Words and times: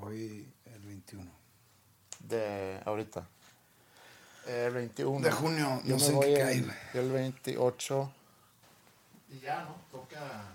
Voy 0.00 0.46
el 0.66 0.80
21. 0.80 1.30
De 2.20 2.80
ahorita. 2.84 3.26
El 4.46 4.72
21. 4.74 5.20
De 5.24 5.30
junio, 5.32 5.80
Yo 5.84 5.96
no 5.96 5.96
me 5.96 6.00
sé 6.00 6.20
qué 6.20 6.32
el, 6.34 6.38
cae, 6.38 6.60
güey. 6.60 6.76
el 6.94 7.10
28. 7.12 8.12
Y 9.30 9.40
ya, 9.40 9.64
¿no? 9.64 9.76
Toca 9.90 10.52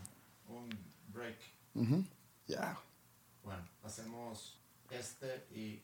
un 0.48 0.70
break. 1.14 1.38
Ya. 2.48 2.78
Bueno, 3.44 3.64
hacemos 3.84 4.58
este 4.92 5.46
y 5.52 5.81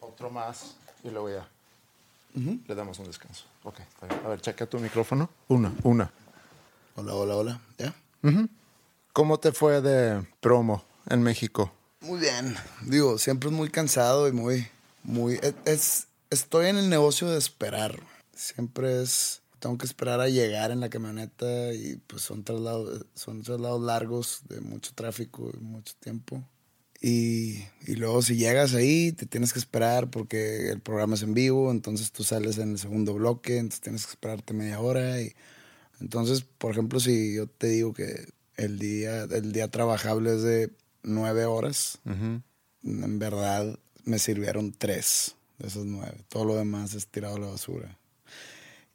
otro 0.00 0.30
más 0.30 0.76
y 1.02 1.10
luego 1.10 1.30
ya. 1.30 1.48
Le 2.34 2.74
damos 2.74 2.98
un 3.00 3.06
descanso. 3.06 3.44
Ok, 3.64 3.80
está 3.80 4.06
bien. 4.06 4.20
A 4.24 4.28
ver, 4.28 4.40
checa 4.40 4.64
tu 4.66 4.78
micrófono. 4.78 5.28
Una, 5.48 5.72
una. 5.82 6.10
Hola, 6.96 7.14
hola, 7.14 7.36
hola. 7.36 7.60
¿Ya? 7.76 7.94
¿Cómo 9.12 9.38
te 9.40 9.52
fue 9.52 9.80
de 9.80 10.24
promo 10.40 10.84
en 11.08 11.22
México? 11.22 11.72
Muy 12.00 12.18
bien. 12.20 12.54
Digo, 12.86 13.18
siempre 13.18 13.50
es 13.50 13.54
muy 13.54 13.68
cansado 13.70 14.28
y 14.28 14.32
muy, 14.32 14.66
muy... 15.02 15.34
es- 15.42 15.54
Es, 15.64 16.06
estoy 16.30 16.66
en 16.66 16.76
el 16.78 16.88
negocio 16.88 17.28
de 17.28 17.38
esperar. 17.38 18.00
Siempre 18.34 19.02
es... 19.02 19.42
Tengo 19.58 19.76
que 19.76 19.84
esperar 19.84 20.20
a 20.22 20.28
llegar 20.30 20.70
en 20.70 20.80
la 20.80 20.88
camioneta 20.88 21.74
y 21.74 21.96
pues 22.06 22.22
son 22.22 22.44
traslados, 22.44 23.04
son 23.14 23.42
traslados 23.42 23.82
largos 23.82 24.40
de 24.48 24.62
mucho 24.62 24.92
tráfico 24.94 25.50
y 25.54 25.58
mucho 25.62 25.92
tiempo. 26.00 26.42
Y, 27.02 27.64
y 27.86 27.96
luego 27.96 28.22
si 28.22 28.36
llegas 28.36 28.72
ahí, 28.74 29.12
te 29.12 29.26
tienes 29.26 29.52
que 29.52 29.58
esperar 29.58 30.10
porque 30.10 30.70
el 30.70 30.80
programa 30.80 31.14
es 31.14 31.22
en 31.22 31.34
vivo, 31.34 31.70
entonces 31.70 32.10
tú 32.10 32.24
sales 32.24 32.56
en 32.56 32.70
el 32.72 32.78
segundo 32.78 33.12
bloque, 33.12 33.58
entonces 33.58 33.82
tienes 33.82 34.06
que 34.06 34.12
esperarte 34.12 34.54
media 34.54 34.80
hora. 34.80 35.20
Y, 35.20 35.34
entonces, 36.00 36.42
por 36.42 36.72
ejemplo, 36.72 37.00
si 37.00 37.34
yo 37.34 37.46
te 37.46 37.68
digo 37.68 37.92
que 37.92 38.28
el 38.56 38.78
día, 38.78 39.24
el 39.24 39.52
día 39.52 39.68
trabajable 39.70 40.34
es 40.36 40.42
de 40.42 40.72
nueve 41.02 41.44
horas, 41.44 42.00
en 42.04 43.18
verdad 43.18 43.78
me 44.04 44.18
sirvieron 44.18 44.72
tres 44.72 45.36
de 45.58 45.68
esas 45.68 45.84
nueve. 45.84 46.24
Todo 46.28 46.44
lo 46.44 46.56
demás 46.56 46.94
es 46.94 47.06
tirado 47.06 47.36
a 47.36 47.40
la 47.40 47.46
basura. 47.48 47.98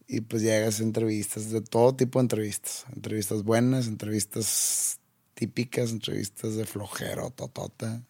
Y 0.08 0.22
pues 0.22 0.44
llegas 0.44 0.80
a 0.80 0.84
entrevistas, 0.84 1.50
de 1.50 1.62
todo 1.62 1.96
tipo 1.96 2.20
de 2.20 2.24
entrevistas. 2.24 2.86
Entrevistas 2.94 3.44
buenas, 3.44 3.88
entrevistas 3.88 5.00
típicas, 5.34 5.92
entrevistas 5.92 6.56
de 6.56 6.66
flojero, 6.66 7.32
totota. 7.32 8.04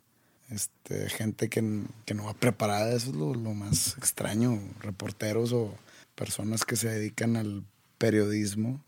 Este, 0.49 1.09
gente 1.09 1.49
que, 1.49 1.83
que 2.05 2.13
no 2.13 2.25
va 2.25 2.33
preparada, 2.33 2.93
eso 2.95 3.09
es 3.09 3.15
lo, 3.15 3.33
lo 3.33 3.53
más 3.53 3.97
extraño. 3.97 4.59
Reporteros 4.81 5.53
o 5.53 5.73
personas 6.15 6.65
que 6.65 6.75
se 6.75 6.89
dedican 6.89 7.35
al 7.37 7.63
periodismo, 7.97 8.83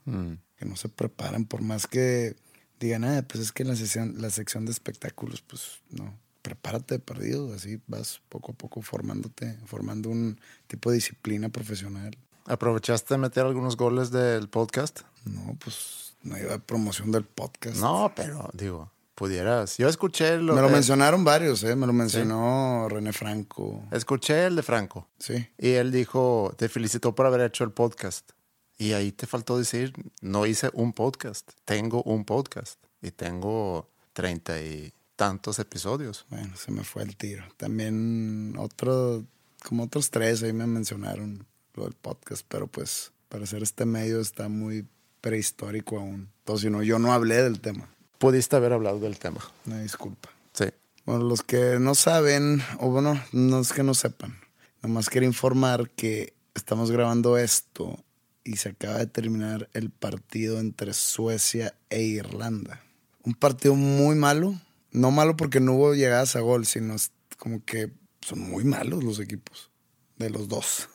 que 0.58 0.66
no 0.66 0.76
se 0.76 0.90
preparan, 0.90 1.46
por 1.46 1.62
más 1.62 1.88
que 1.88 2.36
digan, 2.80 3.04
ah, 3.04 3.24
pues 3.28 3.44
es 3.44 3.52
que 3.52 3.64
en 3.64 3.70
la 3.70 3.76
sección, 3.76 4.16
la 4.20 4.30
sección 4.30 4.66
de 4.66 4.72
espectáculos, 4.72 5.42
pues 5.42 5.82
no, 5.90 6.18
prepárate 6.42 6.96
de 6.96 7.00
perdido, 7.00 7.54
así 7.54 7.82
vas 7.88 8.22
poco 8.30 8.52
a 8.52 8.56
poco 8.56 8.82
formándote, 8.82 9.58
formando 9.66 10.10
un 10.10 10.40
tipo 10.68 10.90
de 10.90 10.96
disciplina 10.96 11.50
profesional. 11.50 12.18
¿Aprovechaste 12.46 13.14
de 13.14 13.18
meter 13.18 13.46
algunos 13.46 13.76
goles 13.76 14.12
del 14.12 14.48
podcast? 14.48 15.02
No, 15.26 15.58
pues 15.60 16.16
no 16.24 16.38
iba 16.38 16.56
a 16.56 16.60
promoción 16.60 17.12
del 17.12 17.26
podcast. 17.26 17.78
No, 17.78 18.14
pero 18.16 18.50
digo, 18.54 18.92
pudieras. 19.16 19.78
Yo 19.78 19.90
escuché 19.90 20.38
lo, 20.38 20.54
Me 20.54 20.62
lo 20.62 20.70
mencionaron 20.70 21.24
varios, 21.24 21.64
¿eh? 21.64 21.76
Me 21.76 21.88
lo 21.88 21.94
mencionó 21.94 22.88
René 22.90 23.12
Franco. 23.12 23.84
Escuché 23.92 24.46
el 24.46 24.56
de 24.56 24.64
Franco. 24.64 25.10
Sí. 25.20 25.48
Y 25.58 25.72
él 25.72 25.92
dijo, 25.92 26.54
te 26.58 26.70
felicitó 26.70 27.14
por 27.16 27.26
haber 27.26 27.42
hecho 27.42 27.64
el 27.64 27.72
podcast. 27.72 28.32
Y 28.78 28.94
ahí 28.94 29.12
te 29.12 29.26
faltó 29.26 29.58
decir, 29.58 29.94
no 30.22 30.46
hice 30.46 30.70
un 30.74 30.94
podcast, 30.94 31.50
tengo 31.66 32.04
un 32.04 32.26
podcast. 32.26 32.80
Y 33.02 33.12
tengo 33.12 33.90
treinta 34.14 34.62
y 34.62 34.92
tantos 35.16 35.60
episodios. 35.60 36.26
Bueno, 36.30 36.56
se 36.56 36.72
me 36.72 36.84
fue 36.84 37.04
el 37.04 37.16
tiro. 37.16 37.44
También 37.58 38.56
otro, 38.58 39.24
como 39.64 39.84
otros 39.84 40.10
tres 40.10 40.44
ahí 40.44 40.54
me 40.54 40.68
mencionaron 40.68 41.46
lo 41.74 41.86
del 41.86 41.94
podcast, 41.94 42.46
pero 42.48 42.68
pues 42.68 43.12
para 43.30 43.44
hacer 43.44 43.64
este 43.64 43.86
medio 43.86 44.22
está 44.22 44.48
muy 44.48 44.88
prehistórico 45.22 46.00
aún. 46.00 46.30
Entonces, 46.40 46.64
si 46.64 46.70
no, 46.70 46.84
yo 46.84 47.00
no 47.00 47.12
hablé 47.12 47.44
del 47.44 47.60
tema. 47.60 47.90
Pudiste 48.20 48.56
haber 48.56 48.74
hablado 48.74 49.00
del 49.00 49.20
tema. 49.20 49.42
Una 49.66 49.82
disculpa. 49.82 50.30
Sí. 50.54 50.66
Bueno, 51.06 51.24
los 51.24 51.44
que 51.44 51.80
no 51.80 51.96
saben, 51.96 52.64
o 52.80 52.90
bueno, 52.90 53.22
no 53.32 53.60
es 53.60 53.74
que 53.74 53.84
no 53.84 53.94
sepan, 53.94 54.40
nomás 54.82 55.10
quiero 55.10 55.26
informar 55.26 55.90
que 55.92 56.34
estamos 56.54 56.92
grabando 56.92 57.38
esto 57.38 58.04
y 58.48 58.56
se 58.56 58.70
acaba 58.70 58.98
de 58.98 59.08
terminar 59.08 59.70
el 59.74 59.90
partido 59.90 60.60
entre 60.60 60.94
Suecia 60.94 61.76
e 61.90 62.02
Irlanda. 62.02 62.82
Un 63.24 63.34
partido 63.34 63.76
muy 63.76 64.16
malo, 64.16 64.58
no 64.92 65.12
malo 65.12 65.36
porque 65.36 65.60
no 65.60 65.74
hubo 65.74 65.94
llegadas 65.94 66.38
a 66.38 66.40
gol, 66.40 66.66
sino 66.66 66.96
como 67.38 67.64
que 67.66 67.92
son 68.22 68.40
muy 68.40 68.64
malos 68.64 69.04
los 69.04 69.20
equipos, 69.20 69.70
de 70.18 70.30
los 70.30 70.48
dos. 70.48 70.88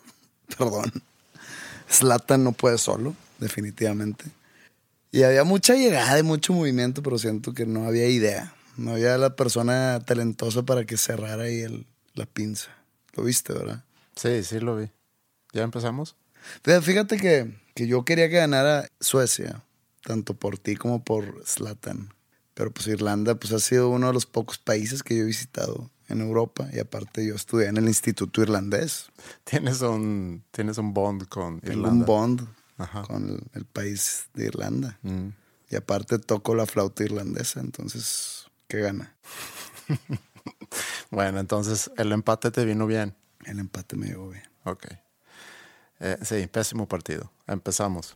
Perdón. 0.59 0.91
Zlatan 1.91 2.43
no 2.43 2.53
puede 2.53 2.79
solo, 2.79 3.15
definitivamente. 3.39 4.25
Y 5.11 5.25
había 5.25 5.45
mucha 5.45 5.75
llegada 5.75 6.19
y 6.19 6.23
mucho 6.23 6.55
movimiento, 6.55 7.03
pero 7.03 7.19
siento 7.19 7.53
que 7.53 7.67
no 7.67 7.85
había 7.85 8.09
idea. 8.09 8.55
No 8.79 8.93
había 8.93 9.19
la 9.19 9.37
persona 9.37 10.01
talentosa 10.07 10.63
para 10.63 10.87
que 10.87 10.97
cerrara 10.97 11.43
ahí 11.43 11.61
el, 11.61 11.87
la 12.15 12.25
pinza. 12.25 12.71
Lo 13.13 13.25
viste, 13.25 13.53
¿verdad? 13.53 13.85
Sí, 14.17 14.43
sí 14.43 14.59
lo 14.59 14.77
vi. 14.77 14.89
¿Ya 15.53 15.65
empezamos? 15.65 16.17
Pero 16.63 16.83
fíjate 16.83 17.17
que, 17.17 17.55
que 17.75 17.87
yo 17.87 18.05
quería 18.05 18.29
que 18.29 18.37
ganara 18.37 18.89
Suecia, 19.01 19.63
tanto 20.05 20.35
por 20.35 20.59
ti 20.59 20.77
como 20.77 21.03
por 21.05 21.43
Zlatan. 21.47 22.13
Pero 22.55 22.71
pues 22.71 22.87
Irlanda 22.87 23.35
pues 23.35 23.53
ha 23.53 23.59
sido 23.59 23.89
uno 23.91 24.09
de 24.09 24.13
los 24.13 24.27
pocos 24.27 24.59
países 24.59 25.03
que 25.03 25.17
yo 25.17 25.23
he 25.23 25.27
visitado 25.27 25.91
en 26.09 26.21
Europa 26.21 26.69
y 26.73 26.79
aparte 26.81 27.27
yo 27.27 27.35
estudié 27.35 27.69
en 27.69 27.79
el 27.79 27.87
Instituto 27.89 28.43
Irlandés. 28.43 29.07
Tienes 29.45 29.81
un, 29.81 30.45
tienes 30.51 30.77
un 30.79 30.93
bond 30.93 31.27
con 31.29 31.61
Tengo 31.61 31.73
Irlanda. 31.79 31.91
un 32.01 32.05
bond 32.05 32.49
Ajá. 32.77 33.03
con 33.03 33.29
el, 33.31 33.43
el 33.55 33.65
país 33.65 34.27
de 34.35 34.47
Irlanda. 34.47 34.99
Mm. 35.03 35.29
Y 35.71 35.77
aparte 35.77 36.19
toco 36.19 36.55
la 36.55 36.67
flauta 36.67 37.03
irlandesa, 37.03 37.61
entonces, 37.61 38.47
¿qué 38.69 38.81
gana? 38.81 39.15
Bueno, 41.11 41.39
entonces 41.41 41.91
el 41.99 42.11
empate 42.13 42.51
te 42.51 42.65
vino 42.65 42.87
bien. 42.87 43.15
El 43.45 43.59
empate 43.59 43.97
me 43.97 44.07
llegó 44.07 44.31
bien. 44.31 44.45
Ok. 44.65 44.87
Eh, 46.05 46.19
sí, 46.23 46.49
pésimo 46.49 46.89
partido. 46.89 47.31
Empezamos. 47.47 48.13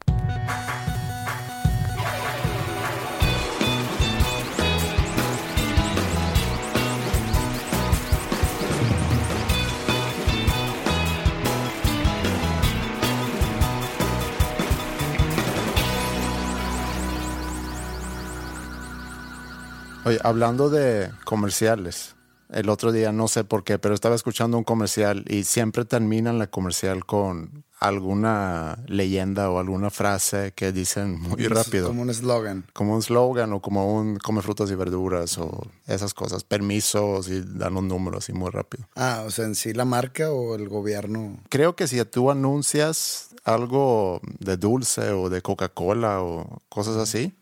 Oye, 20.05 20.19
hablando 20.25 20.71
de 20.71 21.13
comerciales, 21.25 22.16
el 22.51 22.69
otro 22.69 22.93
día, 22.93 23.13
no 23.13 23.29
sé 23.29 23.45
por 23.45 23.65
qué, 23.65 23.79
pero 23.79 23.95
estaba 23.95 24.15
escuchando 24.15 24.59
un 24.59 24.65
comercial 24.65 25.25
y 25.29 25.45
siempre 25.45 25.85
terminan 25.85 26.39
la 26.39 26.47
comercial 26.49 27.05
con 27.05 27.65
alguna 27.79 28.79
leyenda 28.87 29.51
o 29.51 29.59
alguna 29.59 29.91
frase 29.91 30.53
que 30.55 30.73
dicen 30.73 31.21
muy 31.21 31.47
rápido. 31.47 31.89
Como 31.89 32.03
un 32.03 32.11
eslogan. 32.11 32.65
Como 32.73 32.95
un 32.95 33.03
slogan 33.03 33.53
o 33.53 33.61
como 33.61 33.95
un 33.95 34.17
come 34.17 34.43
frutas 34.43 34.71
y 34.71 34.75
verduras 34.75 35.37
o 35.39 35.67
esas 35.87 36.15
cosas. 36.15 36.45
Permisos 36.45 37.29
y 37.29 37.43
dan 37.43 37.75
los 37.75 37.83
números 37.83 38.29
y 38.29 38.33
muy 38.33 38.51
rápido. 38.51 38.89
Ah, 38.95 39.25
o 39.27 39.31
sea, 39.31 39.45
en 39.45 39.55
sí 39.55 39.73
la 39.75 39.85
marca 39.85 40.31
o 40.31 40.55
el 40.55 40.69
gobierno. 40.69 41.39
Creo 41.49 41.77
que 41.77 41.87
si 41.87 42.03
tú 42.07 42.31
anuncias 42.31 43.29
algo 43.45 44.21
de 44.41 44.57
dulce 44.57 45.11
o 45.11 45.29
de 45.29 45.43
Coca-Cola 45.43 46.23
o 46.23 46.63
cosas 46.69 46.97
así, 46.97 47.35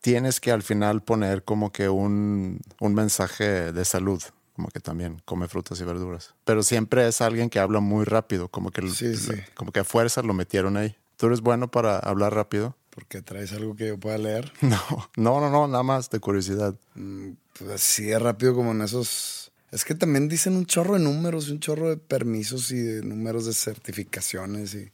tienes 0.00 0.40
que 0.40 0.52
al 0.52 0.62
final 0.62 1.02
poner 1.02 1.44
como 1.44 1.72
que 1.72 1.88
un, 1.88 2.60
un 2.78 2.94
mensaje 2.94 3.72
de 3.72 3.84
salud 3.84 4.22
como 4.60 4.68
que 4.68 4.80
también 4.80 5.22
come 5.24 5.48
frutas 5.48 5.80
y 5.80 5.84
verduras. 5.84 6.34
Pero 6.44 6.62
siempre 6.62 7.08
es 7.08 7.22
alguien 7.22 7.48
que 7.48 7.58
habla 7.60 7.80
muy 7.80 8.04
rápido, 8.04 8.48
como 8.48 8.70
que, 8.70 8.86
Sí, 8.90 9.16
sí. 9.16 9.32
como 9.54 9.72
que 9.72 9.80
a 9.80 9.84
fuerza 9.84 10.20
lo 10.20 10.34
metieron 10.34 10.76
ahí. 10.76 10.94
¿Tú 11.16 11.28
eres 11.28 11.40
bueno 11.40 11.70
para 11.70 11.98
hablar 11.98 12.34
rápido? 12.34 12.76
Porque 12.90 13.22
traes 13.22 13.52
algo 13.54 13.74
que 13.74 13.88
yo 13.88 13.98
pueda 13.98 14.18
leer. 14.18 14.52
No, 14.60 14.78
no, 15.16 15.40
no, 15.40 15.48
no, 15.50 15.66
nada 15.66 15.82
más 15.82 16.10
de 16.10 16.20
curiosidad. 16.20 16.74
Mm, 16.94 17.30
Pues 17.58 17.70
así 17.70 18.04
de 18.04 18.18
rápido 18.18 18.54
como 18.54 18.72
en 18.72 18.82
esos. 18.82 19.50
Es 19.70 19.86
que 19.86 19.94
también 19.94 20.28
dicen 20.28 20.56
un 20.56 20.66
chorro 20.66 20.92
de 20.94 21.00
números, 21.00 21.48
y 21.48 21.52
un 21.52 21.60
chorro 21.60 21.88
de 21.88 21.96
permisos 21.96 22.70
y 22.70 22.80
de 22.82 23.02
números 23.02 23.46
de 23.46 23.54
certificaciones 23.54 24.74
y. 24.74 24.92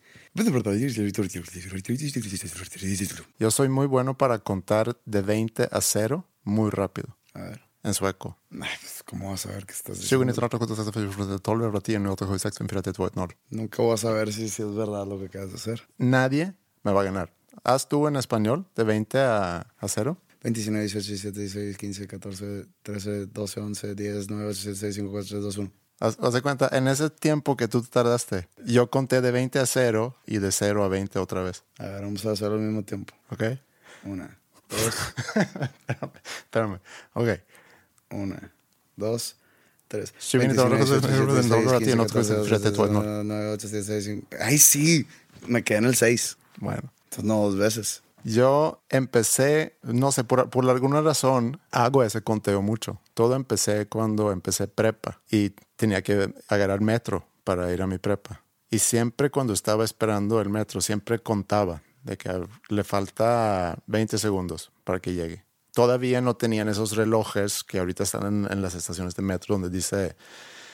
Yo 3.39 3.51
soy 3.51 3.69
muy 3.69 3.87
bueno 3.87 4.17
para 4.17 4.39
contar 4.39 4.97
de 5.07 5.23
20 5.23 5.69
a 5.73 5.81
0 5.81 6.25
muy 6.45 6.71
rápido, 6.71 7.17
A 7.35 7.41
ver. 7.41 7.66
En 7.87 7.95
sueco. 7.95 8.37
Ay, 8.51 8.69
pues, 8.81 9.03
¿Cómo 9.05 9.31
vas 9.31 9.47
a 9.47 9.51
ver 9.51 9.65
qué 9.65 9.73
estás 9.73 9.99
20 9.99 10.03
diciendo? 10.03 10.49
30 10.49 11.39
12 11.39 11.65
över 11.65 11.83
10 11.83 12.01
minuter 12.01 12.27
7 12.27 12.33
16 12.33 12.55
54 12.55 13.23
2 13.23 13.31
Nunca 13.51 13.83
vas 13.83 14.05
a 14.05 14.11
ver 14.11 14.33
si, 14.33 14.49
si 14.49 14.63
es 14.63 14.75
verdad 14.75 15.07
lo 15.07 15.19
que 15.19 15.27
acabas 15.27 15.51
de 15.51 15.55
hacer. 15.57 15.83
Nadie 15.97 16.55
me 16.83 16.93
va 16.93 17.03
a 17.03 17.05
ganar. 17.05 17.33
Haz 17.63 17.89
tú 17.89 18.09
en 18.09 18.17
español 18.17 18.67
de 18.75 18.83
20 18.83 19.19
a, 19.21 19.67
a 19.79 19.89
0. 19.89 20.17
29, 20.43 20.85
18, 20.85 21.07
17, 21.07 21.41
16, 21.41 21.79
15, 21.79 22.07
14, 22.07 22.67
13, 22.83 23.27
12, 23.27 23.61
11, 23.61 23.95
10, 23.95 24.31
9, 24.31 24.51
8, 24.51 24.61
7, 24.63 24.77
6, 24.79 24.95
5, 24.97 25.11
4, 25.11 25.29
3, 25.29 25.43
2, 25.43 25.59
1. 25.59 25.73
Haz, 25.99 26.19
haz 26.21 26.35
de 26.35 26.43
cuenta, 26.43 26.69
en 26.73 26.89
ese 26.89 27.09
tiempo 27.09 27.57
que 27.57 27.69
tú 27.69 27.83
tardaste, 27.83 28.49
yo 28.67 28.91
conté 28.91 29.21
de 29.21 29.31
20 29.31 29.61
a 29.61 29.67
0 29.67 30.17
y 30.27 30.39
de 30.39 30.53
0 30.53 30.85
a 30.85 30.89
20 30.89 31.19
otra 31.19 31.43
vez. 31.43 31.65
A 31.79 31.85
ver, 31.87 32.03
vamos 32.03 32.27
a 32.27 32.33
hacerlo 32.33 32.57
al 32.57 32.63
mismo 32.63 32.83
tiempo. 32.83 33.15
¿Ok? 33.31 33.45
Una, 34.05 34.39
dos, 34.69 35.15
Espérame. 36.45 36.81
Ok. 37.15 37.29
Una, 38.11 38.53
dos, 38.97 39.37
tres. 39.89 40.15
Sí, 40.19 40.39
viene 40.39 40.55
todo, 40.55 40.71
29, 40.71 41.01
todo, 41.01 41.11
18, 41.11 41.27
todo, 41.27 41.35
16, 41.35 41.65
todo, 41.65 41.79
15, 41.79 41.97
todo, 41.97 42.07
14, 42.07 42.29
todo, 42.29 42.39
12, 42.39 42.71
todo, 42.71 42.89
todo, 42.89 43.01
13, 43.03 43.25
9, 43.25 43.51
8, 43.53 43.69
7, 43.69 43.85
6, 43.85 44.05
5. 44.05 44.27
¡Ay, 44.41 44.59
sí! 44.59 45.07
Me 45.47 45.63
quedé 45.63 45.79
en 45.79 45.85
el 45.87 45.97
6. 45.97 46.37
Bueno. 46.59 46.93
Entonces, 47.05 47.25
no, 47.25 47.43
dos 47.43 47.57
veces. 47.57 48.03
Yo 48.25 48.83
empecé, 48.89 49.77
no 49.83 50.11
sé, 50.11 50.25
por, 50.25 50.51
por 50.51 50.69
alguna 50.69 51.01
razón 51.01 51.61
hago 51.71 52.03
ese 52.03 52.23
conteo 52.23 52.61
mucho. 52.61 53.01
Todo 53.15 53.37
empecé 53.37 53.87
cuando 53.87 54.33
empecé 54.33 54.67
prepa 54.67 55.21
y 55.31 55.51
tenía 55.77 56.03
que 56.03 56.35
agarrar 56.49 56.81
metro 56.81 57.25
para 57.45 57.73
ir 57.73 57.83
a 57.83 57.87
mi 57.87 57.99
prepa. 57.99 58.43
Y 58.69 58.81
siempre 58.81 59.31
cuando 59.31 59.53
estaba 59.53 59.85
esperando 59.85 60.41
el 60.41 60.49
metro, 60.49 60.81
siempre 60.81 61.21
contaba 61.21 61.83
de 62.03 62.17
que 62.17 62.47
le 62.69 62.85
falta 62.85 63.79
20 63.87 64.19
segundos 64.19 64.73
para 64.83 64.99
que 64.99 65.15
llegue. 65.15 65.46
Todavía 65.77 66.23
no 66.23 66.37
tenían 66.37 66.71
esos 66.71 66.97
relojes 66.97 67.63
que 67.63 67.81
ahorita 67.81 68.05
están 68.05 68.25
en, 68.47 68.51
en 68.51 68.63
las 68.63 68.75
estaciones 68.75 69.15
de 69.15 69.23
metro 69.23 69.57
donde 69.57 69.69
dice 69.69 70.17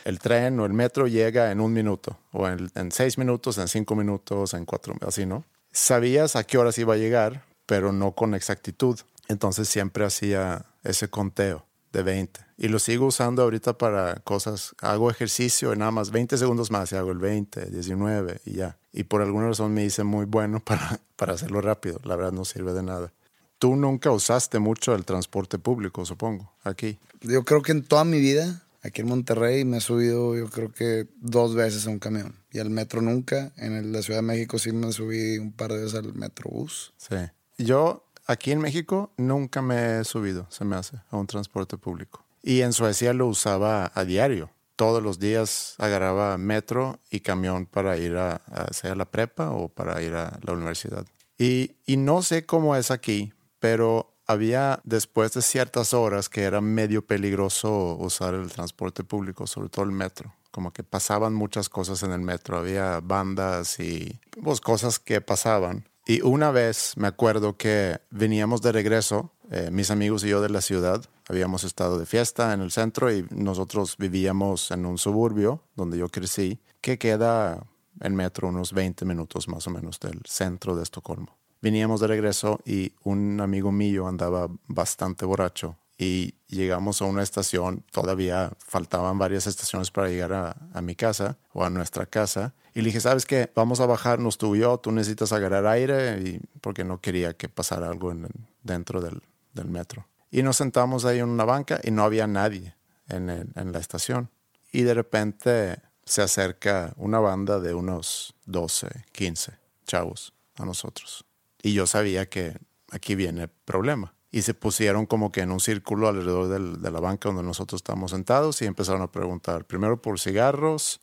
el 0.05 0.21
tren 0.21 0.61
o 0.61 0.65
el 0.65 0.73
metro 0.73 1.09
llega 1.09 1.51
en 1.51 1.61
un 1.61 1.73
minuto, 1.73 2.21
o 2.31 2.47
en, 2.47 2.71
en 2.77 2.93
seis 2.93 3.19
minutos, 3.19 3.59
en 3.59 3.67
cinco 3.67 3.97
minutos, 3.97 4.55
en 4.55 4.65
cuatro, 4.65 4.95
así, 5.05 5.27
¿no? 5.27 5.45
Sabías 5.73 6.37
a 6.37 6.45
qué 6.45 6.57
horas 6.57 6.79
iba 6.79 6.95
a 6.95 6.99
llegar, 6.99 7.45
pero 7.67 7.93
no 7.93 8.13
con 8.13 8.33
exactitud. 8.37 9.01
Entonces 9.27 9.69
siempre 9.69 10.05
hacía 10.05 10.67
ese 10.85 11.11
conteo 11.11 11.67
de 11.91 12.05
20. 12.05 12.39
Y 12.59 12.69
lo 12.69 12.79
sigo 12.79 13.07
usando 13.07 13.43
ahorita 13.43 13.79
para 13.79 14.21
cosas. 14.21 14.73
Hago 14.81 15.11
ejercicio 15.11 15.75
y 15.75 15.77
nada 15.77 15.91
más 15.91 16.13
20 16.13 16.39
segundos 16.39 16.71
más 16.71 16.93
y 16.93 16.95
hago 16.95 17.11
el 17.11 17.19
20, 17.19 17.71
19 17.71 18.41
y 18.45 18.53
ya. 18.53 18.79
Y 18.93 19.03
por 19.03 19.21
alguna 19.21 19.49
razón 19.49 19.75
me 19.75 19.85
hice 19.85 20.05
muy 20.05 20.27
bueno 20.27 20.61
para, 20.65 21.01
para 21.17 21.33
hacerlo 21.33 21.61
rápido. 21.61 21.99
La 22.05 22.15
verdad 22.15 22.31
no 22.31 22.45
sirve 22.45 22.73
de 22.73 22.85
nada. 22.85 23.13
Tú 23.62 23.76
nunca 23.76 24.11
usaste 24.11 24.59
mucho 24.59 24.93
el 24.93 25.05
transporte 25.05 25.56
público, 25.56 26.05
supongo, 26.05 26.53
aquí. 26.64 26.99
Yo 27.20 27.44
creo 27.44 27.62
que 27.62 27.70
en 27.70 27.85
toda 27.85 28.03
mi 28.03 28.19
vida, 28.19 28.64
aquí 28.82 29.03
en 29.03 29.06
Monterrey, 29.06 29.64
me 29.64 29.76
he 29.76 29.81
subido, 29.81 30.37
yo 30.37 30.50
creo 30.50 30.73
que 30.73 31.06
dos 31.20 31.55
veces 31.55 31.87
a 31.87 31.91
un 31.91 32.00
camión. 32.00 32.35
Y 32.50 32.59
al 32.59 32.70
metro 32.70 33.00
nunca. 33.03 33.53
En 33.56 33.93
la 33.93 34.03
Ciudad 34.03 34.19
de 34.19 34.26
México 34.26 34.59
sí 34.59 34.73
me 34.73 34.91
subí 34.91 35.38
un 35.38 35.53
par 35.53 35.70
de 35.70 35.79
veces 35.79 35.94
al 35.94 36.12
metrobús. 36.12 36.93
Sí. 36.97 37.14
Yo 37.56 38.05
aquí 38.26 38.50
en 38.50 38.59
México 38.59 39.12
nunca 39.17 39.62
me 39.62 40.00
he 40.00 40.05
subido, 40.05 40.49
se 40.50 40.65
me 40.65 40.75
hace, 40.75 40.97
a 41.08 41.17
un 41.17 41.29
transporte 41.29 41.76
público. 41.76 42.25
Y 42.43 42.62
en 42.62 42.73
Suecia 42.73 43.12
lo 43.12 43.29
usaba 43.29 43.93
a 43.94 44.05
diario. 44.05 44.50
Todos 44.75 45.00
los 45.00 45.20
días 45.20 45.76
agarraba 45.79 46.37
metro 46.37 46.99
y 47.12 47.20
camión 47.20 47.67
para 47.67 47.97
ir 47.97 48.17
a, 48.17 48.43
a 48.47 48.73
sea 48.73 48.97
la 48.97 49.05
prepa 49.05 49.53
o 49.53 49.69
para 49.69 50.03
ir 50.03 50.15
a 50.15 50.41
la 50.43 50.53
universidad. 50.53 51.06
Y, 51.38 51.76
y 51.87 51.97
no 51.97 52.23
sé 52.23 52.44
cómo 52.44 52.75
es 52.75 52.91
aquí, 52.91 53.32
pero 53.62 54.17
había 54.26 54.81
después 54.82 55.35
de 55.35 55.41
ciertas 55.41 55.94
horas 55.94 56.29
que 56.29 56.43
era 56.43 56.61
medio 56.61 57.06
peligroso 57.06 57.94
usar 57.94 58.35
el 58.35 58.50
transporte 58.50 59.05
público, 59.05 59.47
sobre 59.47 59.69
todo 59.69 59.85
el 59.85 59.93
metro. 59.93 60.35
Como 60.50 60.73
que 60.73 60.82
pasaban 60.82 61.32
muchas 61.32 61.69
cosas 61.69 62.03
en 62.03 62.11
el 62.11 62.23
metro, 62.23 62.59
había 62.59 62.99
bandas 62.99 63.79
y 63.79 64.19
pues, 64.43 64.61
cosas 64.61 64.99
que 64.99 65.20
pasaban. 65.20 65.88
Y 66.06 66.23
una 66.23 66.50
vez 66.50 66.94
me 66.97 67.06
acuerdo 67.06 67.56
que 67.56 68.00
veníamos 68.11 68.62
de 68.62 68.73
regreso, 68.73 69.31
eh, 69.53 69.70
mis 69.70 69.93
amigos 69.93 70.25
y 70.25 70.31
yo 70.31 70.41
de 70.41 70.49
la 70.49 70.61
ciudad, 70.61 71.05
habíamos 71.29 71.62
estado 71.62 72.00
de 72.00 72.06
fiesta 72.06 72.53
en 72.55 72.62
el 72.62 72.73
centro 72.73 73.12
y 73.12 73.25
nosotros 73.31 73.97
vivíamos 73.97 74.73
en 74.73 74.87
un 74.87 74.99
suburbio 74.99 75.62
donde 75.76 75.99
yo 75.99 76.08
crecí, 76.08 76.61
que 76.81 76.99
queda 76.99 77.65
en 78.00 78.17
metro 78.17 78.49
unos 78.49 78.73
20 78.73 79.05
minutos 79.05 79.47
más 79.47 79.69
o 79.69 79.70
menos 79.70 80.00
del 80.00 80.20
centro 80.26 80.75
de 80.75 80.82
Estocolmo. 80.82 81.38
Veníamos 81.62 82.00
de 82.00 82.09
regreso 82.09 82.61
y 82.67 82.93
un 83.05 83.41
amigo 83.41 83.73
mío 83.73 84.09
andaba 84.09 84.49
bastante 84.67 85.25
borracho 85.25 85.79
y 85.97 86.35
llegamos 86.49 87.00
a 87.00 87.05
una 87.05 87.23
estación, 87.23 87.85
todavía 87.93 88.53
faltaban 88.59 89.19
varias 89.19 89.47
estaciones 89.47 89.91
para 89.93 90.09
llegar 90.09 90.32
a, 90.32 90.56
a 90.75 90.82
mi 90.82 90.97
casa 90.97 91.38
o 91.53 91.64
a 91.64 91.70
nuestra 91.70 92.06
casa. 92.06 92.53
Y 92.75 92.81
le 92.81 92.87
dije, 92.87 93.00
¿sabes 93.00 93.25
qué? 93.26 93.53
Vamos 93.55 93.79
a 93.81 93.87
bajarnos 93.87 94.37
tú 94.38 94.56
y 94.56 94.61
yo, 94.61 94.79
tú 94.79 94.91
necesitas 94.91 95.32
agarrar 95.32 95.67
aire 95.67 96.19
y 96.20 96.41
porque 96.61 96.82
no 96.82 97.00
quería 97.00 97.35
que 97.35 97.49
pasara 97.49 97.88
algo 97.88 98.11
en- 98.11 98.26
dentro 98.65 99.01
del, 99.01 99.22
del 99.55 99.67
metro. 99.69 100.06
Y 100.31 100.43
nos 100.43 100.56
sentamos 100.56 101.05
ahí 101.05 101.19
en 101.20 101.29
una 101.29 101.44
banca 101.44 101.79
y 101.84 101.91
no 101.93 102.03
había 102.03 102.27
nadie 102.27 102.75
en, 103.08 103.31
el- 103.31 103.48
en 103.55 103.70
la 103.70 103.79
estación. 103.79 104.31
Y 104.72 104.82
de 104.82 104.94
repente 104.94 105.79
se 106.05 106.22
acerca 106.22 106.93
una 106.96 107.20
banda 107.20 107.60
de 107.60 107.75
unos 107.75 108.34
12, 108.46 108.89
15 109.13 109.53
chavos 109.87 110.32
a 110.56 110.65
nosotros. 110.65 111.25
Y 111.63 111.73
yo 111.75 111.87
sabía 111.87 112.29
que 112.29 112.59
aquí 112.91 113.15
viene 113.15 113.45
el 113.45 113.49
problema. 113.49 114.15
Y 114.31 114.43
se 114.43 114.55
pusieron 114.55 115.07
como 115.07 115.31
que 115.31 115.43
en 115.43 115.51
un 115.53 115.61
círculo 115.61 116.09
alrededor 116.09 116.49
del- 116.49 116.81
de 116.83 116.91
la 116.91 117.01
banca 117.01 117.29
donde 117.29 117.43
nosotros 117.43 117.79
estábamos 117.81 118.11
sentados 118.11 118.61
y 118.63 118.67
empezaron 118.67 119.03
a 119.03 119.11
preguntar, 119.13 119.65
primero 119.67 120.01
por 120.01 120.19
cigarros 120.19 121.01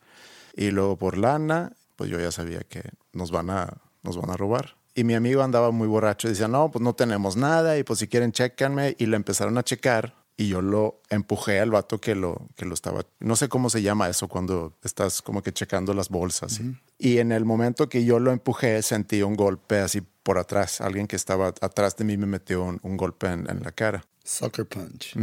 y 0.56 0.72
luego 0.72 0.98
por 0.98 1.18
lana. 1.18 1.74
Pues 1.96 2.10
yo 2.10 2.20
ya 2.20 2.32
sabía 2.32 2.62
que 2.62 2.82
nos 3.14 3.32
van 3.32 3.50
a, 3.50 3.78
nos 4.04 4.18
van 4.18 4.32
a 4.32 4.38
robar. 4.38 4.78
Y 4.96 5.04
mi 5.04 5.14
amigo 5.14 5.44
andaba 5.44 5.72
muy 5.72 5.88
borracho 5.88 6.28
y 6.28 6.32
decía, 6.32 6.48
no, 6.48 6.72
pues 6.72 6.82
no 6.84 6.94
tenemos 6.94 7.38
nada 7.38 7.78
y 7.78 7.84
pues 7.84 8.00
si 8.00 8.08
quieren, 8.08 8.32
chécanme. 8.32 8.96
Y 8.98 9.06
le 9.06 9.16
empezaron 9.16 9.58
a 9.58 9.64
checar 9.64 10.16
y 10.40 10.48
yo 10.48 10.62
lo 10.62 11.02
empujé 11.10 11.60
al 11.60 11.70
vato 11.70 12.00
que 12.00 12.16
lo, 12.16 12.48
que 12.56 12.64
lo 12.64 12.74
estaba, 12.74 13.06
no 13.20 13.36
sé 13.36 13.50
cómo 13.50 13.70
se 13.70 13.82
llama 13.82 14.08
eso 14.08 14.30
cuando 14.30 14.74
estás 14.86 15.22
como 15.22 15.44
que 15.44 15.52
checando 15.52 15.94
las 15.94 16.08
bolsas. 16.08 16.62
Y 16.98 17.18
en 17.18 17.34
el 17.34 17.44
momento 17.44 17.90
que 17.90 18.06
yo 18.06 18.20
lo 18.20 18.32
empujé, 18.32 18.82
sentí 18.82 19.22
un 19.22 19.36
golpe 19.36 19.80
así 19.80 20.00
por 20.00 20.38
atrás. 20.38 20.80
Alguien 20.80 21.08
que 21.08 21.18
estaba 21.18 21.48
atrás 21.48 21.98
de 21.98 22.06
mí 22.06 22.16
me 22.16 22.26
metió 22.26 22.64
un, 22.64 22.80
un 22.84 22.96
golpe 22.96 23.28
en, 23.28 23.50
en 23.50 23.64
la 23.64 23.74
cara. 23.74 24.06
Sucker 24.24 24.66
punch. 24.66 25.14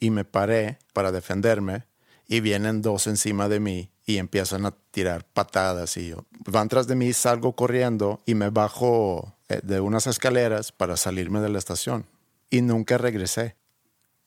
Y 0.00 0.10
me 0.10 0.24
paré 0.24 0.80
para 0.92 1.12
defenderme 1.12 1.86
y 2.26 2.40
vienen 2.40 2.82
dos 2.82 3.06
encima 3.06 3.48
de 3.48 3.60
mí 3.60 3.92
y 4.04 4.16
empiezan 4.16 4.66
a 4.66 4.72
tirar 4.90 5.24
patadas 5.32 5.96
y 5.96 6.08
yo 6.08 6.26
van 6.44 6.68
tras 6.68 6.88
de 6.88 6.96
mí, 6.96 7.12
salgo 7.12 7.54
corriendo 7.54 8.20
y 8.26 8.34
me 8.34 8.50
bajo 8.50 9.36
eh, 9.48 9.60
de 9.62 9.78
unas 9.78 10.08
escaleras 10.08 10.72
para 10.72 10.96
salirme 10.96 11.38
de 11.38 11.50
la 11.50 11.58
estación 11.58 12.04
y 12.50 12.62
nunca 12.62 12.98
regresé. 12.98 13.54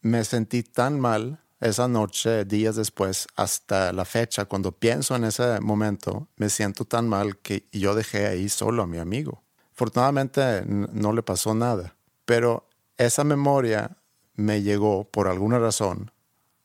Me 0.02 0.24
sentí 0.24 0.64
tan 0.64 1.00
mal 1.00 1.40
esa 1.60 1.88
noche, 1.88 2.46
días 2.46 2.76
después, 2.76 3.28
hasta 3.36 3.92
la 3.92 4.06
fecha, 4.06 4.46
cuando 4.46 4.72
pienso 4.72 5.16
en 5.16 5.26
ese 5.26 5.60
momento, 5.60 6.30
me 6.38 6.50
siento 6.50 6.86
tan 6.86 7.10
mal 7.10 7.38
que 7.38 7.68
yo 7.72 7.96
dejé 7.96 8.28
ahí 8.28 8.48
solo 8.48 8.84
a 8.84 8.88
mi 8.88 8.98
amigo. 8.98 9.44
Afortunadamente 9.74 10.64
no 10.66 11.14
le 11.14 11.24
pasó 11.24 11.54
nada, 11.54 11.96
pero 12.26 12.68
esa 12.98 13.24
memoria 13.24 13.98
me 14.36 14.62
llegó 14.62 15.04
por 15.06 15.28
alguna 15.28 15.60
razón 15.60 16.12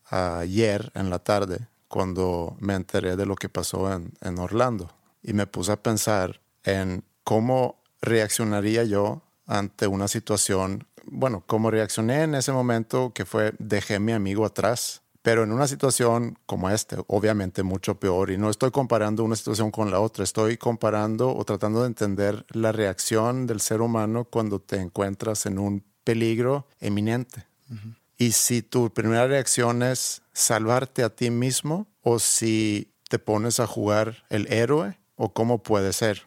ayer 0.04 0.92
en 0.94 1.10
la 1.10 1.18
tarde 1.18 1.68
cuando 1.88 2.56
me 2.60 2.74
enteré 2.74 3.16
de 3.16 3.26
lo 3.26 3.34
que 3.34 3.48
pasó 3.48 3.92
en, 3.92 4.14
en 4.20 4.38
Orlando 4.38 4.90
y 5.22 5.32
me 5.32 5.46
puse 5.46 5.72
a 5.72 5.82
pensar 5.82 6.40
en 6.62 7.04
cómo 7.24 7.82
reaccionaría 8.00 8.84
yo 8.84 9.22
ante 9.46 9.86
una 9.86 10.08
situación, 10.08 10.86
bueno, 11.06 11.42
cómo 11.46 11.70
reaccioné 11.70 12.22
en 12.22 12.34
ese 12.34 12.52
momento 12.52 13.12
que 13.14 13.24
fue 13.24 13.52
dejé 13.58 13.96
a 13.96 14.00
mi 14.00 14.12
amigo 14.12 14.44
atrás, 14.44 15.02
pero 15.22 15.42
en 15.42 15.52
una 15.52 15.66
situación 15.66 16.38
como 16.44 16.68
esta, 16.68 16.98
obviamente 17.06 17.62
mucho 17.62 17.98
peor, 17.98 18.30
y 18.30 18.36
no 18.36 18.50
estoy 18.50 18.70
comparando 18.70 19.24
una 19.24 19.36
situación 19.36 19.70
con 19.70 19.90
la 19.90 20.00
otra, 20.00 20.22
estoy 20.22 20.58
comparando 20.58 21.34
o 21.34 21.44
tratando 21.44 21.80
de 21.80 21.86
entender 21.86 22.44
la 22.50 22.72
reacción 22.72 23.46
del 23.46 23.60
ser 23.60 23.80
humano 23.80 24.24
cuando 24.24 24.60
te 24.60 24.76
encuentras 24.76 25.46
en 25.46 25.58
un 25.58 25.82
peligro 26.04 26.66
eminente. 26.78 27.46
Y 28.18 28.32
si 28.32 28.62
tu 28.62 28.92
primera 28.92 29.26
reacción 29.26 29.82
es 29.82 30.22
salvarte 30.32 31.02
a 31.02 31.08
ti 31.08 31.30
mismo 31.30 31.86
o 32.02 32.18
si 32.18 32.92
te 33.08 33.18
pones 33.18 33.60
a 33.60 33.66
jugar 33.66 34.24
el 34.28 34.52
héroe 34.52 34.98
o 35.16 35.32
cómo 35.32 35.62
puede 35.62 35.92
ser. 35.92 36.22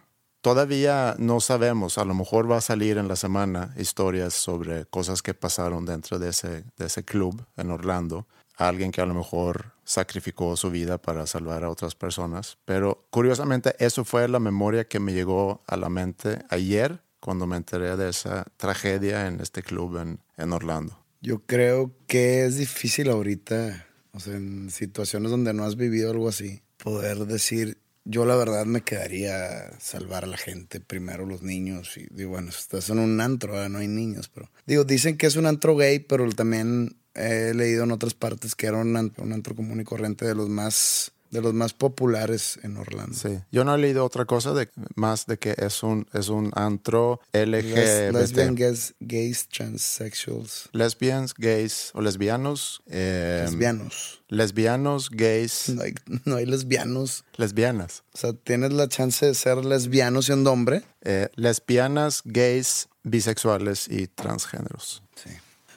Todavía 0.48 1.13
no 1.20 1.42
sabemos, 1.42 1.98
a 1.98 2.06
lo 2.06 2.13
mejor 2.13 2.50
va 2.50 2.56
a 2.56 2.62
salir 2.62 2.98
en 2.98 3.10
la 3.10 3.18
semana 3.18 3.75
historias 3.77 4.34
sobre 4.34 4.86
cosas 4.86 5.22
que 5.22 5.34
pasaron 5.34 5.86
dentro 5.86 6.20
de 6.20 6.30
ese, 6.30 6.63
de 6.77 6.86
ese 6.86 7.04
club 7.04 7.46
en 7.58 7.70
Orlando. 7.70 8.27
Alguien 8.56 8.94
que 8.94 9.01
a 9.01 9.06
lo 9.06 9.13
mejor 9.13 9.74
sacrificó 9.84 10.56
su 10.56 10.72
vida 10.72 11.00
para 11.00 11.27
salvar 11.27 11.66
a 11.66 11.70
otras 11.70 11.96
personas. 11.96 12.58
Pero 12.63 13.06
curiosamente 13.10 13.75
eso 13.80 14.06
fue 14.06 14.25
la 14.30 14.39
memoria 14.39 14.88
que 14.88 15.01
me 15.01 15.12
llegó 15.12 15.66
a 15.68 15.75
la 15.75 15.89
mente 15.89 16.39
ayer 16.50 17.01
cuando 17.20 17.46
me 17.46 17.58
enteré 17.58 17.98
de 17.98 18.08
esa 18.08 18.46
tragedia 18.56 19.27
en 19.27 19.42
este 19.42 19.63
club 19.63 19.98
en, 19.98 20.22
en 20.38 20.54
Orlando. 20.54 20.98
Yo 21.20 21.39
creo 21.46 21.92
que 22.08 22.46
es 22.46 22.56
difícil 22.56 23.10
ahorita, 23.10 23.86
o 24.13 24.22
sea, 24.22 24.36
en 24.36 24.70
situaciones 24.70 25.30
donde 25.30 25.54
no 25.54 25.66
has 25.66 25.75
vivido 25.75 26.10
algo 26.10 26.30
así, 26.30 26.62
poder 26.77 27.25
decir, 27.25 27.80
yo 28.10 28.26
la 28.26 28.36
verdad 28.36 28.66
me 28.66 28.82
quedaría 28.82 29.72
salvar 29.80 30.24
a 30.24 30.28
la 30.28 30.38
gente, 30.38 30.80
primero 30.80 31.26
los 31.26 31.44
niños. 31.44 31.98
Y 31.98 32.08
digo, 32.10 32.32
bueno, 32.32 32.50
estás 32.50 32.90
en 32.90 33.00
un 33.00 33.20
antro, 33.20 33.68
no 33.70 33.80
hay 33.80 33.88
niños, 33.88 34.30
pero 34.34 34.50
digo, 34.66 34.86
dicen 34.86 35.18
que 35.18 35.28
es 35.28 35.36
un 35.36 35.46
antro 35.46 35.76
gay, 35.76 36.00
pero 36.00 36.28
también 36.32 36.98
he 37.14 37.54
leído 37.54 37.84
en 37.84 37.92
otras 37.92 38.14
partes 38.14 38.56
que 38.56 38.68
era 38.68 38.78
un 38.78 38.96
antro, 38.96 39.24
un 39.24 39.34
antro 39.34 39.56
común 39.56 39.82
y 39.82 39.84
corriente 39.84 40.26
de 40.26 40.36
los 40.36 40.48
más 40.50 41.12
de 41.31 41.41
los 41.41 41.53
más 41.53 41.74
populares 41.74 42.60
en 42.63 42.77
Orlando. 42.77 43.13
Sí, 43.15 43.39
yo 43.51 43.63
no 43.63 43.75
he 43.75 43.77
leído 43.77 44.05
otra 44.05 44.25
cosa 44.25 44.53
de 44.53 44.69
más 44.96 45.25
de 45.25 45.38
que 45.38 45.55
es 45.57 45.84
un 45.84 46.07
es 46.13 46.29
un 46.29 46.51
antro 46.55 47.19
LGBT. 47.34 48.13
lesbian, 48.13 48.55
gays, 48.55 48.96
gays, 49.00 49.48
transsexuals. 49.50 50.69
Lesbians, 50.72 51.34
gays 51.34 51.91
o 51.93 52.01
lesbianos. 52.01 52.81
Eh, 52.88 53.43
lesbianos. 53.46 54.22
Lesbianos, 54.29 55.10
gays. 55.10 55.69
No 55.77 55.84
hay, 55.84 55.93
no 56.25 56.36
hay, 56.38 56.46
lesbianos. 56.46 57.24
Lesbianas. 57.36 58.03
O 58.13 58.17
sea, 58.17 58.34
tienes 58.34 58.74
la 58.74 58.88
chance 58.88 59.25
de 59.25 59.36
ser 59.36 59.63
lesbiano 59.63 60.22
siendo 60.22 60.51
hombre. 60.51 60.81
Eh, 61.01 61.29
lesbianas, 61.36 62.22
gays, 62.25 62.88
bisexuales 63.03 63.88
y 63.88 64.07
transgéneros. 64.07 65.03
Sí. 65.15 65.29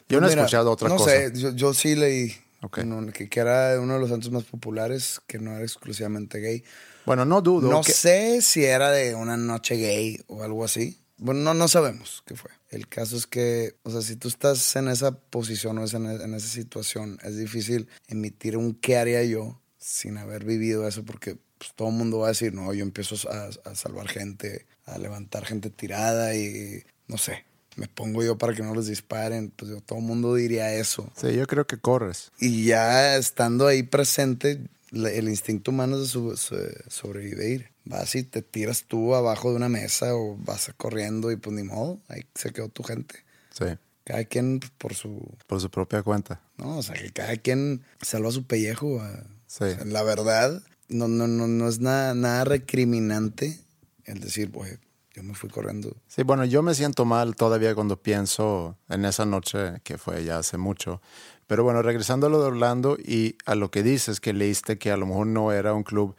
Yo 0.09 0.21
no 0.21 0.29
he 0.29 0.31
escuchado 0.33 0.71
otra 0.71 0.89
cosa. 0.89 1.05
No 1.05 1.11
sé, 1.11 1.33
yo, 1.35 1.51
yo 1.51 1.75
sí 1.75 1.95
leí 1.95 2.35
que, 2.69 3.29
que, 3.29 3.41
era 3.41 3.81
uno 3.81 3.95
de 3.95 4.01
los 4.01 4.11
santos 4.11 4.31
más 4.31 4.45
populares, 4.45 5.21
que 5.27 5.39
no 5.39 5.53
era 5.53 5.63
exclusivamente 5.63 6.41
gay. 6.41 6.63
Bueno, 7.07 7.25
no 7.25 7.41
dudo. 7.41 7.71
No 7.71 7.83
sé 7.83 8.43
si 8.43 8.65
era 8.65 8.91
de 8.91 9.15
una 9.15 9.37
noche 9.37 9.77
gay 9.77 10.21
o 10.27 10.43
algo 10.43 10.65
así. 10.65 10.99
Bueno, 11.17 11.41
no, 11.41 11.55
no 11.55 11.69
sabemos 11.69 12.23
qué 12.27 12.35
fue. 12.35 12.51
El 12.69 12.87
caso 12.89 13.17
es 13.17 13.27
que, 13.27 13.77
o 13.83 13.91
sea, 13.91 14.03
si 14.03 14.17
tú 14.17 14.29
estás 14.29 14.77
en 14.77 14.89
esa 14.89 15.13
posición 15.13 15.79
o 15.79 15.87
en 15.87 16.35
esa 16.35 16.49
situación, 16.49 17.19
es 17.23 17.37
difícil 17.37 17.89
emitir 18.09 18.57
un 18.57 18.75
qué 18.75 18.99
haría 18.99 19.25
yo 19.25 19.61
sin 19.79 20.19
haber 20.19 20.45
vivido 20.45 20.87
eso, 20.87 21.05
porque 21.05 21.39
pues, 21.59 21.73
todo 21.75 21.89
el 21.89 21.95
mundo 21.95 22.19
va 22.19 22.27
a 22.27 22.31
decir, 22.31 22.53
no, 22.53 22.73
yo 22.75 22.83
empiezo 22.83 23.17
a, 23.31 23.49
a 23.69 23.75
salvar 23.75 24.09
gente, 24.09 24.67
a 24.85 24.99
levantar 24.99 25.47
gente 25.47 25.71
tirada 25.71 26.35
y 26.35 26.85
no 27.07 27.17
sé 27.17 27.45
me 27.81 27.89
pongo 27.89 28.23
yo 28.23 28.37
para 28.37 28.53
que 28.53 28.63
no 28.63 28.75
les 28.75 28.89
disparen, 28.89 29.51
pues 29.57 29.71
yo, 29.71 29.81
todo 29.81 30.01
el 30.01 30.05
mundo 30.05 30.35
diría 30.35 30.75
eso. 30.75 31.11
Sí, 31.17 31.33
yo 31.33 31.47
creo 31.47 31.67
que 31.67 31.79
corres. 31.79 32.31
Y 32.39 32.67
ya 32.67 33.17
estando 33.17 33.67
ahí 33.67 33.83
presente, 33.83 34.61
el 34.93 35.29
instinto 35.31 35.71
humano 35.71 36.03
es 36.03 36.13
de 36.13 36.85
sobrevivir. 36.89 37.71
Vas 37.87 38.15
y 38.17 38.23
te 38.23 38.43
tiras 38.43 38.85
tú 38.85 39.15
abajo 39.15 39.49
de 39.49 39.57
una 39.57 39.71
mesa 39.71 40.15
o 40.15 40.37
vas 40.37 40.71
corriendo 40.77 41.33
y 41.33 41.37
pues 41.37 41.57
ni 41.57 41.63
modo, 41.63 41.99
ahí 42.09 42.21
se 42.35 42.53
quedó 42.53 42.69
tu 42.69 42.83
gente. 42.83 43.15
Sí. 43.51 43.65
Cada 44.05 44.25
quien 44.25 44.61
por 44.77 44.93
su... 44.93 45.27
Por 45.47 45.63
su 45.63 45.71
propia 45.71 46.03
cuenta. 46.03 46.43
No, 46.59 46.77
o 46.77 46.83
sea, 46.83 46.97
que 46.97 47.11
cada 47.13 47.35
quien 47.39 47.83
salva 48.03 48.31
su 48.31 48.45
pellejo. 48.45 49.01
Sí. 49.47 49.65
la 49.87 50.03
verdad, 50.03 50.63
no, 50.89 51.09
no, 51.09 51.27
no, 51.27 51.47
no 51.47 51.67
es 51.67 51.81
nada, 51.81 52.13
nada 52.13 52.45
recriminante 52.45 53.59
el 54.05 54.21
decir, 54.21 54.51
pues 54.51 54.79
yo 55.21 55.29
me 55.29 55.35
fui 55.35 55.51
corriendo. 55.51 55.97
Sí, 56.09 56.23
bueno, 56.23 56.45
yo 56.45 56.63
me 56.63 56.75
siento 56.75 57.05
mal 57.05 57.37
todavía 57.37 57.75
cuando 57.75 58.03
pienso 58.03 58.77
en 58.89 59.05
esa 59.05 59.27
noche 59.27 59.81
que 59.85 59.99
fue 59.99 60.25
ya 60.25 60.39
hace 60.39 60.57
mucho. 60.57 61.01
Pero 61.47 61.65
bueno, 61.65 61.83
regresando 61.83 62.27
a 62.27 62.31
lo 62.31 62.41
de 62.41 62.47
Orlando 62.47 62.97
y 62.97 63.37
a 63.45 63.55
lo 63.55 63.71
que 63.71 63.83
dices, 63.83 64.21
que 64.21 64.33
leíste 64.33 64.79
que 64.79 64.91
a 64.91 64.97
lo 64.97 65.07
mejor 65.07 65.27
no 65.27 65.53
era 65.53 65.75
un 65.75 65.83
club, 65.83 66.17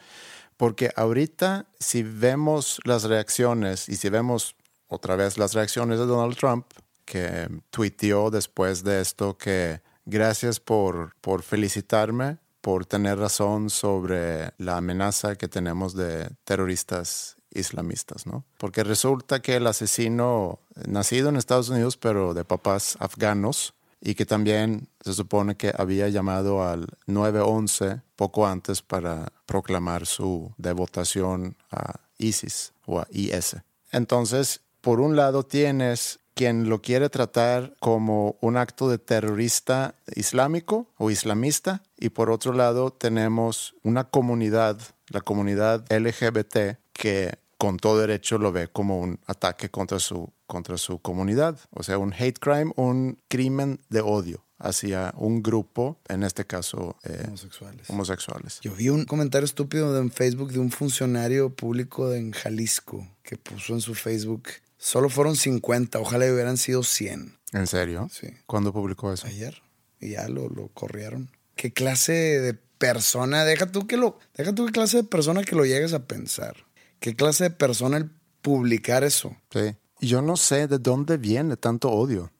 porque 0.57 0.91
ahorita 0.95 1.67
si 1.79 2.03
vemos 2.03 2.79
las 2.83 3.03
reacciones 3.03 3.89
y 3.89 3.95
si 3.95 4.09
vemos 4.09 4.55
otra 4.87 5.15
vez 5.15 5.37
las 5.37 5.53
reacciones 5.53 5.99
de 5.99 6.05
Donald 6.05 6.35
Trump, 6.35 6.67
que 7.05 7.49
tuiteó 7.71 8.29
después 8.29 8.83
de 8.83 9.01
esto 9.01 9.37
que 9.37 9.81
gracias 10.05 10.59
por, 10.59 11.15
por 11.21 11.41
felicitarme, 11.41 12.37
por 12.61 12.85
tener 12.85 13.17
razón 13.17 13.69
sobre 13.69 14.51
la 14.57 14.77
amenaza 14.77 15.35
que 15.35 15.47
tenemos 15.47 15.95
de 15.95 16.29
terroristas 16.43 17.37
islamistas, 17.53 18.25
¿no? 18.25 18.43
Porque 18.57 18.83
resulta 18.83 19.41
que 19.41 19.55
el 19.55 19.67
asesino, 19.67 20.59
nacido 20.87 21.29
en 21.29 21.35
Estados 21.35 21.69
Unidos, 21.69 21.97
pero 21.97 22.33
de 22.33 22.45
papás 22.45 22.97
afganos, 22.99 23.73
y 24.01 24.15
que 24.15 24.25
también 24.25 24.87
se 25.01 25.13
supone 25.13 25.55
que 25.55 25.71
había 25.77 26.09
llamado 26.09 26.63
al 26.63 26.87
911 27.05 28.01
poco 28.15 28.47
antes 28.47 28.81
para 28.81 29.31
proclamar 29.45 30.07
su 30.07 30.51
devotación 30.57 31.55
a 31.71 31.99
ISIS 32.17 32.73
o 32.85 32.99
a 32.99 33.07
IS. 33.11 33.57
Entonces, 33.91 34.61
por 34.81 34.99
un 34.99 35.15
lado 35.15 35.43
tienes 35.43 36.19
quien 36.33 36.69
lo 36.69 36.81
quiere 36.81 37.09
tratar 37.09 37.75
como 37.79 38.37
un 38.41 38.57
acto 38.57 38.89
de 38.89 38.97
terrorista 38.97 39.93
islámico 40.15 40.87
o 40.97 41.11
islamista, 41.11 41.83
y 41.99 42.09
por 42.09 42.31
otro 42.31 42.53
lado 42.53 42.91
tenemos 42.91 43.75
una 43.83 44.05
comunidad, 44.05 44.79
la 45.09 45.21
comunidad 45.21 45.85
LGBT, 45.91 46.79
que 46.93 47.37
con 47.61 47.77
todo 47.77 47.99
derecho 47.99 48.39
lo 48.39 48.51
ve 48.51 48.69
como 48.69 48.99
un 48.99 49.19
ataque 49.27 49.69
contra 49.69 49.99
su, 49.99 50.33
contra 50.47 50.79
su 50.79 50.97
comunidad. 50.97 51.59
O 51.69 51.83
sea, 51.83 51.99
un 51.99 52.11
hate 52.11 52.39
crime, 52.39 52.71
un 52.75 53.21
crimen 53.27 53.79
de 53.87 54.01
odio 54.01 54.43
hacia 54.57 55.13
un 55.15 55.43
grupo, 55.43 55.99
en 56.09 56.23
este 56.23 56.47
caso 56.47 56.97
eh, 57.03 57.23
homosexuales. 57.27 57.87
homosexuales. 57.87 58.59
Yo 58.61 58.73
vi 58.73 58.89
un 58.89 59.05
comentario 59.05 59.45
estúpido 59.45 59.95
en 59.99 60.09
Facebook 60.09 60.51
de 60.53 60.57
un 60.57 60.71
funcionario 60.71 61.55
público 61.55 62.11
en 62.15 62.31
Jalisco 62.31 63.07
que 63.21 63.37
puso 63.37 63.73
en 63.73 63.81
su 63.81 63.93
Facebook, 63.93 64.49
solo 64.79 65.07
fueron 65.07 65.35
50, 65.35 65.99
ojalá 65.99 66.33
hubieran 66.33 66.57
sido 66.57 66.81
100. 66.81 67.37
¿En 67.53 67.67
serio? 67.67 68.09
Sí. 68.11 68.29
¿Cuándo 68.47 68.73
publicó 68.73 69.13
eso? 69.13 69.27
Ayer. 69.27 69.61
Y 69.99 70.13
ya 70.13 70.27
lo, 70.29 70.49
lo 70.49 70.69
corrieron. 70.69 71.29
¿Qué 71.55 71.71
clase 71.71 72.11
de 72.11 72.55
persona, 72.55 73.45
deja 73.45 73.67
tú 73.67 73.85
que 73.85 73.97
lo, 73.97 74.17
deja 74.35 74.55
tú 74.55 74.65
qué 74.65 74.71
clase 74.71 74.97
de 74.97 75.03
persona 75.03 75.43
que 75.43 75.55
lo 75.55 75.63
llegues 75.63 75.93
a 75.93 76.07
pensar? 76.07 76.55
¿Qué 77.01 77.15
clase 77.15 77.45
de 77.45 77.49
persona 77.49 77.97
el 77.97 78.11
publicar 78.43 79.03
eso? 79.03 79.35
Sí. 79.49 79.75
Yo 80.01 80.21
no 80.21 80.37
sé 80.37 80.67
de 80.67 80.77
dónde 80.77 81.17
viene 81.17 81.57
tanto 81.57 81.89
odio. 81.89 82.31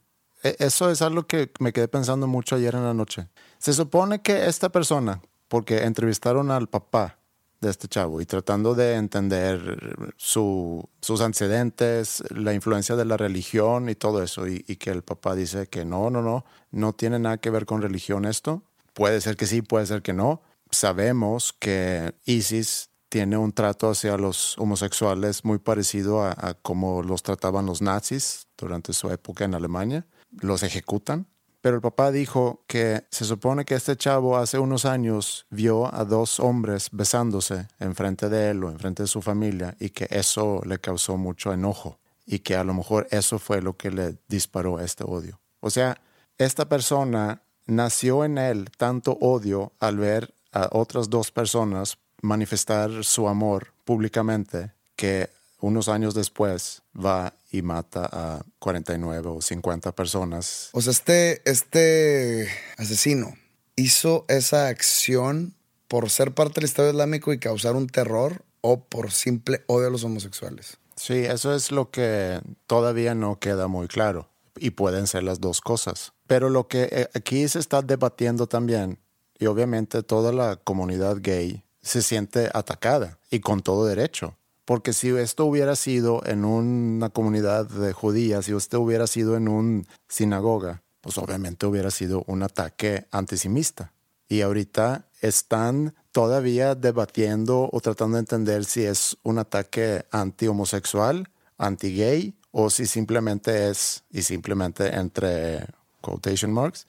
E, 0.44 0.56
eso 0.60 0.92
es 0.92 1.02
algo 1.02 1.26
que 1.26 1.52
me 1.60 1.74
quedé 1.74 1.88
pensando 1.88 2.28
mucho 2.28 2.56
ayer 2.56 2.76
en 2.76 2.84
la 2.84 2.94
noche. 2.94 3.28
Se 3.58 3.74
supone 3.74 4.22
que 4.22 4.46
esta 4.46 4.70
persona, 4.70 5.20
porque 5.48 5.84
entrevistaron 5.84 6.52
al 6.52 6.70
papá 6.70 7.18
de 7.60 7.72
este 7.72 7.88
chavo 7.88 8.22
y 8.22 8.28
tratando 8.28 8.76
de 8.76 8.94
entender 8.94 10.14
su, 10.18 10.88
sus 11.02 11.22
antecedentes, 11.22 12.24
la 12.30 12.54
influencia 12.54 12.96
de 12.96 13.06
la 13.06 13.18
religión 13.18 13.90
y 13.90 13.96
todo 13.96 14.22
eso, 14.22 14.48
y, 14.48 14.64
y, 14.68 14.76
que 14.76 14.92
el 14.92 15.02
papá 15.02 15.34
dice 15.34 15.66
que 15.66 15.86
no, 15.86 16.12
no, 16.12 16.22
no, 16.22 16.46
no 16.70 16.94
tiene 16.94 17.18
nada 17.18 17.40
que 17.40 17.50
ver 17.50 17.66
con 17.66 17.82
religión 17.82 18.26
esto. 18.26 18.62
Puede 18.94 19.22
ser 19.22 19.38
que 19.38 19.48
sí, 19.48 19.64
puede 19.64 19.88
ser 19.88 20.04
que 20.04 20.14
no. 20.14 20.44
Sabemos 20.70 21.52
que 21.52 22.14
ISIS 22.26 22.91
tiene 23.12 23.36
un 23.36 23.52
trato 23.52 23.90
hacia 23.90 24.16
los 24.16 24.58
homosexuales 24.58 25.44
muy 25.44 25.60
parecido 25.60 26.24
a, 26.24 26.32
a 26.32 26.54
cómo 26.54 27.04
los 27.04 27.24
trataban 27.24 27.66
los 27.66 27.82
nazis 27.82 28.48
durante 28.58 28.94
su 28.94 29.12
época 29.12 29.44
en 29.44 29.54
Alemania. 29.54 30.06
Los 30.40 30.64
ejecutan. 30.64 31.28
Pero 31.60 31.76
el 31.76 31.82
papá 31.82 32.10
dijo 32.12 32.64
que 32.68 33.04
se 33.12 33.26
supone 33.26 33.66
que 33.66 33.76
este 33.76 33.98
chavo 33.98 34.38
hace 34.38 34.60
unos 34.60 34.86
años 34.86 35.46
vio 35.50 35.94
a 35.94 36.06
dos 36.06 36.40
hombres 36.40 36.88
besándose 36.94 37.68
enfrente 37.80 38.30
de 38.30 38.52
él 38.52 38.64
o 38.64 38.72
enfrente 38.72 39.04
de 39.04 39.08
su 39.08 39.22
familia 39.22 39.76
y 39.78 39.90
que 39.90 40.08
eso 40.10 40.62
le 40.66 40.80
causó 40.80 41.18
mucho 41.18 41.52
enojo 41.52 42.00
y 42.26 42.40
que 42.40 42.56
a 42.56 42.64
lo 42.64 42.74
mejor 42.74 43.08
eso 43.12 43.40
fue 43.40 43.62
lo 43.62 43.76
que 43.76 43.92
le 43.92 44.16
disparó 44.30 44.80
este 44.80 45.04
odio. 45.04 45.42
O 45.60 45.70
sea, 45.70 46.00
esta 46.38 46.70
persona 46.70 47.44
nació 47.66 48.24
en 48.24 48.38
él 48.38 48.72
tanto 48.78 49.18
odio 49.20 49.74
al 49.82 49.98
ver 49.98 50.34
a 50.54 50.70
otras 50.72 51.10
dos 51.10 51.30
personas 51.32 51.98
manifestar 52.22 53.04
su 53.04 53.28
amor 53.28 53.74
públicamente 53.86 54.72
que 54.96 55.30
unos 55.60 55.90
años 55.90 56.14
después 56.14 56.82
va 56.94 57.34
y 57.52 57.62
mata 57.62 58.10
a 58.12 58.46
49 58.60 59.30
o 59.30 59.42
50 59.42 59.92
personas. 59.94 60.70
O 60.74 60.82
sea, 60.82 60.92
este, 60.92 61.42
este 61.50 62.50
asesino 62.78 63.34
hizo 63.76 64.26
esa 64.28 64.68
acción 64.68 65.54
por 65.88 66.10
ser 66.10 66.34
parte 66.34 66.56
del 66.56 66.66
Estado 66.66 66.90
Islámico 66.90 67.34
y 67.34 67.40
causar 67.40 67.76
un 67.76 67.88
terror 67.88 68.44
o 68.62 68.86
por 68.86 69.12
simple 69.12 69.64
odio 69.68 69.88
a 69.88 69.92
los 69.92 70.04
homosexuales. 70.04 70.78
Sí, 70.96 71.16
eso 71.16 71.54
es 71.56 71.72
lo 71.72 71.90
que 71.90 72.42
todavía 72.68 73.16
no 73.16 73.40
queda 73.40 73.68
muy 73.68 73.88
claro 73.88 74.30
y 74.58 74.72
pueden 74.72 75.08
ser 75.08 75.24
las 75.24 75.42
dos 75.42 75.62
cosas. 75.62 76.14
Pero 76.28 76.50
lo 76.50 76.68
que 76.68 76.88
eh, 76.92 77.10
aquí 77.14 77.48
se 77.48 77.60
está 77.60 77.82
debatiendo 77.82 78.48
también, 78.48 79.00
y 79.40 79.48
obviamente 79.48 80.04
toda 80.04 80.32
la 80.32 80.58
comunidad 80.58 81.18
gay 81.20 81.64
se 81.82 82.02
siente 82.02 82.50
atacada 82.54 83.18
y 83.30 83.40
con 83.40 83.62
todo 83.62 83.86
derecho. 83.86 84.36
Porque 84.66 84.94
si 84.94 85.10
esto 85.10 85.46
hubiera 85.46 85.76
sido 85.76 86.22
en 86.26 86.46
una 86.46 87.10
comunidad 87.10 87.66
de 87.68 87.94
judías, 87.94 88.46
si 88.46 88.56
esto 88.56 88.80
hubiera 88.80 89.08
sido 89.08 89.36
en 89.36 89.48
una 89.48 89.84
sinagoga, 90.08 90.84
pues 91.02 91.18
obviamente 91.18 91.66
hubiera 91.66 91.92
sido 91.92 92.24
un 92.28 92.44
ataque 92.44 93.08
antisemita. 93.12 93.92
Y 94.30 94.42
ahorita 94.42 95.08
están 95.20 95.94
todavía 96.12 96.76
debatiendo 96.76 97.70
o 97.72 97.82
tratando 97.82 98.16
de 98.16 98.22
entender 98.22 98.66
si 98.66 98.84
es 98.84 99.18
un 99.24 99.40
ataque 99.40 100.06
anti-homosexual, 100.12 101.30
anti-gay, 101.58 102.36
o 102.52 102.70
si 102.70 102.86
simplemente 102.86 103.70
es, 103.70 104.04
y 104.12 104.24
simplemente 104.24 104.96
entre 104.96 105.66
quotation 106.02 106.52
marks, 106.52 106.86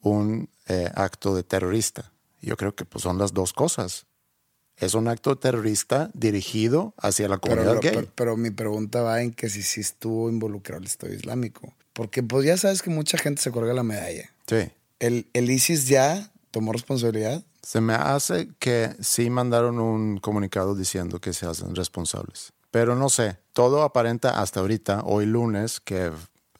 un 0.00 0.48
eh, 0.66 0.90
acto 0.94 1.34
de 1.34 1.42
terrorista. 1.42 2.12
Yo 2.40 2.56
creo 2.56 2.74
que 2.74 2.84
pues, 2.84 3.02
son 3.02 3.18
las 3.18 3.32
dos 3.32 3.52
cosas. 3.52 4.06
Es 4.78 4.94
un 4.94 5.08
acto 5.08 5.36
terrorista 5.36 6.10
dirigido 6.14 6.94
hacia 6.96 7.28
la 7.28 7.38
comunidad 7.38 7.78
pero, 7.80 8.00
gay. 8.00 8.10
Pero, 8.14 8.36
mi 8.36 8.50
pregunta 8.50 9.02
va 9.02 9.22
en 9.22 9.32
que 9.32 9.48
si 9.48 9.62
sí 9.62 9.80
estuvo 9.80 10.30
involucrado 10.30 10.80
el 10.80 10.86
Estado 10.86 11.12
Islámico. 11.12 11.74
Porque 11.92 12.22
pues 12.22 12.46
ya 12.46 12.56
sabes 12.56 12.80
que 12.80 12.90
mucha 12.90 13.18
gente 13.18 13.42
se 13.42 13.50
cuelga 13.50 13.74
la 13.74 13.82
medalla. 13.82 14.30
Sí. 14.46 14.70
¿El, 15.00 15.26
¿El 15.32 15.50
ISIS 15.50 15.88
ya 15.88 16.30
tomó 16.52 16.72
responsabilidad? 16.72 17.44
Se 17.62 17.80
me 17.80 17.94
hace 17.94 18.48
que 18.60 18.94
sí 19.00 19.30
mandaron 19.30 19.80
un 19.80 20.18
comunicado 20.18 20.76
diciendo 20.76 21.20
que 21.20 21.32
se 21.32 21.46
hacen 21.46 21.74
responsables. 21.74 22.52
Pero 22.70 22.94
no 22.94 23.08
sé, 23.08 23.38
todo 23.52 23.82
aparenta 23.82 24.40
hasta 24.40 24.60
ahorita, 24.60 25.02
hoy 25.04 25.26
lunes, 25.26 25.80
que 25.80 26.12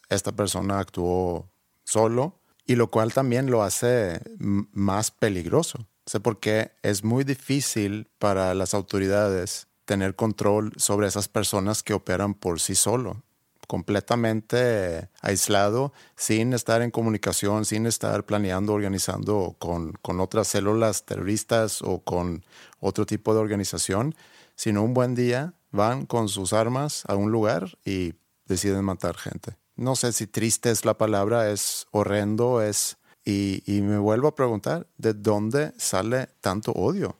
esta 0.08 0.32
persona 0.32 0.80
actuó 0.80 1.48
solo 1.84 2.40
y 2.66 2.76
lo 2.76 2.90
cual 2.90 3.12
también 3.12 3.50
lo 3.50 3.62
hace 3.62 4.20
más 4.38 5.10
peligroso. 5.10 5.86
Sé 6.08 6.20
porque 6.20 6.72
es 6.82 7.04
muy 7.04 7.22
difícil 7.22 8.08
para 8.18 8.54
las 8.54 8.72
autoridades 8.72 9.66
tener 9.84 10.16
control 10.16 10.72
sobre 10.78 11.06
esas 11.06 11.28
personas 11.28 11.82
que 11.82 11.92
operan 11.92 12.32
por 12.32 12.60
sí 12.60 12.74
solo, 12.74 13.22
completamente 13.66 15.10
aislado, 15.20 15.92
sin 16.16 16.54
estar 16.54 16.80
en 16.80 16.90
comunicación, 16.90 17.66
sin 17.66 17.84
estar 17.84 18.24
planeando, 18.24 18.72
organizando 18.72 19.56
con, 19.58 19.92
con 20.00 20.20
otras 20.20 20.48
células 20.48 21.04
terroristas 21.04 21.82
o 21.82 21.98
con 21.98 22.42
otro 22.80 23.04
tipo 23.04 23.34
de 23.34 23.40
organización, 23.40 24.14
sino 24.54 24.82
un 24.84 24.94
buen 24.94 25.14
día 25.14 25.52
van 25.72 26.06
con 26.06 26.30
sus 26.30 26.54
armas 26.54 27.02
a 27.06 27.16
un 27.16 27.32
lugar 27.32 27.76
y 27.84 28.14
deciden 28.46 28.82
matar 28.82 29.18
gente. 29.18 29.58
No 29.76 29.94
sé 29.94 30.14
si 30.14 30.26
triste 30.26 30.70
es 30.70 30.86
la 30.86 30.96
palabra, 30.96 31.50
es 31.50 31.86
horrendo, 31.90 32.62
es 32.62 32.96
y, 33.30 33.82
me 33.82 33.98
vuelvo 33.98 34.28
a 34.28 34.34
preguntar, 34.34 34.86
¿de 34.96 35.12
dónde 35.12 35.74
sale 35.76 36.28
tanto 36.40 36.72
odio? 36.72 37.18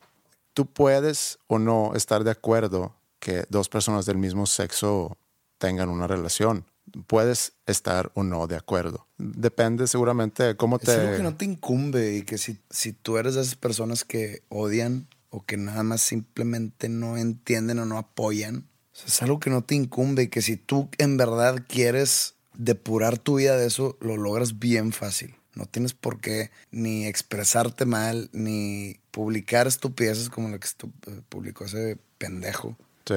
Tú 0.53 0.65
puedes 0.65 1.37
o 1.45 1.59
no 1.59 1.93
estar 1.93 2.23
de 2.23 2.31
acuerdo 2.31 2.95
que 3.19 3.45
dos 3.49 3.69
personas 3.69 4.07
del 4.07 4.17
mismo 4.17 4.47
sexo 4.47 5.17
tengan 5.59 5.89
una 5.89 6.07
relación. 6.07 6.65
Puedes 7.05 7.53
estar 7.67 8.11
o 8.15 8.23
no 8.23 8.47
de 8.47 8.55
acuerdo. 8.55 9.05
Depende 9.19 9.85
seguramente 9.85 10.41
de 10.43 10.55
cómo 10.55 10.79
te... 10.79 10.91
Es 10.91 10.97
algo 10.97 11.17
que 11.17 11.23
no 11.23 11.35
te 11.35 11.45
incumbe 11.45 12.15
y 12.15 12.23
que 12.23 12.39
si, 12.39 12.57
si 12.71 12.91
tú 12.91 13.17
eres 13.17 13.35
de 13.35 13.41
esas 13.41 13.55
personas 13.55 14.03
que 14.03 14.41
odian 14.49 15.07
o 15.29 15.45
que 15.45 15.57
nada 15.57 15.83
más 15.83 16.01
simplemente 16.01 16.89
no 16.89 17.17
entienden 17.17 17.77
o 17.77 17.85
no 17.85 17.99
apoyan, 17.99 18.67
es 19.05 19.21
algo 19.21 19.39
que 19.39 19.51
no 19.51 19.63
te 19.63 19.75
incumbe 19.75 20.23
y 20.23 20.27
que 20.29 20.41
si 20.41 20.57
tú 20.57 20.89
en 20.97 21.17
verdad 21.17 21.63
quieres 21.67 22.33
depurar 22.55 23.19
tu 23.19 23.35
vida 23.35 23.55
de 23.57 23.67
eso, 23.67 23.95
lo 24.01 24.17
logras 24.17 24.57
bien 24.57 24.91
fácil. 24.91 25.38
No 25.59 25.65
tienes 25.65 25.93
por 25.93 26.21
qué 26.21 26.51
ni 26.71 27.05
expresarte 27.05 27.85
mal, 27.85 28.29
ni 28.31 28.95
publicar 29.11 29.67
estupideces 29.67 30.29
como 30.29 30.47
lo 30.47 30.57
que 30.57 30.67
eh, 30.67 31.21
publicó 31.27 31.65
ese 31.65 31.97
pendejo. 32.17 32.77
Sí. 33.05 33.15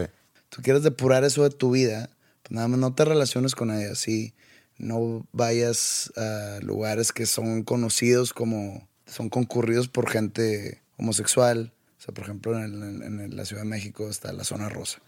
Tú 0.49 0.61
quieres 0.61 0.83
depurar 0.83 1.23
eso 1.23 1.45
de 1.45 1.51
tu 1.51 1.71
vida, 1.71 2.11
pues 2.43 2.51
nada 2.51 2.67
más 2.67 2.81
no 2.81 2.95
te 2.97 3.05
relaciones 3.05 3.55
con 3.55 3.71
ella. 3.71 3.95
Sí, 3.95 4.35
no 4.77 5.25
vayas 5.31 6.13
a 6.17 6.59
lugares 6.63 7.13
que 7.13 7.27
son 7.27 7.63
conocidos 7.63 8.33
como, 8.33 8.89
son 9.07 9.29
concurridos 9.29 9.87
por 9.87 10.11
gente 10.11 10.83
homosexual. 10.97 11.73
O 11.97 12.03
sea, 12.03 12.13
por 12.13 12.25
ejemplo, 12.25 12.59
en, 12.59 13.37
la 13.37 13.45
Ciudad 13.45 13.63
de 13.63 13.69
México 13.69 14.11
está 14.11 14.33
la 14.33 14.43
zona 14.43 14.69
rosa. 14.69 15.01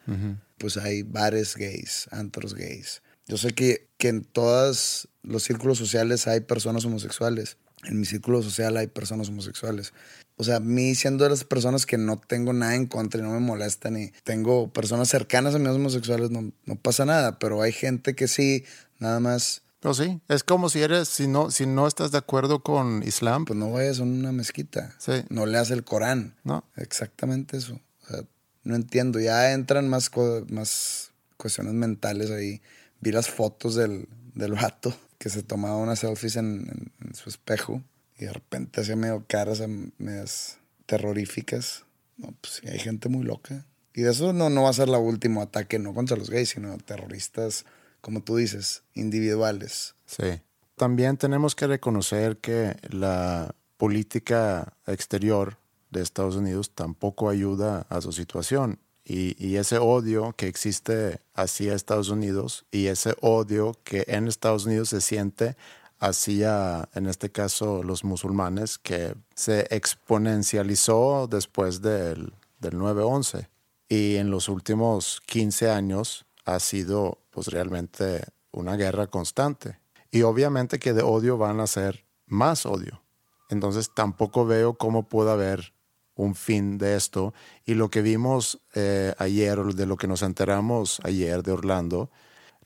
Pues 0.57 0.77
hay 0.77 1.03
bares 1.03 1.57
gays, 1.57 2.07
antros 2.13 2.55
gays. 2.55 3.03
Yo 3.27 3.37
sé 3.37 3.53
que, 3.53 3.89
que 3.97 4.09
en 4.09 4.25
todos 4.25 5.09
los 5.23 5.43
círculos 5.43 5.79
sociales 5.79 6.27
hay 6.27 6.41
personas 6.41 6.85
homosexuales. 6.85 7.57
En 7.85 8.01
mi 8.01 8.07
círculo 8.07 8.43
social 8.43 8.77
hay 8.77 8.87
personas 8.87 9.29
homosexuales. 9.29 9.93
O 10.37 10.45
sea, 10.45 10.57
a 10.57 10.61
mí 10.61 10.95
siendo 10.95 11.25
de 11.25 11.31
las 11.31 11.45
personas 11.45 11.87
que 11.87 11.99
no 11.99 12.19
tengo 12.19 12.53
nada 12.53 12.75
en 12.75 12.87
contra 12.87 13.21
y 13.21 13.23
no 13.23 13.31
me 13.31 13.41
molestan 13.41 13.97
y 13.97 14.13
tengo 14.25 14.73
personas 14.73 15.09
cercanas 15.09 15.55
a 15.55 15.59
mí 15.59 15.69
homosexuales, 15.69 16.31
no, 16.31 16.53
no 16.65 16.77
pasa 16.77 17.05
nada. 17.05 17.39
Pero 17.39 17.63
hay 17.63 17.73
gente 17.73 18.15
que 18.15 18.27
sí, 18.27 18.65
nada 18.99 19.21
más 19.21 19.63
pues 19.85 19.99
sí, 19.99 20.19
es 20.29 20.43
como 20.43 20.71
si 20.71 20.81
eres, 20.81 21.09
si 21.09 21.29
no, 21.29 21.51
si 21.51 21.67
no 21.67 21.87
estás 21.87 22.11
de 22.11 22.17
acuerdo 22.17 22.61
con 22.61 23.03
Islam. 23.03 23.45
Pues 23.45 23.59
no 23.59 23.71
vayas 23.71 24.01
a 24.01 24.05
una 24.05 24.33
mezquita. 24.33 24.95
Sí. 24.97 25.13
No 25.29 25.45
leas 25.45 25.71
el 25.71 25.85
Corán. 25.85 26.37
No. 26.43 26.65
Exactamente 26.77 27.59
eso. 27.59 27.79
O 28.05 28.07
sea, 28.09 28.25
no 28.63 28.77
entiendo. 28.77 29.21
Ya 29.21 29.53
entran 29.53 29.91
más, 29.91 30.11
más 30.49 31.11
cuestiones 31.37 31.75
mentales 31.75 32.31
ahí 32.31 32.63
vi 33.05 33.13
las 33.13 33.29
fotos 33.29 33.75
del, 33.75 34.09
del 34.35 34.53
vato 34.53 34.95
que 35.19 35.29
se 35.29 35.43
tomaba 35.43 35.77
unas 35.77 36.01
selfies 36.01 36.37
en, 36.37 36.91
su 37.13 37.29
espejo 37.29 37.83
y 38.19 38.25
de 38.25 38.33
repente 38.33 38.81
hacía 38.81 38.97
medio 38.97 39.25
caras 39.29 39.63
medias 39.99 40.59
terroríficas. 40.87 41.85
No, 42.17 42.35
pues 42.41 42.63
hay 42.71 42.79
gente 42.79 43.09
muy 43.09 43.25
loca. 43.25 43.67
Y 43.93 44.03
de 44.03 44.11
eso 44.11 44.33
no, 44.33 44.51
no 44.51 44.63
va 44.63 44.71
a 44.71 44.73
ser 44.73 44.89
la 44.89 44.99
último 44.99 45.43
ataque, 45.43 45.79
no 45.79 45.95
contra 45.95 46.17
los 46.17 46.31
gays, 46.31 46.51
sino 46.51 46.77
terroristas, 46.79 47.65
como 48.01 48.23
tú 48.23 48.37
dices, 48.37 48.83
individuales. 48.95 49.95
Sí. 50.07 50.41
También 50.77 51.17
tenemos 51.17 51.55
que 51.55 51.69
reconocer 51.69 52.39
que 52.39 52.77
la 52.89 53.55
política 53.77 54.73
exterior 54.87 55.59
de 55.91 56.03
Estados 56.03 56.37
Unidos 56.37 56.71
tampoco 56.75 57.29
ayuda 57.29 57.87
a 57.89 58.01
su 58.01 58.13
situación. 58.13 58.81
Y, 59.07 59.57
ese 59.57 59.79
odio 59.79 60.33
que 60.35 60.49
existe 60.49 61.21
hacia 61.35 61.75
Estados 61.75 62.09
Unidos 62.09 62.65
y 62.71 62.87
ese 62.87 63.15
odio 63.21 63.77
que 63.85 64.05
en 64.09 64.29
Estados 64.29 64.65
Unidos 64.65 64.89
se 64.89 65.03
siente 65.03 65.57
hacia, 65.99 66.89
en 66.95 67.07
este 67.07 67.31
caso, 67.31 67.83
los 67.83 68.03
musulmanes, 68.03 68.79
que 68.79 69.15
se 69.35 69.67
exponencializó 69.71 71.29
después 71.31 71.83
del, 71.83 72.33
del 72.61 72.75
9-11. 72.75 73.49
Y 73.89 74.17
en 74.17 74.31
los 74.31 74.49
últimos 74.49 75.21
15 75.27 75.71
años 75.71 76.25
ha 76.47 76.59
sido 76.59 77.19
pues 77.31 77.49
realmente 77.49 78.25
una 78.53 78.77
guerra 78.77 79.07
constante. 79.09 79.79
Y 80.11 80.23
obviamente 80.23 80.79
que 80.79 80.95
de 80.95 81.03
odio 81.03 81.37
van 81.37 81.61
a 81.61 81.67
ser 81.67 82.07
más 82.27 82.65
odio. 82.65 83.03
Entonces 83.51 83.91
tampoco 83.95 84.47
veo 84.47 84.75
cómo 84.75 85.09
puede 85.09 85.31
haber 85.31 85.74
un 86.15 86.35
fin 86.35 86.79
de 86.79 86.97
esto. 86.97 87.35
Y 87.65 87.75
lo 87.75 87.91
que 87.91 88.03
vimos 88.03 88.61
eh, 88.75 89.15
ayer, 89.19 89.59
de 89.59 89.87
lo 89.87 89.97
que 89.97 90.07
nos 90.07 90.23
enteramos 90.23 91.01
ayer 91.05 91.43
de 91.43 91.53
Orlando, 91.53 92.11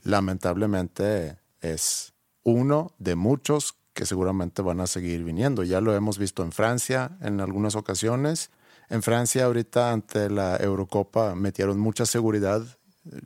lamentablemente 0.02 1.38
es 1.60 2.12
uno 2.42 2.92
de 2.98 3.14
muchos 3.14 3.74
que 3.92 4.06
seguramente 4.06 4.62
van 4.62 4.80
a 4.80 4.86
seguir 4.86 5.24
viniendo. 5.24 5.64
Ya 5.64 5.80
lo 5.80 5.94
hemos 5.94 6.18
visto 6.18 6.42
en 6.42 6.52
Francia 6.52 7.18
en 7.20 7.40
algunas 7.40 7.74
ocasiones. 7.74 8.50
En 8.90 9.02
Francia 9.02 9.44
ahorita 9.44 9.92
ante 9.92 10.30
la 10.30 10.56
Eurocopa 10.56 11.34
metieron 11.34 11.78
mucha 11.78 12.06
seguridad. 12.06 12.62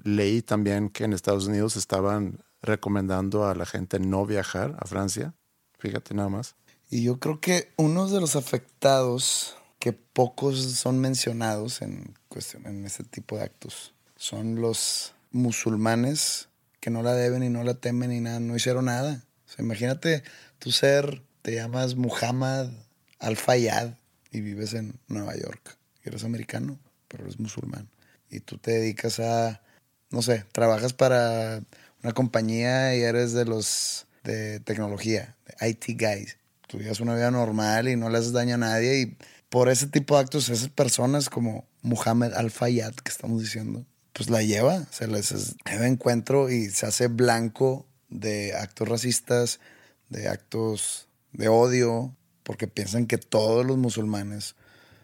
Leí 0.03 0.43
también 0.43 0.89
que 0.89 1.05
en 1.05 1.13
Estados 1.13 1.47
Unidos 1.47 1.77
estaban 1.77 2.43
recomendando 2.63 3.47
a 3.47 3.55
la 3.55 3.67
gente 3.67 3.99
no 3.99 4.25
viajar 4.25 4.77
a 4.79 4.87
Francia. 4.87 5.35
Fíjate 5.79 6.15
nada 6.15 6.29
más. 6.29 6.55
Y 6.89 7.03
yo 7.03 7.19
creo 7.19 7.41
que 7.41 7.73
uno 7.77 8.09
de 8.09 8.21
los 8.21 8.37
afectados 8.37 9.57
que 9.83 9.93
pocos 9.93 10.63
son 10.63 11.01
mencionados 11.01 11.83
en, 11.83 12.15
cuestión, 12.29 12.69
en 12.69 12.87
este 12.87 13.03
tipo 13.03 13.37
de 13.37 13.43
actos. 13.43 13.95
Son 14.15 14.61
los 14.61 15.13
musulmanes 15.33 16.51
que 16.79 16.91
no 16.91 17.03
la 17.03 17.15
deben 17.15 17.43
y 17.43 17.49
no 17.49 17.65
la 17.65 17.75
temen 17.75 18.13
y 18.13 18.21
nada, 18.21 18.39
no 18.39 18.55
hicieron 18.55 18.85
nada. 18.85 19.25
imagínate 19.59 20.23
tú 20.61 20.71
ser 20.71 21.25
te 21.43 21.57
llamas 21.57 21.97
Muhammad 21.97 22.71
Al-Fayyad 23.19 23.95
y 24.31 24.41
vives 24.41 24.73
en 24.75 25.01
Nueva 25.09 25.35
York. 25.35 25.77
Y 26.05 26.11
eres 26.11 26.23
americano, 26.23 26.79
pero 27.09 27.25
eres 27.25 27.41
musulmán. 27.41 27.89
Y 28.31 28.39
tú 28.39 28.59
te 28.59 28.71
dedicas 28.71 29.19
a, 29.19 29.63
no 30.11 30.23
sé, 30.23 30.45
trabajas 30.53 30.93
para 30.93 31.61
una 32.05 32.13
compañía 32.13 32.95
y 32.95 33.01
eres 33.01 33.33
de 33.33 33.47
los 33.47 34.07
de 34.23 34.61
tecnología, 34.61 35.35
de 35.45 35.71
IT 35.71 36.01
guys. 36.01 36.39
Tú 36.69 36.79
vives 36.79 37.01
una 37.01 37.17
vida 37.17 37.33
normal 37.33 37.89
y 37.89 37.97
no 37.97 38.11
le 38.11 38.19
haces 38.19 38.31
daño 38.31 38.55
a 38.55 38.59
nadie. 38.59 39.01
Y 39.01 39.17
por 39.53 39.69
ese 39.69 39.87
tipo 39.87 40.15
de 40.15 40.23
actos, 40.23 40.49
esas 40.49 40.71
personas 40.71 41.29
como 41.29 41.69
Muhammad 41.83 42.33
Al-Fayyad, 42.33 42.95
que 42.95 43.11
estamos 43.11 43.43
diciendo, 43.43 43.85
pues 44.15 44.31
la 44.31 44.43
lleva, 44.43 44.87
se 44.91 45.07
les 45.07 45.57
lleva 45.71 45.87
encuentro 45.87 46.49
y 46.49 46.71
se 46.71 46.87
hace 46.87 47.09
blanco 47.09 47.85
de 48.09 48.55
actos 48.55 48.89
racistas, 48.89 49.61
de 50.09 50.29
actos 50.29 51.07
de 51.33 51.49
odio, 51.49 52.17
porque 52.45 52.67
piensan 52.67 53.07
que 53.07 53.19
todos 53.19 53.67
los 53.67 53.77
musulmanes 53.77 54.57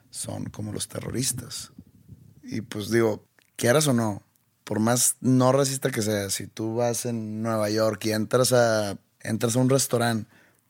son 0.09 0.47
como 0.47 0.73
los 0.73 0.89
terroristas. 0.89 1.73
Y 2.43 2.63
pues 2.63 2.91
digo, 2.91 3.27
quieras 3.57 3.87
o 3.87 3.93
no, 3.93 4.23
por 4.65 4.81
más 4.81 5.17
no 5.21 5.53
racista 5.53 5.91
que 5.91 6.01
sea, 6.01 6.31
si 6.31 6.47
tú 6.47 6.77
vas 6.77 7.05
en 7.05 7.43
Nueva 7.43 7.69
York 7.69 8.03
y 8.07 8.13
entras 8.13 8.55
a, 8.55 8.97
entras 9.21 9.57
a 9.57 9.59
un 9.59 9.69
restaurante 9.69 10.27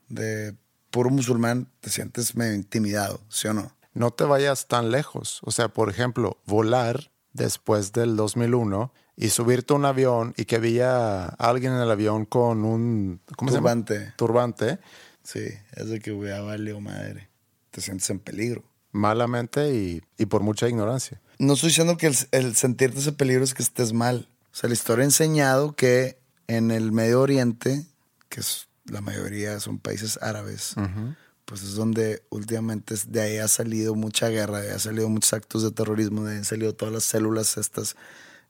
de 0.08 0.56
puro 0.98 1.10
musulmán, 1.10 1.68
te 1.78 1.90
sientes 1.90 2.34
medio 2.34 2.54
intimidado, 2.54 3.20
¿sí 3.28 3.46
o 3.46 3.54
no? 3.54 3.70
No 3.94 4.10
te 4.10 4.24
vayas 4.24 4.66
tan 4.66 4.90
lejos. 4.90 5.38
O 5.44 5.52
sea, 5.52 5.68
por 5.68 5.90
ejemplo, 5.90 6.38
volar 6.44 7.12
después 7.32 7.92
del 7.92 8.16
2001 8.16 8.92
y 9.14 9.28
subirte 9.28 9.74
a 9.74 9.76
un 9.76 9.84
avión 9.84 10.34
y 10.36 10.44
que 10.46 10.56
había 10.56 11.26
alguien 11.26 11.74
en 11.74 11.82
el 11.82 11.90
avión 11.92 12.24
con 12.24 12.64
un 12.64 13.20
¿cómo 13.36 13.52
turbante. 13.52 13.94
Se 13.94 14.00
llama? 14.00 14.14
Turbante. 14.16 14.78
Sí, 15.22 15.44
es 15.76 15.88
de 15.88 16.00
que 16.00 16.10
a 16.32 16.40
valió 16.40 16.80
madre. 16.80 17.28
Te 17.70 17.80
sientes 17.80 18.10
en 18.10 18.18
peligro. 18.18 18.64
Malamente 18.90 19.72
y, 19.72 20.02
y 20.16 20.26
por 20.26 20.42
mucha 20.42 20.68
ignorancia. 20.68 21.20
No 21.38 21.52
estoy 21.52 21.68
diciendo 21.68 21.96
que 21.96 22.12
el, 22.32 22.56
sentirte 22.56 22.98
ese 22.98 23.12
peligro 23.12 23.44
es 23.44 23.54
que 23.54 23.62
estés 23.62 23.92
mal. 23.92 24.28
O 24.52 24.56
sea, 24.56 24.66
la 24.66 24.74
historia 24.74 25.04
ha 25.04 25.04
enseñado 25.04 25.76
que 25.76 26.18
en 26.48 26.72
el 26.72 26.90
Medio 26.90 27.20
Oriente, 27.20 27.86
que 28.28 28.40
es, 28.40 28.67
la 28.90 29.00
mayoría 29.00 29.60
son 29.60 29.78
países 29.78 30.18
árabes, 30.22 30.74
pues 31.44 31.62
es 31.62 31.74
donde 31.74 32.22
últimamente 32.28 32.94
de 33.06 33.20
ahí 33.20 33.38
ha 33.38 33.48
salido 33.48 33.94
mucha 33.94 34.28
guerra, 34.28 34.60
de 34.60 34.68
ahí 34.68 34.74
ha 34.74 34.78
salido 34.78 35.08
muchos 35.08 35.32
actos 35.32 35.62
de 35.62 35.70
terrorismo, 35.70 36.24
de 36.24 36.32
ahí 36.32 36.38
han 36.38 36.44
salido 36.44 36.74
todas 36.74 36.92
las 36.92 37.04
células 37.04 37.56
estas 37.56 37.96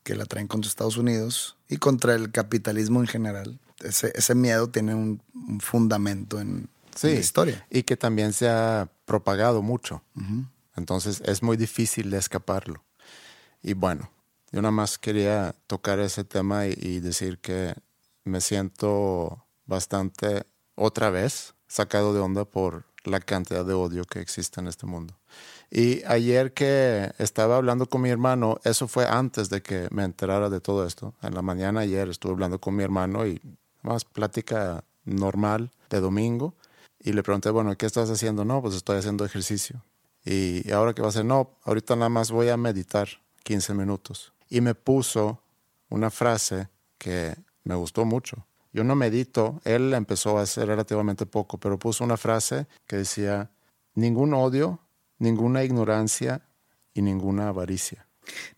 que 0.03 0.15
la 0.15 0.25
traen 0.25 0.49
contra 0.49 0.69
Estados 0.69 0.97
Unidos 0.97 1.57
y 1.69 1.77
contra 1.77 2.15
el 2.15 2.33
capitalismo 2.33 3.01
en 3.01 3.07
general. 3.07 3.61
Ese, 3.81 4.13
ese 4.15 4.35
miedo 4.35 4.69
tiene 4.69 4.95
un, 4.95 5.23
fundamento 5.61 6.41
en, 6.41 6.69
la 7.03 7.11
historia. 7.11 7.65
Y 7.71 7.85
que 7.85 7.97
también 7.97 8.33
se 8.33 8.49
ha 8.49 8.91
propagado 9.05 9.63
mucho. 9.63 10.03
Entonces 10.75 11.23
es 11.25 11.43
muy 11.43 11.57
difícil 11.57 12.11
de 12.11 12.19
escaparlo. 12.19 12.83
Y 13.63 13.75
bueno, 13.75 14.11
yo 14.51 14.61
nada 14.63 14.73
más 14.73 14.99
quería 14.99 15.55
tocar 15.69 16.01
ese 16.01 16.25
tema 16.25 16.67
y 16.67 16.99
decir 17.01 17.39
que 17.39 17.75
me 18.25 18.41
siento 18.41 19.45
bastante 19.69 20.45
otra 20.75 21.11
vez 21.11 21.55
sacado 21.69 22.13
de 22.13 22.21
onda 22.21 22.45
por 22.45 22.85
la 23.05 23.21
cantidad 23.21 23.65
de 23.65 23.75
odio 23.75 24.05
que 24.05 24.21
existe 24.21 24.61
en 24.61 24.67
este 24.67 24.87
mundo. 24.87 25.15
Y 25.71 26.03
ayer 26.07 26.53
que 26.53 27.13
estaba 27.19 27.57
hablando 27.57 27.87
con 27.87 28.01
mi 28.01 28.09
hermano, 28.09 28.59
eso 28.65 28.89
fue 28.89 29.07
antes 29.07 29.51
de 29.51 29.63
que 29.63 29.87
me 29.91 30.03
enterara 30.03 30.51
de 30.51 30.61
todo 30.61 30.87
esto. 30.87 31.15
En 31.23 31.35
la 31.35 31.43
mañana 31.43 31.81
ayer 31.81 32.09
estuve 32.09 32.33
hablando 32.33 32.59
con 32.59 32.75
mi 32.75 32.83
hermano 32.83 33.27
y 33.27 33.41
más 33.83 34.05
plática 34.05 34.83
normal 35.05 35.71
de 35.91 36.01
domingo. 36.01 36.55
Y 37.01 37.13
le 37.13 37.23
pregunté, 37.23 37.51
bueno, 37.51 37.77
¿qué 37.77 37.87
estás 37.87 38.11
haciendo? 38.11 38.45
No, 38.45 38.61
pues 38.63 38.75
estoy 38.75 38.99
haciendo 38.99 39.25
ejercicio. 39.25 39.83
Y 40.25 40.71
ahora 40.73 40.95
qué 40.95 41.03
va 41.03 41.09
a 41.09 41.11
hacer? 41.11 41.25
No, 41.25 41.51
ahorita 41.65 41.97
nada 41.97 42.09
más 42.09 42.31
voy 42.31 42.49
a 42.49 42.57
meditar 42.57 43.09
15 43.45 43.75
minutos. 43.75 44.33
Y 44.49 44.61
me 44.61 44.75
puso 44.75 45.43
una 45.91 46.11
frase 46.11 46.69
que 46.99 47.37
me 47.65 47.75
gustó 47.75 48.05
mucho. 48.05 48.48
Yo 48.79 48.85
no 48.85 48.95
medito, 48.95 49.61
él 49.65 49.93
empezó 49.93 50.39
a 50.39 50.43
hacer 50.43 50.69
relativamente 50.69 51.27
poco, 51.27 51.59
pero 51.59 51.81
puso 51.81 52.05
una 52.05 52.17
frase 52.17 52.69
que 52.87 52.95
decía, 52.95 53.51
ningún 53.97 54.33
odio, 54.35 54.79
ninguna 55.19 55.65
ignorancia 55.65 56.49
y 56.95 57.03
ninguna 57.03 57.49
avaricia. 57.49 58.07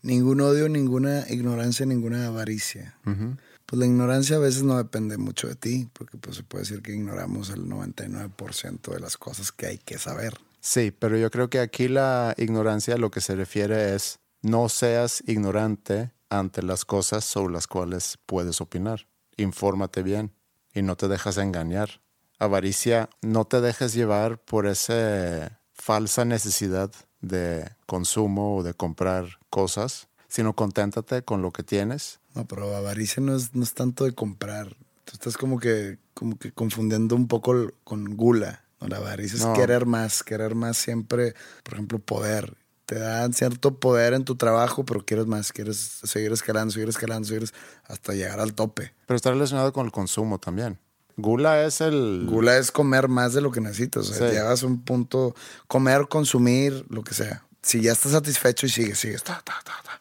Ningún 0.03 0.43
odio, 0.43 0.69
ninguna 0.69 1.25
ignorancia, 1.31 1.87
ninguna 1.87 2.27
avaricia. 2.27 2.99
Pues 3.03 3.81
la 3.81 3.87
ignorancia 3.87 4.37
a 4.37 4.41
veces 4.41 4.63
no 4.63 4.77
depende 4.77 5.17
mucho 5.17 5.49
de 5.49 5.55
ti, 5.55 5.89
porque 5.95 6.19
pues 6.19 6.37
se 6.37 6.43
puede 6.43 6.65
decir 6.65 6.83
que 6.83 6.93
ignoramos 6.93 7.49
el 7.49 7.65
99% 7.65 8.93
de 8.93 9.01
las 9.01 9.17
cosas 9.17 9.53
que 9.53 9.69
hay 9.69 9.79
que 9.79 9.97
saber. 9.97 10.37
Sí, 10.61 10.91
pero 10.91 11.17
yo 11.17 11.31
creo 11.31 11.49
que 11.49 11.61
aquí 11.61 11.89
la 11.89 12.35
ignorancia 12.37 12.99
lo 12.99 13.11
que 13.11 13.23
se 13.23 13.37
refiere 13.37 13.95
es 13.95 14.19
no 14.43 14.69
seas 14.69 15.25
ignorante 15.27 16.13
ante 16.29 16.63
las 16.63 16.85
cosas 16.85 17.25
sobre 17.25 17.55
las 17.55 17.67
cuales 17.67 18.19
puedes 18.27 18.61
opinar 18.61 19.07
infórmate 19.43 20.03
bien 20.03 20.33
y 20.75 20.83
no 20.83 20.97
te 20.97 21.09
dejas 21.09 21.37
engañar. 21.39 22.03
Avaricia, 22.39 23.11
no 23.23 23.45
te 23.45 23.61
dejes 23.61 23.93
llevar 23.93 24.39
por 24.39 24.67
esa 24.67 25.61
falsa 25.75 26.25
necesidad 26.25 26.91
de 27.21 27.71
consumo 27.87 28.57
o 28.57 28.63
de 28.63 28.75
comprar 28.75 29.39
cosas, 29.51 30.09
sino 30.29 30.55
conténtate 30.55 31.23
con 31.23 31.43
lo 31.43 31.53
que 31.53 31.63
tienes. 31.63 32.21
No, 32.35 32.47
pero 32.47 32.75
avaricia 32.75 33.23
no 33.23 33.37
es, 33.37 33.55
no 33.55 33.63
es 33.63 33.75
tanto 33.75 34.05
de 34.05 34.13
comprar. 34.13 34.77
Tú 35.05 35.13
estás 35.15 35.37
como 35.37 35.59
que, 35.59 35.99
como 36.15 36.39
que 36.39 36.53
confundiendo 36.53 37.17
un 37.17 37.29
poco 37.29 37.73
con 37.85 38.17
gula. 38.17 38.65
No, 38.81 38.89
la 38.89 38.99
avaricia 38.99 39.37
es 39.37 39.59
querer 39.59 39.85
más, 39.85 40.23
querer 40.23 40.55
más 40.55 40.79
siempre, 40.79 41.35
por 41.65 41.75
ejemplo, 41.75 41.99
poder 41.99 42.57
te 42.91 42.99
dan 42.99 43.33
cierto 43.33 43.79
poder 43.79 44.15
en 44.15 44.25
tu 44.25 44.35
trabajo, 44.35 44.85
pero 44.85 45.05
quieres 45.05 45.27
más, 45.27 45.53
quieres 45.53 45.77
seguir 46.03 46.33
escalando, 46.33 46.73
seguir 46.73 46.89
escalando, 46.89 47.29
seguir 47.29 47.49
hasta 47.85 48.15
llegar 48.15 48.41
al 48.41 48.53
tope. 48.53 48.93
Pero 49.07 49.15
está 49.15 49.31
relacionado 49.31 49.73
con 49.73 49.87
el 49.87 49.93
consumo 49.93 50.41
también. 50.41 50.77
Gula 51.17 51.65
es 51.65 51.81
el... 51.83 52.27
Gula 52.29 52.57
es 52.57 52.73
comer 52.73 53.07
más 53.07 53.33
de 53.33 53.43
lo 53.43 53.53
que 53.53 53.61
necesitas. 53.61 54.11
O 54.11 54.13
sea, 54.13 54.33
llegas 54.33 54.65
a 54.65 54.67
un 54.67 54.81
punto, 54.81 55.37
comer, 55.69 56.09
consumir, 56.09 56.85
lo 56.89 57.05
que 57.05 57.15
sea. 57.15 57.45
Si 57.63 57.81
ya 57.81 57.93
estás 57.93 58.11
satisfecho 58.11 58.67
y 58.67 58.71
sigues, 58.71 58.99
sigues, 58.99 59.23
ta, 59.23 59.41
ta, 59.45 59.55
ta, 59.65 59.75
ta. 59.85 60.01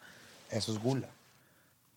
Eso 0.50 0.72
es 0.72 0.80
gula. 0.80 1.08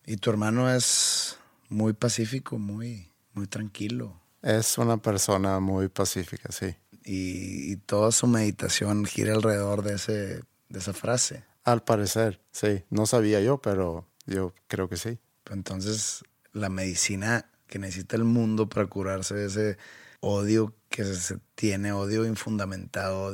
Y 0.06 0.18
tu 0.18 0.30
hermano 0.30 0.72
es 0.72 1.38
muy 1.70 1.92
pacífico, 1.92 2.56
muy, 2.56 3.10
muy 3.32 3.48
tranquilo. 3.48 4.14
Es 4.42 4.78
una 4.78 4.98
persona 4.98 5.58
muy 5.58 5.88
pacífica, 5.88 6.52
sí. 6.52 6.76
Y, 7.04 7.72
y 7.72 7.76
toda 7.78 8.12
su 8.12 8.28
meditación 8.28 9.06
gira 9.06 9.34
alrededor 9.34 9.82
de 9.82 9.94
ese 9.94 10.44
de 10.74 10.80
esa 10.80 10.92
frase. 10.92 11.44
Al 11.62 11.82
parecer, 11.82 12.40
sí. 12.50 12.84
No 12.90 13.06
sabía 13.06 13.40
yo, 13.40 13.58
pero 13.58 14.06
yo 14.26 14.52
creo 14.66 14.88
que 14.88 14.96
sí. 14.96 15.18
Entonces, 15.50 16.24
la 16.52 16.68
medicina 16.68 17.48
que 17.68 17.78
necesita 17.78 18.16
el 18.16 18.24
mundo 18.24 18.68
para 18.68 18.86
curarse 18.86 19.34
de 19.34 19.46
ese 19.46 19.78
odio 20.20 20.74
que 20.90 21.04
se 21.04 21.38
tiene, 21.54 21.92
odio 21.92 22.26
infundamentado, 22.26 23.32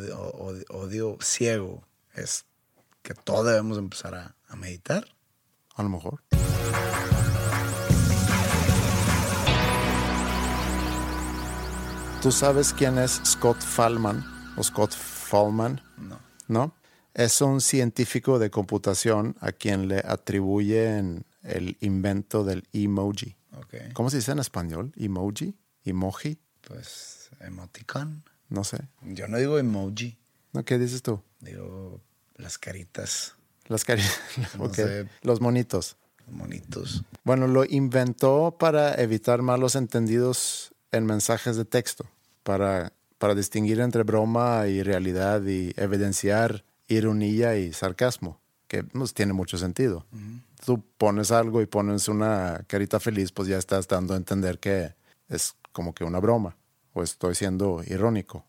odio, 0.69 1.19
ciego, 1.21 1.83
es 2.15 2.45
que 3.03 3.15
todos 3.15 3.47
debemos 3.47 3.79
empezar 3.79 4.15
a, 4.15 4.37
a 4.49 4.57
meditar. 4.57 5.07
A 5.75 5.83
lo 5.83 5.89
mejor. 5.89 6.23
¿Tú 12.21 12.31
sabes 12.31 12.75
quién 12.75 12.99
es 12.99 13.19
Scott 13.25 13.63
Fallman 13.63 14.23
o 14.59 14.63
Scott 14.63 14.93
Fallman? 14.93 15.81
No. 15.97 16.21
¿No? 16.49 16.80
Es 17.15 17.41
un 17.41 17.61
científico 17.61 18.39
de 18.39 18.51
computación 18.51 19.37
a 19.41 19.53
quien 19.53 19.89
le 19.89 19.99
atribuyen 19.99 21.25
el 21.43 21.77
invento 21.81 22.45
del 22.45 22.67
emoji. 22.73 23.37
¿Cómo 23.95 24.11
se 24.11 24.19
dice 24.19 24.33
en 24.33 24.39
español? 24.39 24.93
¿Emoji? 24.97 25.57
¿Emoji? 25.85 26.39
Pues 26.61 27.31
emoticon. 27.41 28.25
No 28.49 28.65
sé. 28.65 28.79
Yo 29.03 29.29
no 29.29 29.39
digo 29.39 29.59
emoji. 29.59 30.19
¿No? 30.53 30.65
¿Qué 30.65 30.79
dices 30.79 31.03
tú? 31.03 31.23
Digo 31.41 32.01
las 32.37 32.59
caritas. 32.59 33.37
Las 33.67 33.85
caritas. 33.85 34.21
Los 35.23 35.41
monitos. 35.41 35.97
Los 36.27 36.35
monitos. 36.35 37.05
Bueno, 37.23 37.47
lo 37.47 37.65
inventó 37.65 38.57
para 38.59 38.95
evitar 38.95 39.43
malos 39.43 39.77
entendidos 39.77 40.75
en 40.91 41.07
mensajes 41.07 41.57
de 41.57 41.65
texto, 41.65 42.09
para, 42.43 42.93
para 43.19 43.35
distinguir 43.35 43.81
entre 43.81 44.03
broma 44.03 44.67
y 44.67 44.83
realidad 44.83 45.45
y 45.47 45.73
evidenciar 45.77 46.65
ironía 46.91 47.57
y 47.57 47.73
sarcasmo, 47.73 48.41
que 48.69 48.85
pues, 48.85 49.15
tiene 49.15 49.33
mucho 49.33 49.57
sentido. 49.57 50.07
Tú 50.65 50.85
pones 50.99 51.31
algo 51.31 51.63
y 51.63 51.67
pones 51.67 52.09
una 52.09 52.65
carita 52.67 53.01
feliz, 53.01 53.33
pues 53.33 53.49
ya 53.49 53.59
estás 53.59 53.89
dando 53.89 54.15
a 54.15 54.17
entender 54.17 54.59
que 54.59 54.95
es 55.29 55.55
como 55.73 55.95
que 55.95 56.05
una 56.05 56.21
broma 56.21 56.57
o 56.93 57.03
estoy 57.03 57.35
siendo 57.35 57.83
irónico. 57.87 58.45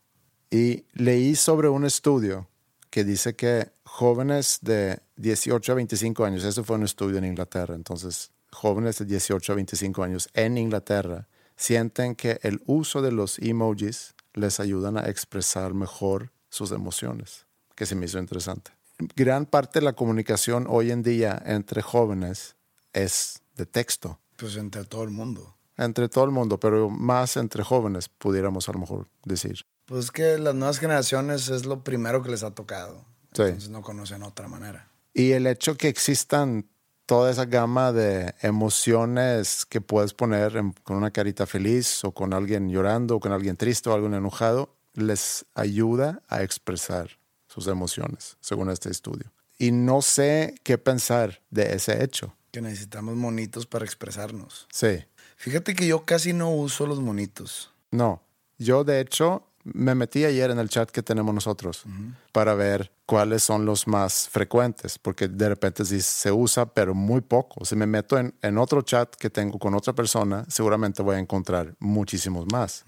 Y 0.50 0.84
leí 0.92 1.34
sobre 1.34 1.68
un 1.68 1.84
estudio 1.84 2.48
que 2.90 3.04
dice 3.04 3.34
que 3.34 3.72
jóvenes 3.84 4.58
de 4.60 5.00
18 5.16 5.72
a 5.72 5.74
25 5.76 6.24
años, 6.24 6.44
eso 6.44 6.62
fue 6.62 6.76
un 6.76 6.82
estudio 6.82 7.16
en 7.18 7.24
Inglaterra, 7.24 7.74
entonces 7.74 8.32
jóvenes 8.50 8.98
de 8.98 9.06
18 9.06 9.52
a 9.52 9.54
25 9.54 10.02
años 10.02 10.28
en 10.34 10.58
Inglaterra 10.58 11.26
sienten 11.56 12.14
que 12.14 12.38
el 12.42 12.60
uso 12.66 13.00
de 13.00 13.12
los 13.12 13.38
emojis 13.38 14.14
les 14.34 14.60
ayudan 14.60 14.98
a 14.98 15.08
expresar 15.08 15.74
mejor 15.74 16.32
sus 16.48 16.70
emociones, 16.72 17.46
que 17.82 17.86
se 17.86 17.96
me 17.96 18.06
hizo 18.06 18.20
interesante. 18.20 18.70
Gran 19.16 19.44
parte 19.44 19.80
de 19.80 19.84
la 19.84 19.94
comunicación 19.94 20.66
hoy 20.68 20.92
en 20.92 21.02
día 21.02 21.42
entre 21.44 21.82
jóvenes 21.82 22.54
es 22.92 23.42
de 23.56 23.66
texto, 23.66 24.20
Pues 24.36 24.54
entre 24.56 24.84
todo 24.84 25.02
el 25.02 25.10
mundo. 25.10 25.56
entre 25.76 26.08
todo 26.08 26.24
el 26.26 26.30
mundo, 26.30 26.60
pero 26.60 26.88
más 26.88 27.36
entre 27.36 27.64
jóvenes, 27.64 28.08
pudiéramos 28.08 28.68
a 28.68 28.72
lo 28.72 28.78
mejor 28.78 29.08
decir. 29.24 29.64
Pues 29.86 30.04
es 30.04 30.10
que 30.12 30.38
las 30.38 30.54
nuevas 30.54 30.78
generaciones 30.78 31.48
es 31.48 31.66
lo 31.66 31.82
primero 31.82 32.22
que 32.22 32.30
les 32.30 32.44
ha 32.44 32.52
tocado. 32.54 33.04
Sí. 33.32 33.42
Entonces 33.42 33.70
no 33.70 33.82
conocen 33.82 34.22
otra 34.22 34.46
manera. 34.46 34.88
Y 35.12 35.32
el 35.32 35.48
hecho 35.48 35.76
que 35.76 35.88
existan 35.88 36.68
toda 37.06 37.32
esa 37.32 37.46
gama 37.46 37.90
de 37.90 38.32
emociones 38.42 39.66
que 39.66 39.80
puedes 39.80 40.14
poner 40.14 40.56
en- 40.56 40.72
con 40.84 40.96
una 40.98 41.10
carita 41.10 41.46
feliz 41.46 42.04
o 42.04 42.12
con 42.12 42.32
alguien 42.32 42.70
llorando 42.70 43.16
o 43.16 43.20
con 43.20 43.32
alguien 43.32 43.56
triste 43.56 43.90
o 43.90 43.94
alguien 43.94 44.14
enojado, 44.14 44.76
les 44.94 45.46
ayuda 45.54 46.22
a 46.28 46.42
expresar 46.42 47.18
sus 47.52 47.66
emociones, 47.66 48.36
según 48.40 48.70
este 48.70 48.90
estudio. 48.90 49.30
Y 49.58 49.70
no 49.72 50.02
sé 50.02 50.54
qué 50.62 50.78
pensar 50.78 51.40
de 51.50 51.74
ese 51.74 52.02
hecho. 52.02 52.34
Que 52.50 52.60
necesitamos 52.60 53.14
monitos 53.16 53.66
para 53.66 53.84
expresarnos. 53.84 54.66
Sí, 54.72 55.04
Fíjate 55.36 55.74
que 55.74 55.88
yo 55.88 56.04
casi 56.04 56.32
no 56.32 56.50
uso 56.54 56.86
los 56.86 57.00
monitos. 57.00 57.70
no. 57.90 58.22
Yo 58.58 58.84
de 58.84 59.00
hecho 59.00 59.44
me 59.64 59.96
metí 59.96 60.24
ayer 60.24 60.50
en 60.52 60.60
el 60.60 60.68
chat 60.68 60.88
que 60.88 61.02
tenemos 61.02 61.34
nosotros 61.34 61.82
para 62.30 62.54
ver 62.54 62.92
cuáles 63.06 63.42
son 63.42 63.64
los 63.64 63.88
más 63.88 64.28
frecuentes, 64.28 64.98
porque 65.00 65.26
de 65.26 65.48
repente 65.48 65.84
sí 65.84 66.00
se 66.00 66.30
usa, 66.30 66.66
pero 66.66 66.94
muy 66.94 67.22
poco. 67.22 67.64
Si 67.64 67.74
me 67.74 67.86
meto 67.86 68.18
en, 68.18 68.32
en 68.40 68.58
otro 68.58 68.82
chat 68.82 69.12
que 69.16 69.30
tengo 69.30 69.58
con 69.58 69.74
otra 69.74 69.94
persona, 69.94 70.44
seguramente 70.48 71.02
voy 71.02 71.16
a 71.16 71.18
encontrar 71.18 71.74
muchísimos 71.80 72.46
más. 72.52 72.84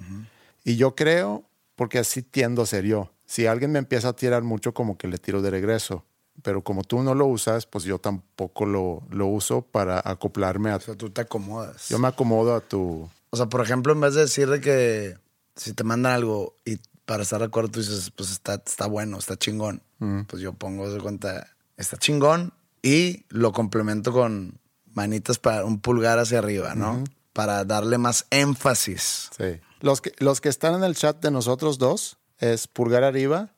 Y 0.62 0.76
yo 0.76 0.94
creo, 0.94 1.42
porque 1.74 1.98
así 1.98 2.22
tiendo 2.22 2.62
a 2.62 2.66
ser 2.66 2.84
yo, 2.84 3.10
si 3.26 3.46
alguien 3.46 3.72
me 3.72 3.78
empieza 3.78 4.08
a 4.08 4.12
tirar 4.14 4.42
mucho, 4.42 4.74
como 4.74 4.96
que 4.96 5.08
le 5.08 5.18
tiro 5.18 5.42
de 5.42 5.50
regreso. 5.50 6.04
Pero 6.42 6.62
como 6.62 6.82
tú 6.82 7.02
no 7.02 7.14
lo 7.14 7.26
usas, 7.26 7.66
pues 7.66 7.84
yo 7.84 7.98
tampoco 7.98 8.66
lo, 8.66 9.02
lo 9.10 9.26
uso 9.26 9.62
para 9.62 10.02
acoplarme 10.04 10.70
a... 10.70 10.76
O 10.76 10.80
sea, 10.80 10.96
tú 10.96 11.10
te 11.10 11.20
acomodas. 11.20 11.88
Yo 11.88 11.98
me 11.98 12.08
acomodo 12.08 12.54
a 12.54 12.60
tu... 12.60 13.08
O 13.30 13.36
sea, 13.36 13.46
por 13.46 13.60
ejemplo, 13.60 13.92
en 13.92 14.00
vez 14.00 14.14
de 14.14 14.22
decir 14.22 14.48
de 14.48 14.60
que 14.60 15.16
si 15.56 15.72
te 15.72 15.84
mandan 15.84 16.12
algo 16.12 16.56
y 16.64 16.78
para 17.04 17.22
estar 17.22 17.38
de 17.40 17.46
acuerdo 17.46 17.70
tú 17.70 17.80
dices, 17.80 18.10
pues 18.10 18.30
está, 18.30 18.54
está 18.54 18.86
bueno, 18.86 19.18
está 19.18 19.36
chingón. 19.36 19.82
Pues 20.26 20.42
yo 20.42 20.52
pongo 20.52 20.90
de 20.90 21.00
cuenta, 21.00 21.48
está 21.78 21.96
chingón 21.96 22.52
y 22.82 23.24
lo 23.30 23.52
complemento 23.52 24.12
con 24.12 24.58
manitas 24.92 25.38
para 25.38 25.64
un 25.64 25.80
pulgar 25.80 26.18
hacia 26.18 26.40
arriba, 26.40 26.74
¿no? 26.74 27.02
Para 27.32 27.64
darle 27.64 27.96
más 27.96 28.26
énfasis. 28.28 29.30
Sí. 29.36 29.60
Los 29.80 30.02
que, 30.02 30.12
los 30.18 30.42
que 30.42 30.50
están 30.50 30.74
en 30.74 30.84
el 30.84 30.94
chat 30.94 31.22
de 31.22 31.30
nosotros 31.30 31.78
dos 31.78 32.18
es 32.38 32.66
pulgar 32.68 33.04
arriba, 33.04 33.50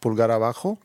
pulgar 0.00 0.30
abajo, 0.30 0.78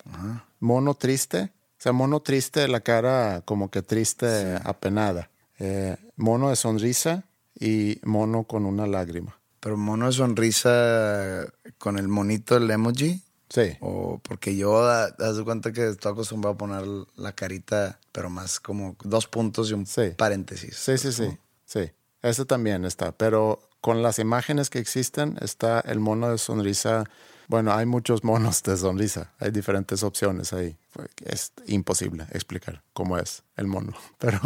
mono 0.60 0.94
triste. 0.94 1.52
O 1.80 1.82
sea, 1.82 1.92
mono 1.94 2.20
triste, 2.22 2.68
la 2.68 2.82
cara 2.82 3.42
como 3.46 3.72
que 3.72 3.82
triste, 3.82 4.60
apenada. 4.64 5.30
Eh, 5.60 5.96
mono 6.18 6.50
de 6.50 6.56
sonrisa 6.58 7.24
y 7.58 8.00
mono 8.04 8.44
con 8.44 8.66
una 8.66 8.86
lágrima. 8.86 9.38
Pero 9.62 9.78
mono 9.78 10.08
de 10.08 10.12
sonrisa 10.14 11.46
con 11.78 11.98
el 11.98 12.08
monito, 12.08 12.58
el 12.58 12.70
emoji. 12.70 13.22
Sí. 13.50 13.78
O 13.80 14.20
porque 14.22 14.56
yo, 14.56 14.84
da- 14.86 15.16
haz 15.20 15.38
de 15.38 15.44
cuenta 15.44 15.72
que 15.72 15.88
estoy 15.88 16.12
acostumbrado 16.12 16.54
a 16.54 16.58
poner 16.58 16.84
la 17.16 17.32
carita, 17.34 18.00
pero 18.12 18.30
más 18.30 18.60
como 18.60 18.96
dos 19.04 19.26
puntos 19.28 19.72
y 19.72 19.74
un 19.74 19.86
Sí. 19.86 20.12
paréntesis. 20.18 20.76
Sí, 20.76 20.98
sí, 20.98 21.12
sí. 21.12 21.38
Sí. 21.66 21.92
Ese 22.22 22.46
también 22.46 22.86
está. 22.86 23.12
Pero 23.14 23.62
con 23.82 24.04
las 24.04 24.20
imágenes 24.20 24.70
que 24.70 24.80
existen, 24.80 25.38
está 25.42 25.80
el 25.82 26.00
mono 26.00 26.30
de 26.30 26.38
sonrisa. 26.38 27.06
Bueno, 27.48 27.74
hay 27.74 27.86
muchos 27.86 28.24
monos 28.24 28.62
de 28.64 28.78
sonrisa. 28.78 29.32
Hay 29.40 29.52
diferentes 29.52 30.04
opciones 30.04 30.54
ahí. 30.54 30.78
Es 31.26 31.54
imposible 31.68 32.26
explicar 32.32 32.84
cómo 32.94 33.18
es 33.18 33.44
el 33.56 33.68
mono. 33.68 33.94
Pero 34.20 34.40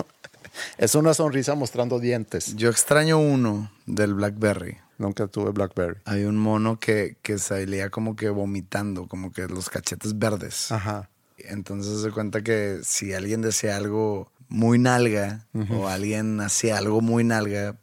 es 0.77 0.95
una 0.95 1.13
sonrisa 1.13 1.55
mostrando 1.55 1.99
dientes. 1.99 2.55
Yo 2.55 2.69
extraño 2.69 3.19
uno 3.19 3.71
del 3.85 4.13
Blackberry. 4.13 4.77
Nunca 4.97 5.27
tuve 5.27 5.51
Blackberry. 5.51 5.99
Hay 6.05 6.23
un 6.23 6.37
mono 6.37 6.79
que, 6.79 7.17
que 7.21 7.39
salía 7.39 7.89
como 7.89 8.15
que 8.15 8.29
vomitando, 8.29 9.07
como 9.07 9.31
que 9.31 9.47
los 9.47 9.69
cachetes 9.69 10.17
verdes. 10.17 10.71
Ajá. 10.71 11.09
Entonces 11.37 12.01
se 12.01 12.11
cuenta 12.11 12.41
que 12.41 12.79
si 12.83 13.13
alguien 13.13 13.41
decía 13.41 13.75
algo 13.75 14.31
muy 14.47 14.77
nalga 14.77 15.47
o 15.71 15.87
alguien 15.87 16.39
hacía 16.39 16.77
algo 16.77 17.01
muy 17.01 17.23
nalga, 17.23 17.75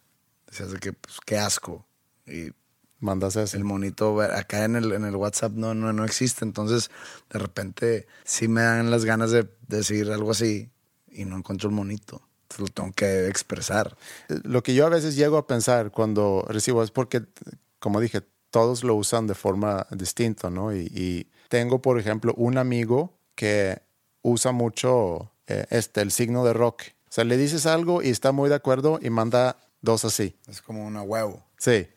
se 0.50 0.64
hace 0.64 0.78
que, 0.78 0.92
pues, 0.92 1.18
qué 1.24 1.38
asco. 1.38 1.86
Y 2.26 2.50
Mandas 3.00 3.34
ese. 3.36 3.56
el 3.56 3.64
monito 3.64 4.20
acá 4.20 4.64
en 4.64 4.76
el, 4.76 4.92
en 4.92 5.04
el 5.04 5.16
WhatsApp 5.16 5.52
no, 5.52 5.74
no, 5.74 5.92
no 5.92 6.04
existe. 6.04 6.44
Entonces, 6.44 6.90
de 7.30 7.38
repente, 7.38 8.06
sí 8.24 8.46
me 8.46 8.60
dan 8.60 8.90
las 8.90 9.06
ganas 9.06 9.30
de 9.30 9.48
decir 9.68 10.10
algo 10.12 10.32
así 10.32 10.70
y 11.10 11.24
no 11.24 11.38
encuentro 11.38 11.70
el 11.70 11.74
monito. 11.74 12.20
Entonces, 12.42 12.60
lo 12.60 12.66
tengo 12.68 12.92
que 12.92 13.26
expresar. 13.28 13.96
Lo 14.28 14.62
que 14.62 14.74
yo 14.74 14.86
a 14.86 14.90
veces 14.90 15.16
llego 15.16 15.38
a 15.38 15.46
pensar 15.46 15.90
cuando 15.90 16.44
recibo 16.46 16.82
es 16.82 16.90
porque, 16.90 17.22
como 17.78 18.00
dije, 18.00 18.22
todos 18.50 18.84
lo 18.84 18.94
usan 18.96 19.26
de 19.26 19.34
forma 19.34 19.86
distinta, 19.92 20.50
¿no? 20.50 20.74
Y, 20.74 20.80
y 20.94 21.26
tengo, 21.48 21.80
por 21.80 21.98
ejemplo, 21.98 22.34
un 22.36 22.58
amigo 22.58 23.14
que 23.34 23.80
usa 24.20 24.52
mucho 24.52 25.32
eh, 25.46 25.66
este, 25.70 26.02
el 26.02 26.10
signo 26.10 26.44
de 26.44 26.52
rock. 26.52 26.82
O 27.08 27.12
sea, 27.12 27.24
le 27.24 27.38
dices 27.38 27.64
algo 27.64 28.02
y 28.02 28.10
está 28.10 28.30
muy 28.30 28.50
de 28.50 28.56
acuerdo 28.56 28.98
y 29.00 29.08
manda 29.08 29.56
dos 29.80 30.04
así. 30.04 30.36
Es 30.48 30.60
como 30.62 30.86
una 30.86 31.02
huevo. 31.02 31.44
Sí. 31.58 31.88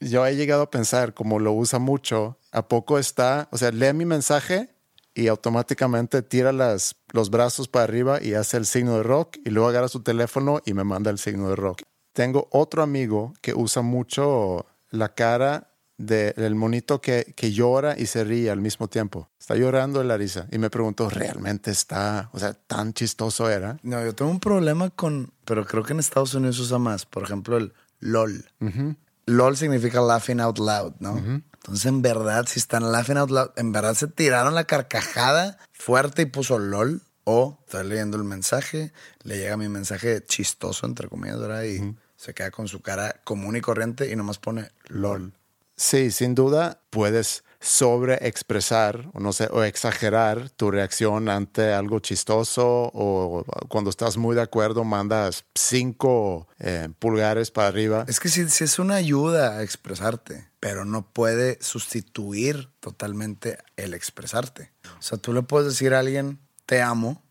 Yo 0.00 0.26
he 0.26 0.36
llegado 0.36 0.62
a 0.62 0.70
pensar, 0.70 1.14
como 1.14 1.38
lo 1.38 1.52
usa 1.52 1.78
mucho, 1.78 2.38
¿a 2.52 2.68
poco 2.68 2.98
está? 2.98 3.48
O 3.52 3.58
sea, 3.58 3.70
lee 3.70 3.92
mi 3.92 4.04
mensaje 4.04 4.70
y 5.14 5.28
automáticamente 5.28 6.22
tira 6.22 6.52
las, 6.52 6.96
los 7.12 7.30
brazos 7.30 7.68
para 7.68 7.84
arriba 7.84 8.22
y 8.22 8.34
hace 8.34 8.56
el 8.56 8.66
signo 8.66 8.96
de 8.96 9.02
rock 9.02 9.38
y 9.44 9.50
luego 9.50 9.68
agarra 9.68 9.88
su 9.88 10.02
teléfono 10.02 10.60
y 10.64 10.74
me 10.74 10.84
manda 10.84 11.10
el 11.10 11.18
signo 11.18 11.50
de 11.50 11.56
rock. 11.56 11.82
Tengo 12.12 12.48
otro 12.50 12.82
amigo 12.82 13.34
que 13.40 13.54
usa 13.54 13.82
mucho 13.82 14.66
la 14.90 15.14
cara 15.14 15.69
del 16.00 16.54
monito 16.54 17.00
que, 17.00 17.34
que 17.36 17.52
llora 17.52 17.98
y 17.98 18.06
se 18.06 18.24
ríe 18.24 18.50
al 18.50 18.60
mismo 18.60 18.88
tiempo. 18.88 19.28
Está 19.38 19.54
llorando 19.54 19.98
de 19.98 20.06
la 20.06 20.16
risa. 20.16 20.46
Y 20.50 20.58
me 20.58 20.70
pregunto, 20.70 21.10
¿realmente 21.10 21.70
está? 21.70 22.30
O 22.32 22.38
sea, 22.38 22.54
tan 22.54 22.94
chistoso 22.94 23.50
era. 23.50 23.76
No, 23.82 24.02
yo 24.02 24.14
tengo 24.14 24.30
un 24.30 24.40
problema 24.40 24.90
con, 24.90 25.32
pero 25.44 25.66
creo 25.66 25.84
que 25.84 25.92
en 25.92 26.00
Estados 26.00 26.34
Unidos 26.34 26.58
usa 26.58 26.78
más. 26.78 27.04
Por 27.04 27.22
ejemplo, 27.22 27.58
el 27.58 27.74
LOL. 27.98 28.46
LOL 29.26 29.56
significa 29.56 30.00
laughing 30.00 30.40
out 30.40 30.58
loud, 30.58 30.94
¿no? 31.00 31.18
Entonces, 31.18 31.86
en 31.86 32.00
verdad, 32.00 32.46
si 32.48 32.58
están 32.58 32.90
laughing 32.90 33.18
out 33.18 33.30
loud, 33.30 33.50
en 33.56 33.70
verdad 33.70 33.94
se 33.94 34.08
tiraron 34.08 34.54
la 34.54 34.64
carcajada 34.64 35.58
fuerte 35.72 36.22
y 36.22 36.26
puso 36.26 36.58
LOL. 36.58 37.02
O 37.24 37.58
está 37.66 37.84
leyendo 37.84 38.16
el 38.16 38.24
mensaje, 38.24 38.92
le 39.22 39.36
llega 39.36 39.58
mi 39.58 39.68
mensaje 39.68 40.24
chistoso, 40.24 40.86
entre 40.86 41.08
comillas, 41.08 41.38
¿verdad? 41.38 41.64
Y 41.64 41.94
se 42.16 42.32
queda 42.32 42.50
con 42.50 42.66
su 42.66 42.80
cara 42.80 43.20
común 43.24 43.56
y 43.56 43.60
corriente 43.60 44.10
y 44.10 44.16
nomás 44.16 44.38
pone 44.38 44.70
LOL. 44.88 45.34
Sí, 45.80 46.10
sin 46.10 46.34
duda 46.34 46.82
puedes 46.90 47.42
sobreexpresar 47.58 49.08
o 49.14 49.20
no 49.20 49.32
sé, 49.32 49.48
o 49.50 49.64
exagerar 49.64 50.50
tu 50.50 50.70
reacción 50.70 51.30
ante 51.30 51.72
algo 51.72 52.00
chistoso 52.00 52.90
o 52.92 53.46
cuando 53.70 53.88
estás 53.88 54.18
muy 54.18 54.36
de 54.36 54.42
acuerdo 54.42 54.84
mandas 54.84 55.46
cinco 55.54 56.46
eh, 56.58 56.90
pulgares 56.98 57.50
para 57.50 57.68
arriba. 57.68 58.04
Es 58.08 58.20
que 58.20 58.28
sí, 58.28 58.46
sí 58.50 58.64
es 58.64 58.78
una 58.78 58.96
ayuda 58.96 59.56
a 59.56 59.62
expresarte, 59.62 60.50
pero 60.60 60.84
no 60.84 61.00
puede 61.00 61.56
sustituir 61.62 62.68
totalmente 62.80 63.56
el 63.76 63.94
expresarte. 63.94 64.72
O 64.98 65.02
sea, 65.02 65.16
tú 65.16 65.32
le 65.32 65.40
puedes 65.40 65.68
decir 65.68 65.94
a 65.94 66.00
alguien, 66.00 66.38
te 66.66 66.82
amo, 66.82 67.22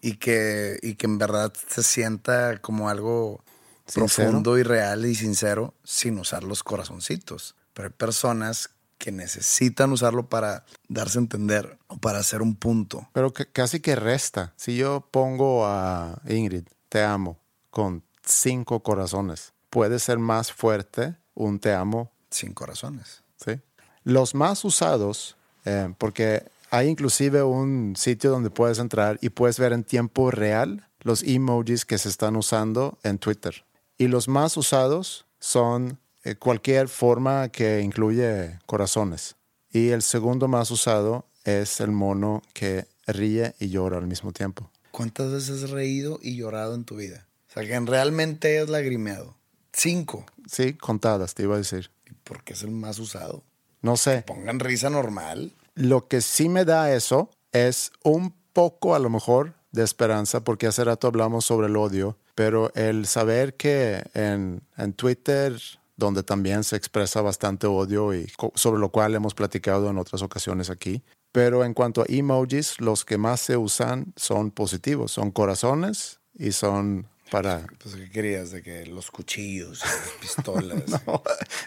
y, 0.00 0.16
que, 0.16 0.78
y 0.80 0.94
que 0.94 1.04
en 1.04 1.18
verdad 1.18 1.52
se 1.68 1.82
sienta 1.82 2.58
como 2.62 2.88
algo 2.88 3.44
Sincero. 3.86 4.30
profundo 4.30 4.56
y 4.56 4.62
real 4.62 5.04
y 5.04 5.14
sincero 5.14 5.74
sin 5.84 6.18
usar 6.18 6.42
los 6.42 6.62
corazoncitos. 6.62 7.54
Pero 7.76 7.88
hay 7.88 7.92
personas 7.94 8.70
que 8.96 9.12
necesitan 9.12 9.92
usarlo 9.92 10.30
para 10.30 10.64
darse 10.88 11.18
a 11.18 11.20
entender 11.20 11.76
o 11.88 11.98
para 11.98 12.18
hacer 12.20 12.40
un 12.40 12.56
punto. 12.56 13.06
Pero 13.12 13.34
que, 13.34 13.46
casi 13.46 13.80
que 13.80 13.94
resta. 13.96 14.54
Si 14.56 14.78
yo 14.78 15.06
pongo 15.10 15.66
a 15.66 16.22
Ingrid, 16.26 16.64
te 16.88 17.02
amo, 17.02 17.38
con 17.70 18.02
cinco 18.24 18.80
corazones, 18.80 19.52
puede 19.68 19.98
ser 19.98 20.18
más 20.18 20.50
fuerte 20.50 21.16
un 21.34 21.58
te 21.58 21.74
amo 21.74 22.10
Sin 22.30 22.54
corazones. 22.54 23.22
¿sí? 23.36 23.60
Los 24.04 24.34
más 24.34 24.64
usados, 24.64 25.36
eh, 25.66 25.92
porque 25.98 26.50
hay 26.70 26.88
inclusive 26.88 27.42
un 27.42 27.94
sitio 27.94 28.30
donde 28.30 28.48
puedes 28.48 28.78
entrar 28.78 29.18
y 29.20 29.28
puedes 29.28 29.58
ver 29.58 29.74
en 29.74 29.84
tiempo 29.84 30.30
real 30.30 30.88
los 31.00 31.22
emojis 31.22 31.84
que 31.84 31.98
se 31.98 32.08
están 32.08 32.36
usando 32.36 32.98
en 33.02 33.18
Twitter. 33.18 33.66
Y 33.98 34.08
los 34.08 34.28
más 34.28 34.56
usados 34.56 35.26
son 35.38 36.00
cualquier 36.34 36.88
forma 36.88 37.48
que 37.50 37.80
incluye 37.80 38.58
corazones. 38.66 39.36
Y 39.70 39.90
el 39.90 40.02
segundo 40.02 40.48
más 40.48 40.70
usado 40.72 41.26
es 41.44 41.80
el 41.80 41.92
mono 41.92 42.42
que 42.52 42.86
ríe 43.06 43.54
y 43.60 43.68
llora 43.68 43.98
al 43.98 44.06
mismo 44.06 44.32
tiempo. 44.32 44.70
¿Cuántas 44.90 45.30
veces 45.30 45.62
has 45.62 45.70
reído 45.70 46.18
y 46.20 46.36
llorado 46.36 46.74
en 46.74 46.84
tu 46.84 46.96
vida? 46.96 47.28
O 47.48 47.52
sea, 47.52 47.62
que 47.64 47.78
realmente 47.80 48.56
hayas 48.56 48.68
lagrimeado. 48.68 49.36
Cinco. 49.72 50.26
Sí, 50.50 50.74
contadas, 50.74 51.34
te 51.34 51.44
iba 51.44 51.54
a 51.54 51.58
decir. 51.58 51.90
porque 52.24 52.54
es 52.54 52.62
el 52.62 52.70
más 52.72 52.98
usado. 52.98 53.44
No 53.82 53.96
sé. 53.96 54.24
Pongan 54.26 54.58
risa 54.58 54.90
normal. 54.90 55.52
Lo 55.74 56.08
que 56.08 56.20
sí 56.22 56.48
me 56.48 56.64
da 56.64 56.92
eso 56.92 57.30
es 57.52 57.92
un 58.02 58.34
poco 58.52 58.94
a 58.94 58.98
lo 58.98 59.10
mejor 59.10 59.54
de 59.70 59.84
esperanza, 59.84 60.42
porque 60.42 60.66
hace 60.66 60.82
rato 60.82 61.06
hablamos 61.06 61.44
sobre 61.44 61.66
el 61.66 61.76
odio, 61.76 62.16
pero 62.34 62.72
el 62.74 63.06
saber 63.06 63.54
que 63.54 64.02
en, 64.14 64.62
en 64.76 64.92
Twitter, 64.94 65.60
donde 65.96 66.22
también 66.22 66.64
se 66.64 66.76
expresa 66.76 67.22
bastante 67.22 67.66
odio 67.66 68.14
y 68.14 68.30
sobre 68.54 68.80
lo 68.80 68.90
cual 68.90 69.14
hemos 69.14 69.34
platicado 69.34 69.90
en 69.90 69.98
otras 69.98 70.22
ocasiones 70.22 70.70
aquí, 70.70 71.02
pero 71.32 71.64
en 71.64 71.74
cuanto 71.74 72.02
a 72.02 72.06
emojis, 72.08 72.80
los 72.80 73.04
que 73.04 73.18
más 73.18 73.40
se 73.40 73.56
usan 73.56 74.12
son 74.16 74.50
positivos, 74.50 75.12
son 75.12 75.30
corazones 75.30 76.20
y 76.34 76.52
son 76.52 77.08
para 77.30 77.66
Pues, 77.82 77.96
¿qué 77.96 78.10
querías? 78.10 78.52
De 78.52 78.62
que 78.62 78.86
los 78.86 79.10
cuchillos, 79.10 79.80
las 79.84 80.10
pistolas. 80.20 80.84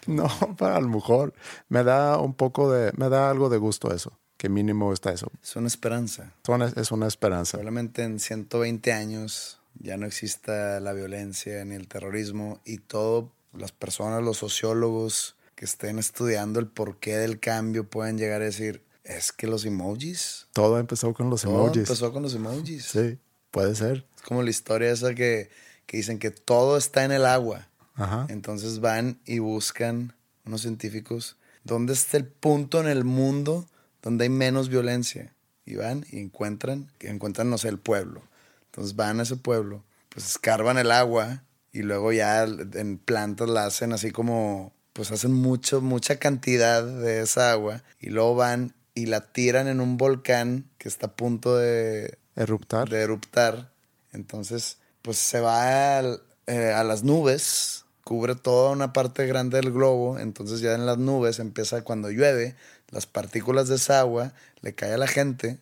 no, 0.08 0.28
para 0.58 0.78
a 0.78 0.82
lo 0.82 0.90
mejor 0.90 1.34
me 1.68 1.84
da 1.84 2.18
un 2.18 2.34
poco 2.34 2.72
de, 2.72 2.92
me 2.96 3.10
da 3.10 3.30
algo 3.30 3.50
de 3.50 3.58
gusto 3.58 3.94
eso, 3.94 4.18
que 4.38 4.50
mínimo 4.50 4.94
está 4.94 5.12
eso. 5.12 5.32
Es 5.44 5.56
una 5.56 5.68
esperanza. 5.68 6.34
Es 6.76 6.92
una 6.92 7.08
esperanza. 7.08 7.58
Probablemente 7.58 8.04
en 8.04 8.20
120 8.20 8.94
años 8.94 9.60
ya 9.80 9.98
no 9.98 10.06
exista 10.06 10.80
la 10.80 10.94
violencia 10.94 11.64
ni 11.66 11.76
el 11.76 11.88
terrorismo 11.88 12.60
y 12.66 12.78
todo, 12.78 13.32
las 13.54 13.72
personas, 13.72 14.24
los 14.24 14.38
sociólogos 14.38 15.36
que 15.56 15.66
estén 15.66 16.00
estudiando 16.00 16.60
el 16.60 16.68
porqué 16.68 17.18
del 17.18 17.40
cambio 17.40 17.90
pueden 17.90 18.18
llegar 18.18 18.42
a 18.42 18.46
decir, 18.46 18.84
es 19.04 19.32
que 19.32 19.48
los 19.48 19.66
emojis, 19.66 20.48
Todo 20.54 20.80
empezó 20.80 21.14
con 21.14 21.30
los 21.30 21.42
todo 21.42 21.64
emojis. 21.66 21.78
empezó 21.78 22.14
con 22.14 22.24
los 22.24 22.34
emojis. 22.36 22.86
Sí, 22.86 23.18
puede 23.52 23.76
ser. 23.76 24.06
Es 24.16 24.22
como 24.22 24.44
la 24.44 24.50
historia 24.50 24.92
esa 24.92 25.14
que, 25.16 25.50
que 25.86 25.98
dicen 25.98 26.20
que 26.20 26.32
todo 26.32 26.78
está 26.78 27.04
en 27.04 27.12
el 27.12 27.26
agua. 27.26 27.68
Ajá. 27.96 28.28
Entonces 28.30 28.80
van 28.80 29.20
y 29.26 29.40
buscan 29.40 30.14
unos 30.46 30.62
científicos 30.62 31.38
dónde 31.64 31.94
está 31.94 32.18
el 32.18 32.26
punto 32.26 32.80
en 32.80 32.88
el 32.88 33.04
mundo 33.04 33.68
donde 34.02 34.24
hay 34.24 34.30
menos 34.30 34.70
violencia. 34.70 35.34
Y 35.66 35.76
van 35.76 36.06
y 36.10 36.20
encuentran, 36.20 36.92
que 36.98 37.10
encuentran, 37.10 37.50
no 37.50 37.58
sé, 37.58 37.68
el 37.68 37.78
pueblo. 37.80 38.24
Entonces 38.66 38.96
van 38.96 39.20
a 39.20 39.24
ese 39.24 39.36
pueblo, 39.36 39.84
pues 40.10 40.26
escarban 40.26 40.78
el 40.78 40.92
agua 40.92 41.44
y 41.72 41.82
luego 41.84 42.12
ya 42.12 42.44
en 42.44 42.98
plantas 42.98 43.50
la 43.50 43.66
hacen 43.66 43.94
así 43.94 44.12
como, 44.12 44.74
pues 44.94 45.12
hacen 45.12 45.32
mucho, 45.34 45.82
mucha 45.82 46.18
cantidad 46.18 46.84
de 46.84 47.22
esa 47.22 47.52
agua 47.52 47.84
y 48.00 48.10
luego 48.10 48.36
van 48.36 48.74
y 48.96 49.06
la 49.06 49.32
tiran 49.32 49.68
en 49.68 49.80
un 49.80 49.98
volcán 49.98 50.66
que 50.78 50.90
está 50.90 51.08
a 51.08 51.16
punto 51.16 51.58
de, 51.58 52.18
Eruptar. 52.36 52.90
de 52.90 53.02
eruptar. 53.02 53.72
Entonces, 54.12 54.78
pues 55.02 55.18
se 55.18 55.40
va 55.40 56.00
al- 56.00 56.22
eh, 56.48 56.74
a 56.74 56.84
las 56.84 57.04
nubes, 57.04 57.86
cubre 58.04 58.34
toda 58.36 58.72
una 58.72 58.92
parte 58.92 59.28
grande 59.28 59.58
del 59.62 59.72
globo. 59.72 60.18
Entonces 60.18 60.60
ya 60.62 60.74
en 60.74 60.86
las 60.88 60.98
nubes 60.98 61.38
empieza 61.40 61.84
cuando 61.84 62.10
llueve, 62.10 62.56
las 62.90 63.06
partículas 63.06 63.68
de 63.68 63.76
esa 63.76 64.00
agua 64.00 64.34
le 64.62 64.74
cae 64.74 64.94
a 64.94 64.98
la 64.98 65.08
gente. 65.08 65.60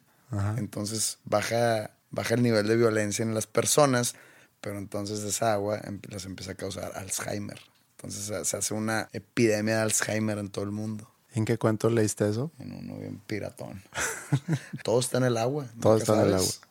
Entonces 0.57 1.17
baja, 1.25 1.91
baja 2.09 2.35
el 2.35 2.43
nivel 2.43 2.67
de 2.67 2.75
violencia 2.77 3.23
en 3.23 3.33
las 3.33 3.47
personas, 3.47 4.15
pero 4.61 4.77
entonces 4.77 5.21
esa 5.23 5.53
agua 5.53 5.79
em- 5.83 6.01
les 6.09 6.25
empieza 6.25 6.53
a 6.53 6.55
causar 6.55 6.91
Alzheimer. 6.95 7.59
Entonces 7.97 8.47
se, 8.47 8.57
hace 8.57 8.73
una 8.73 9.09
epidemia 9.11 9.77
de 9.77 9.81
Alzheimer 9.81 10.37
en 10.37 10.49
todo 10.49 10.65
el 10.65 10.71
mundo. 10.71 11.09
¿En 11.33 11.45
qué 11.45 11.57
cuento 11.57 11.89
leíste 11.89 12.29
eso? 12.29 12.51
En 12.59 12.71
uno 12.73 12.97
bien 12.97 13.19
piratón. 13.27 13.81
Todo 14.83 14.99
está 14.99 15.17
en 15.17 15.25
el 15.25 15.37
agua. 15.37 15.67
Todo 15.81 15.97
está 15.97 16.13
en 16.13 16.27
el 16.27 16.33
agua. 16.33 16.45
sabes. 16.45 16.61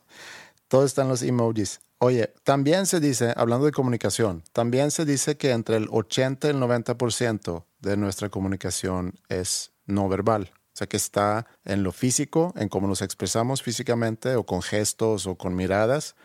Todo 0.69 0.85
está 0.85 1.03
en 1.03 1.09
los 1.09 1.23
emojis. 1.23 1.81
Oye, 1.99 2.33
también 2.43 2.87
se 2.87 3.01
dice, 3.01 3.33
hablando 3.37 3.67
de 3.67 3.73
comunicación, 3.73 4.43
también 4.53 4.91
se 4.91 5.05
dice 5.05 5.37
que 5.37 5.53
entre 5.53 5.77
el 5.77 5.89
80 5.91 6.49
y 6.49 6.51
el 6.51 6.57
90% 6.57 7.65
de 7.81 7.97
nuestra 7.97 8.29
comunicación 8.29 9.19
es 9.29 9.73
no 9.87 10.09
verbal. 10.09 10.51
O 10.53 10.77
sea, 10.77 10.87
que 10.87 10.99
está 10.99 11.47
en 11.65 11.83
lo 11.83 11.93
físico, 11.93 12.53
en 12.57 12.69
cómo 12.69 12.87
nos 12.87 13.01
expresamos 13.01 13.63
físicamente 13.63 14.37
o 14.37 14.45
con 14.45 14.61
gestos 14.61 15.27
o 15.27 15.37
con 15.37 15.55
miradas 15.55 16.17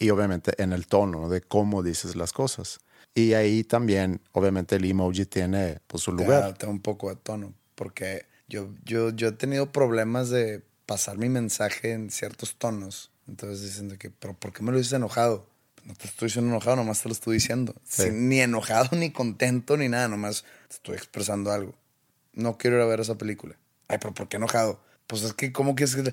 y 0.00 0.10
obviamente 0.10 0.60
en 0.60 0.72
el 0.72 0.88
tono 0.88 1.28
de 1.28 1.42
cómo 1.42 1.84
dices 1.84 2.16
las 2.16 2.32
cosas. 2.32 2.80
Y 3.14 3.34
ahí 3.34 3.62
también, 3.62 4.20
obviamente, 4.32 4.76
el 4.76 4.84
emoji 4.84 5.26
tiene 5.26 5.80
pues, 5.86 6.02
su 6.02 6.12
lugar. 6.12 6.56
da 6.58 6.68
un 6.68 6.80
poco 6.80 7.10
de 7.10 7.16
tono. 7.16 7.52
Porque 7.74 8.26
yo, 8.48 8.70
yo, 8.84 9.10
yo 9.10 9.28
he 9.28 9.32
tenido 9.32 9.70
problemas 9.70 10.30
de 10.30 10.62
pasar 10.86 11.18
mi 11.18 11.28
mensaje 11.28 11.92
en 11.92 12.10
ciertos 12.10 12.56
tonos. 12.56 13.10
Entonces 13.28 13.62
dicen 13.62 13.96
que, 13.98 14.10
pero 14.10 14.34
¿por 14.34 14.52
qué 14.52 14.62
me 14.62 14.72
lo 14.72 14.78
dices 14.78 14.94
enojado? 14.94 15.46
No 15.84 15.94
te 15.94 16.06
estoy 16.06 16.26
diciendo 16.26 16.50
enojado, 16.50 16.76
nomás 16.76 17.02
te 17.02 17.08
lo 17.08 17.12
estoy 17.12 17.34
diciendo. 17.34 17.74
Sí. 17.88 18.04
Sin- 18.04 18.28
ni 18.28 18.40
enojado, 18.40 18.96
ni 18.96 19.10
contento, 19.10 19.76
ni 19.76 19.88
nada, 19.88 20.08
nomás 20.08 20.44
te 20.68 20.74
estoy 20.76 20.96
expresando 20.96 21.52
algo. 21.52 21.74
No 22.32 22.58
quiero 22.58 22.76
ir 22.76 22.82
a 22.82 22.86
ver 22.86 23.00
esa 23.00 23.16
película. 23.18 23.56
Ay, 23.88 23.98
pero 24.00 24.14
¿por 24.14 24.28
qué 24.28 24.36
enojado? 24.36 24.80
Pues 25.06 25.22
es 25.24 25.32
que, 25.34 25.52
¿cómo 25.52 25.74
que 25.74 25.84
es 25.84 25.96
que.? 25.96 26.12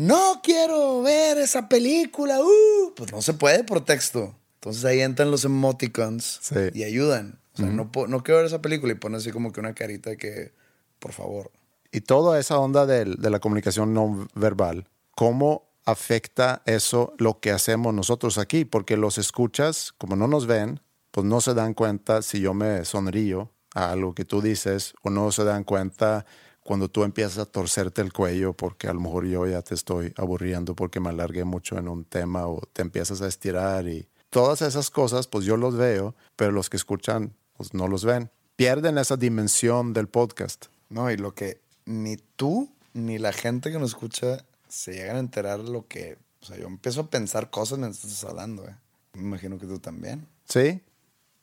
No 0.00 0.40
quiero 0.42 1.02
ver 1.02 1.36
esa 1.36 1.68
película. 1.68 2.40
uh". 2.40 2.94
Pues 2.96 3.12
no 3.12 3.20
se 3.20 3.34
puede 3.34 3.64
por 3.64 3.84
texto. 3.84 4.34
Entonces 4.54 4.82
ahí 4.86 5.00
entran 5.00 5.30
los 5.30 5.44
emoticons 5.44 6.38
Sí. 6.40 6.54
y 6.72 6.84
ayudan. 6.84 7.38
O 7.52 7.56
sea, 7.58 7.66
no, 7.66 7.90
no 8.08 8.22
quiero 8.22 8.38
ver 8.38 8.46
esa 8.46 8.62
película 8.62 8.92
y 8.92 8.96
pone 8.96 9.18
así 9.18 9.30
como 9.30 9.52
que 9.52 9.60
una 9.60 9.74
carita 9.74 10.08
de 10.08 10.16
que, 10.16 10.54
por 11.00 11.12
favor. 11.12 11.50
Y 11.92 12.00
toda 12.00 12.38
esa 12.40 12.58
onda 12.58 12.86
del- 12.86 13.16
de, 13.16 13.28
la 13.28 13.40
comunicación 13.40 13.92
no 13.92 14.26
verbal, 14.34 14.88
¿cómo 15.14 15.68
afecta 15.84 16.62
eso 16.64 17.12
lo 17.18 17.40
que 17.40 17.50
hacemos 17.50 17.92
nosotros 17.92 18.38
aquí? 18.38 18.64
Porque 18.64 18.96
los 18.96 19.18
escuchas, 19.18 19.92
como 19.98 20.16
no 20.16 20.26
nos 20.28 20.46
ven, 20.46 20.80
pues 21.10 21.26
no 21.26 21.42
se 21.42 21.52
dan 21.52 21.74
cuenta 21.74 22.22
si 22.22 22.40
yo 22.40 22.54
me 22.54 22.86
sonrío 22.86 23.50
a 23.74 23.90
algo 23.90 24.14
que 24.14 24.24
tú 24.24 24.40
dices 24.40 24.94
o 25.02 25.10
no 25.10 25.30
se 25.30 25.44
dan 25.44 25.64
cuenta 25.64 26.24
cuando 26.70 26.88
tú 26.88 27.02
empiezas 27.02 27.38
a 27.38 27.46
torcerte 27.46 28.00
el 28.00 28.12
cuello 28.12 28.52
porque 28.52 28.86
a 28.86 28.94
lo 28.94 29.00
mejor 29.00 29.26
yo 29.26 29.44
ya 29.44 29.60
te 29.60 29.74
estoy 29.74 30.14
aburriendo 30.16 30.76
porque 30.76 31.00
me 31.00 31.08
alargué 31.08 31.42
mucho 31.42 31.76
en 31.76 31.88
un 31.88 32.04
tema 32.04 32.46
o 32.46 32.60
te 32.72 32.82
empiezas 32.82 33.22
a 33.22 33.26
estirar 33.26 33.88
y 33.88 34.06
todas 34.28 34.62
esas 34.62 34.88
cosas 34.88 35.26
pues 35.26 35.44
yo 35.44 35.56
los 35.56 35.76
veo, 35.76 36.14
pero 36.36 36.52
los 36.52 36.70
que 36.70 36.76
escuchan 36.76 37.34
pues 37.56 37.74
no 37.74 37.88
los 37.88 38.04
ven. 38.04 38.30
Pierden 38.54 38.98
esa 38.98 39.16
dimensión 39.16 39.92
del 39.94 40.06
podcast. 40.06 40.66
No, 40.90 41.10
y 41.10 41.16
lo 41.16 41.34
que 41.34 41.60
ni 41.86 42.18
tú 42.36 42.70
ni 42.92 43.18
la 43.18 43.32
gente 43.32 43.72
que 43.72 43.80
nos 43.80 43.90
escucha 43.90 44.44
se 44.68 44.92
llegan 44.92 45.16
a 45.16 45.18
enterar 45.18 45.58
lo 45.58 45.88
que. 45.88 46.18
O 46.40 46.46
sea, 46.46 46.56
yo 46.56 46.68
empiezo 46.68 47.00
a 47.00 47.10
pensar 47.10 47.50
cosas 47.50 47.80
mientras 47.80 48.04
estás 48.04 48.30
hablando, 48.30 48.64
¿eh? 48.68 48.76
Me 49.14 49.22
imagino 49.22 49.58
que 49.58 49.66
tú 49.66 49.80
también. 49.80 50.24
¿Sí? 50.44 50.80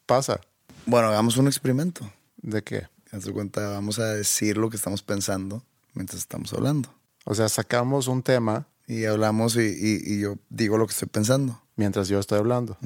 Pasa. 0.06 0.40
Bueno, 0.86 1.08
hagamos 1.08 1.36
un 1.36 1.48
experimento. 1.48 2.10
¿De 2.38 2.62
qué? 2.62 2.88
Haz 3.12 3.24
de 3.24 3.32
cuenta, 3.32 3.68
vamos 3.70 3.98
a 3.98 4.06
decir 4.14 4.56
lo 4.56 4.68
que 4.70 4.76
estamos 4.76 5.02
pensando 5.02 5.62
mientras 5.94 6.20
estamos 6.20 6.52
hablando. 6.52 6.92
O 7.24 7.34
sea, 7.34 7.48
sacamos 7.48 8.08
un 8.08 8.22
tema 8.22 8.66
Y 8.86 9.04
hablamos 9.04 9.56
y, 9.56 9.60
y- 9.60 10.14
y 10.14 10.20
yo 10.20 10.36
digo 10.48 10.78
lo 10.78 10.86
que 10.86 10.92
estoy 10.92 11.08
pensando. 11.08 11.60
mientras 11.76 12.08
yo 12.08 12.18
estoy 12.18 12.38
hablando. 12.38 12.76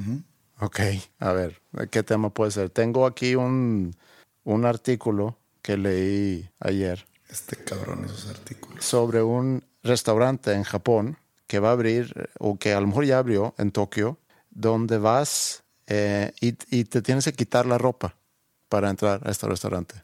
Ok, 0.61 0.81
a 1.21 1.33
ver, 1.33 1.63
¿qué 1.93 2.03
tema 2.03 2.31
puede 2.31 2.51
ser? 2.51 2.71
Tengo 2.71 3.07
aquí 3.07 3.37
un, 3.37 3.95
un 4.45 4.65
artículo 4.65 5.39
que 5.63 5.77
leí 5.77 6.51
ayer 6.61 7.07
Este 7.29 7.57
cabrón, 7.57 8.05
esos 8.05 8.27
artículos. 8.29 8.85
sobre 8.85 9.23
un 9.23 9.63
restaurante 9.85 10.53
en 10.53 10.65
Japón 10.65 11.17
que 11.47 11.59
va 11.61 11.69
a 11.71 11.73
abrir, 11.73 12.31
o 12.39 12.59
que 12.59 12.73
a 12.75 12.81
lo 12.81 12.87
mejor 12.89 13.05
ya 13.07 13.19
abrió 13.19 13.55
en 13.59 13.71
Tokio, 13.73 14.19
donde 14.51 14.99
vas 14.99 15.63
eh, 15.87 16.33
y, 16.41 16.57
y 16.77 16.85
te 16.85 17.01
tienes 17.03 17.25
que 17.27 17.33
quitar 17.33 17.65
la 17.67 17.79
ropa 17.79 18.17
para 18.69 18.91
entrar 18.91 19.21
a 19.27 19.31
este 19.31 19.47
restaurante. 19.47 19.95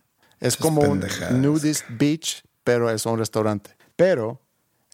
Es 0.41 0.57
como 0.57 0.83
un 0.83 1.05
nudist 1.33 1.85
beach, 1.91 2.45
pero 2.65 2.91
es 2.91 3.07
un 3.07 3.19
restaurante. 3.19 3.77
Pero 3.97 4.41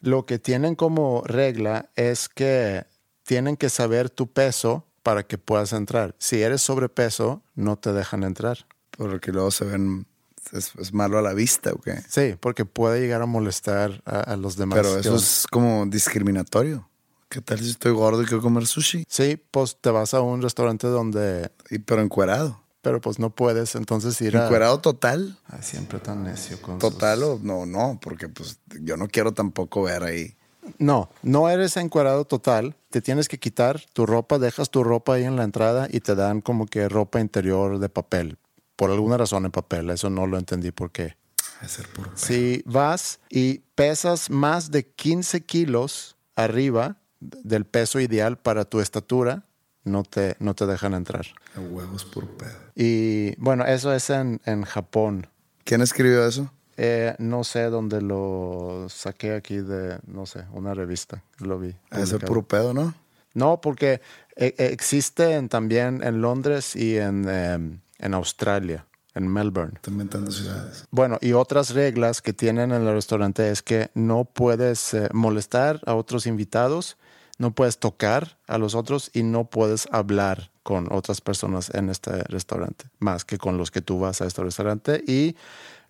lo 0.01 0.27
que 0.27 0.39
tienen 0.39 0.75
como 0.75 1.23
regla 1.25 1.91
es 1.97 2.29
que 2.29 2.87
tienen 3.25 3.57
que 3.57 3.69
saber 3.71 4.11
tu 4.11 4.33
peso 4.33 4.87
para 5.03 5.23
que 5.27 5.39
puedas 5.39 5.73
entrar. 5.73 6.15
Si 6.19 6.43
eres 6.43 6.63
sobrepeso, 6.63 7.43
no 7.55 7.77
te 7.77 7.93
dejan 7.93 8.23
entrar. 8.23 8.67
Porque 8.97 9.33
luego 9.33 9.51
se 9.51 9.65
ven. 9.65 10.07
Es, 10.53 10.73
es 10.79 10.93
malo 10.93 11.19
a 11.19 11.23
la 11.23 11.33
vista, 11.33 11.73
¿o 11.73 11.79
qué? 11.79 12.03
Sí, 12.09 12.37
porque 12.39 12.67
puede 12.67 13.01
llegar 13.01 13.23
a 13.23 13.27
molestar 13.27 14.03
a, 14.05 14.21
a 14.21 14.37
los 14.37 14.57
demás. 14.57 14.79
Pero 14.79 14.99
eso 14.99 15.17
es 15.17 15.47
como 15.51 15.87
discriminatorio. 15.87 16.89
¿Qué 17.31 17.41
tal 17.41 17.59
si 17.59 17.71
estoy 17.71 17.93
gordo 17.93 18.23
y 18.23 18.27
quiero 18.27 18.43
comer 18.43 18.67
sushi? 18.67 19.05
Sí, 19.09 19.43
pues 19.51 19.77
te 19.81 19.91
vas 19.91 20.15
a 20.15 20.21
un 20.21 20.43
restaurante 20.43 20.87
donde, 20.87 21.51
Y, 21.71 21.79
pero 21.79 22.03
encuerado. 22.03 22.63
Pero 22.85 23.01
pues 23.01 23.19
no 23.19 23.31
puedes 23.31 23.75
entonces 23.75 24.21
ir 24.21 24.37
a... 24.37 24.45
¿Encuerado 24.45 24.79
total? 24.81 25.37
Siempre 25.61 25.99
tan 25.99 26.23
necio 26.23 26.63
con 26.63 26.79
¿Total 26.79 27.19
sus- 27.19 27.29
o 27.29 27.39
no? 27.43 27.67
No, 27.67 27.99
porque 28.01 28.29
pues 28.29 28.61
yo 28.81 28.97
no 28.97 29.09
quiero 29.09 29.33
tampoco 29.33 29.83
ver 29.83 30.05
ahí. 30.05 30.37
No, 30.79 31.11
no 31.23 31.49
eres 31.51 31.77
encuerado 31.77 32.25
total. 32.27 32.77
Te 32.91 33.01
tienes 33.03 33.27
que 33.29 33.39
quitar 33.39 33.81
tu 33.93 34.07
ropa, 34.07 34.39
dejas 34.39 34.71
tu 34.71 34.85
ropa 34.85 35.15
ahí 35.15 35.25
en 35.25 35.37
la 35.37 35.45
entrada 35.45 35.89
y 35.91 36.01
te 36.01 36.15
dan 36.15 36.41
como 36.41 36.67
que 36.67 36.89
ropa 36.89 37.21
interior 37.21 37.79
de 37.81 37.89
papel. 37.89 38.39
Por 38.77 38.91
alguna 38.91 39.17
razón 39.17 39.45
en 39.47 39.51
papel, 39.51 39.91
eso 39.91 40.11
no 40.11 40.27
lo 40.27 40.39
entendí 40.39 40.71
por 40.71 40.91
qué. 40.93 41.17
A 41.61 41.69
ser 41.69 41.89
por 41.89 42.11
Si 42.15 42.63
vas 42.67 43.21
y 43.31 43.59
pesas 43.75 44.29
más 44.31 44.71
de 44.71 44.87
15 44.87 45.43
kilos 45.45 46.17
arriba 46.37 46.97
del 47.21 47.65
peso 47.65 48.01
ideal 48.01 48.37
para 48.39 48.65
tu 48.65 48.81
estatura, 48.81 49.45
no 49.85 50.03
te, 50.03 50.37
no 50.41 50.55
te 50.55 50.67
dejan 50.67 50.95
entrar. 50.95 51.27
huevos 51.57 52.05
por 52.05 52.27
pedo. 52.27 52.57
Y 52.75 53.37
bueno, 53.37 53.65
eso 53.65 53.93
es 53.93 54.11
en, 54.11 54.41
en 54.45 54.65
Japón. 54.65 55.29
¿Quién 55.65 55.81
escribió 55.81 56.27
eso? 56.27 56.51
Eh, 56.77 57.15
no 57.19 57.45
sé 57.45 57.65
dónde 57.65 58.03
lo 58.03 58.87
saqué 58.89 59.35
aquí 59.35 59.59
de, 59.59 59.99
no 60.07 60.27
sé, 60.27 60.45
una 60.53 60.75
revista. 60.75 61.23
Lo 61.39 61.59
vi. 61.59 61.75
A 61.91 62.01
ese 62.01 62.15
publicado. 62.15 62.27
puro 62.27 62.43
pedo, 62.43 62.75
¿no? 62.75 62.95
No, 63.35 63.61
porque 63.61 64.01
eh, 64.37 64.55
eh, 64.59 64.69
existen 64.73 65.49
también 65.49 66.03
en 66.03 66.21
Londres 66.21 66.75
y 66.77 66.97
en, 66.97 67.29
em, 67.29 67.81
en 67.99 68.15
Australia, 68.15 68.87
en 69.15 69.29
Melbourne. 69.29 69.73
Estoy 69.77 69.93
inventando 69.93 70.31
ciudades. 70.31 70.85
Bueno, 70.91 71.19
y 71.21 71.33
otras 71.33 71.71
reglas 71.71 72.23
que 72.23 72.33
tienen 72.33 72.73
en 72.73 72.83
el 72.83 72.95
restaurante 72.95 73.51
es 73.51 73.63
que 73.63 73.91
no 73.95 74.25
puedes 74.25 74.95
eh, 74.95 75.09
molestar 75.13 75.81
a 75.87 75.95
otros 75.95 76.27
invitados, 76.27 76.97
no 77.39 77.55
puedes 77.55 77.79
tocar 77.79 78.39
a 78.47 78.59
los 78.59 78.75
otros 78.75 79.11
y 79.13 79.23
no 79.23 79.45
puedes 79.45 79.89
hablar 79.91 80.51
con 80.63 80.91
otras 80.93 81.21
personas 81.21 81.71
en 81.75 81.91
este 81.91 82.23
restaurante, 82.25 82.87
más 82.99 83.25
que 83.25 83.39
con 83.39 83.59
los 83.59 83.71
que 83.71 83.83
tú 83.83 83.99
vas 83.99 84.21
a 84.21 84.27
este 84.27 84.43
restaurante. 84.43 85.03
Y 85.07 85.37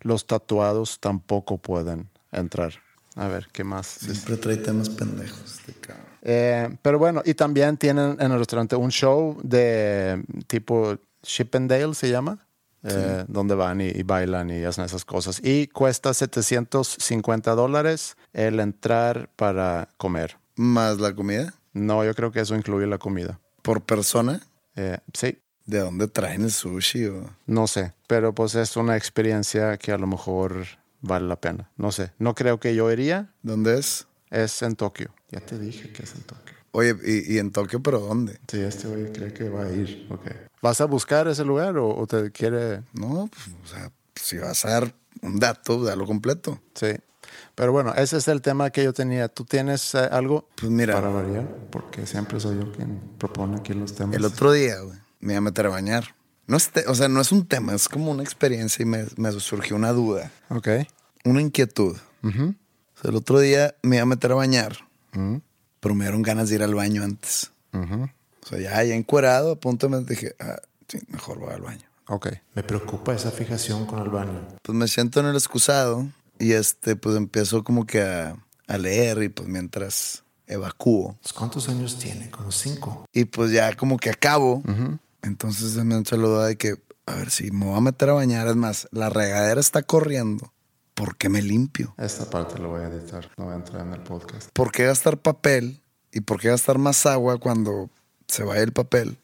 los 0.01 0.27
tatuados 0.27 0.99
tampoco 0.99 1.57
pueden 1.57 2.09
entrar. 2.31 2.73
A 3.15 3.27
ver, 3.27 3.47
¿qué 3.53 3.63
más? 3.63 3.87
Siempre 3.87 4.37
trae 4.37 4.57
temas 4.57 4.89
pendejos, 4.89 5.59
este 5.59 5.73
cabrón. 5.73 6.05
Eh, 6.21 6.77
pero 6.81 6.99
bueno, 6.99 7.21
y 7.23 7.35
también 7.35 7.77
tienen 7.77 8.17
en 8.19 8.31
el 8.31 8.39
restaurante 8.39 8.75
un 8.75 8.89
show 8.89 9.39
de 9.43 10.23
tipo 10.47 10.97
Chippendale 11.21 11.93
se 11.93 12.09
llama, 12.09 12.45
eh, 12.83 13.23
donde 13.27 13.55
van 13.55 13.79
y, 13.79 13.87
y 13.87 14.03
bailan 14.03 14.49
y 14.49 14.63
hacen 14.63 14.83
esas 14.83 15.05
cosas. 15.05 15.39
Y 15.43 15.67
cuesta 15.67 16.13
750 16.13 17.55
dólares 17.55 18.17
el 18.33 18.59
entrar 18.59 19.29
para 19.35 19.87
comer. 19.97 20.37
Más 20.55 20.99
la 20.99 21.13
comida. 21.13 21.53
No, 21.73 22.03
yo 22.05 22.13
creo 22.13 22.31
que 22.31 22.39
eso 22.39 22.55
incluye 22.55 22.87
la 22.87 22.97
comida. 22.97 23.39
Por 23.61 23.81
persona. 23.81 24.41
Eh, 24.75 24.97
sí, 25.13 25.39
¿De 25.65 25.79
dónde 25.79 26.07
traen 26.07 26.43
el 26.43 26.51
sushi? 26.51 27.05
O... 27.05 27.29
no 27.47 27.67
sé, 27.67 27.93
pero 28.07 28.33
pues 28.33 28.53
es 28.55 28.77
una 28.77 28.95
experiencia 28.97 29.77
que 29.77 29.91
a 29.91 29.97
lo 29.97 30.05
mejor 30.05 30.65
vale 31.01 31.27
la 31.27 31.37
pena. 31.37 31.71
No 31.75 31.91
sé, 31.91 32.11
no 32.19 32.35
creo 32.35 32.59
que 32.59 32.75
yo 32.75 32.91
iría. 32.91 33.33
¿Dónde 33.41 33.79
es? 33.79 34.07
Es 34.29 34.61
en 34.61 34.75
Tokio. 34.75 35.13
Ya 35.31 35.39
te 35.39 35.57
dije 35.57 35.91
que 35.91 36.03
es 36.03 36.13
en 36.15 36.21
Tokio. 36.21 36.55
Oye, 36.71 36.95
¿y, 37.03 37.35
y 37.35 37.39
en 37.39 37.51
Tokio, 37.51 37.81
pero 37.81 37.99
dónde? 37.99 38.39
Sí, 38.47 38.59
este 38.59 38.87
güey 38.87 39.11
cree 39.11 39.33
que 39.33 39.49
va 39.49 39.63
a 39.63 39.71
ir. 39.71 40.07
Ok. 40.11 40.27
¿Vas 40.61 40.81
a 40.81 40.85
buscar 40.85 41.27
ese 41.27 41.43
lugar 41.43 41.77
o, 41.77 41.95
o 41.95 42.05
te 42.05 42.31
quiere...? 42.31 42.83
No, 42.93 43.29
pues, 43.31 43.47
o 43.63 43.67
sea, 43.67 43.91
si 44.15 44.37
vas 44.37 44.65
a 44.65 44.69
dar 44.69 44.93
un 45.21 45.39
dato, 45.39 45.83
dalo 45.83 46.05
completo. 46.05 46.59
Sí. 46.75 46.87
Pero 47.55 47.71
bueno, 47.71 47.93
ese 47.95 48.17
es 48.17 48.27
el 48.27 48.41
tema 48.41 48.69
que 48.69 48.83
yo 48.83 48.93
tenía. 48.93 49.27
¿Tú 49.27 49.45
tienes 49.45 49.95
eh, 49.95 50.09
algo 50.11 50.47
Pues 50.55 50.71
mira, 50.71 50.93
para 50.95 51.09
variar? 51.09 51.47
Porque 51.71 52.05
siempre 52.05 52.39
soy 52.39 52.57
yo 52.57 52.71
quien 52.71 52.99
propone 53.17 53.57
aquí 53.57 53.73
los 53.73 53.95
temas. 53.95 54.15
el 54.15 54.25
otro 54.25 54.51
día, 54.51 54.79
güey, 54.81 54.97
me 55.19 55.33
iba 55.33 55.37
a 55.39 55.41
meter 55.41 55.65
a 55.67 55.69
bañar. 55.69 56.15
No 56.47 56.57
es 56.57 56.69
te- 56.69 56.87
o 56.87 56.93
sea, 56.95 57.07
no 57.07 57.21
es 57.21 57.31
un 57.31 57.47
tema, 57.47 57.73
es 57.73 57.89
como 57.89 58.11
una 58.11 58.21
experiencia 58.23 58.83
y 58.83 58.85
me, 58.85 59.05
me 59.17 59.31
surgió 59.33 59.75
una 59.75 59.91
duda, 59.93 60.31
Ok. 60.49 60.67
una 61.23 61.41
inquietud. 61.41 61.97
Ujú. 62.23 62.53
O 62.97 63.01
sea, 63.01 63.09
el 63.09 63.15
otro 63.15 63.39
día 63.39 63.75
me 63.81 63.95
iba 63.95 64.03
a 64.03 64.05
meter 64.05 64.31
a 64.31 64.35
bañar, 64.35 64.77
Ujú. 65.15 65.41
pero 65.79 65.95
me 65.95 66.05
dieron 66.05 66.21
ganas 66.21 66.49
de 66.49 66.55
ir 66.55 66.63
al 66.63 66.75
baño 66.75 67.03
antes. 67.03 67.51
Ujú. 67.73 68.03
O 68.43 68.47
sea, 68.47 68.59
ya, 68.59 68.83
ya 68.83 68.93
encuerado, 68.93 69.53
a 69.53 69.55
punto 69.55 69.89
me 69.89 70.01
dije, 70.01 70.35
ah, 70.39 70.57
sí, 70.87 70.99
mejor 71.07 71.39
voy 71.39 71.51
al 71.51 71.61
baño. 71.61 71.87
Ok. 72.07 72.27
Me 72.53 72.61
preocupa 72.61 73.15
esa 73.15 73.31
fijación 73.31 73.87
con 73.87 73.99
el 74.03 74.09
baño. 74.09 74.47
Pues 74.61 74.77
me 74.77 74.87
siento 74.87 75.19
en 75.21 75.25
el 75.25 75.35
excusado 75.35 76.07
y 76.39 76.53
este, 76.53 76.95
pues 76.95 77.15
empiezo 77.15 77.63
como 77.63 77.85
que 77.85 78.01
a, 78.01 78.35
a 78.67 78.77
leer 78.77 79.23
y 79.23 79.29
pues 79.29 79.47
mientras 79.47 80.23
evacúo. 80.47 81.17
Pues, 81.21 81.33
¿Cuántos 81.33 81.69
años 81.69 81.97
tiene? 81.97 82.29
Como 82.29 82.51
cinco. 82.51 83.05
Y 83.13 83.25
pues 83.25 83.51
ya 83.51 83.75
como 83.75 83.97
que 83.97 84.09
acabo. 84.09 84.61
Entonces 85.21 85.73
se 85.73 85.83
me 85.83 85.95
duda 85.95 86.47
de 86.47 86.57
que, 86.57 86.75
a 87.05 87.15
ver, 87.15 87.31
si 87.31 87.51
me 87.51 87.65
voy 87.65 87.77
a 87.77 87.81
meter 87.81 88.09
a 88.09 88.13
bañar, 88.13 88.47
es 88.47 88.55
más, 88.55 88.87
la 88.91 89.09
regadera 89.09 89.59
está 89.59 89.81
corriendo. 89.83 90.53
¿Por 90.93 91.17
qué 91.17 91.27
me 91.27 91.41
limpio? 91.41 91.93
Esta 91.97 92.29
parte 92.29 92.57
lo 92.57 92.69
voy 92.69 92.83
a 92.83 92.87
editar. 92.87 93.29
No 93.37 93.45
voy 93.45 93.53
a 93.53 93.57
entrar 93.57 93.85
en 93.85 93.93
el 93.93 94.01
podcast. 94.01 94.49
¿Por 94.53 94.71
qué 94.71 94.85
gastar 94.85 95.17
papel? 95.17 95.81
¿Y 96.13 96.21
por 96.21 96.39
qué 96.39 96.47
gastar 96.47 96.77
más 96.77 97.05
agua 97.05 97.37
cuando 97.37 97.89
se 98.27 98.43
vaya 98.43 98.61
el 98.61 98.71
papel? 98.71 99.17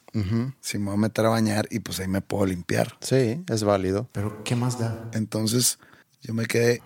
Si 0.60 0.78
me 0.78 0.88
voy 0.88 0.96
a 0.96 0.98
meter 0.98 1.26
a 1.26 1.30
bañar 1.30 1.70
y 1.72 1.80
pues 1.80 2.02
ahí 2.02 2.10
me 2.10 2.20
puedo 2.20 2.46
limpiar. 2.46 2.98
Sí, 3.00 3.42
es 3.48 3.64
válido. 3.64 4.10
Pero 4.12 4.44
¿qué 4.44 4.58
más 4.58 4.78
da? 4.78 5.10
Entonces 5.14 5.80
yo 6.22 6.34
me 6.34 6.46
quedé, 6.46 6.82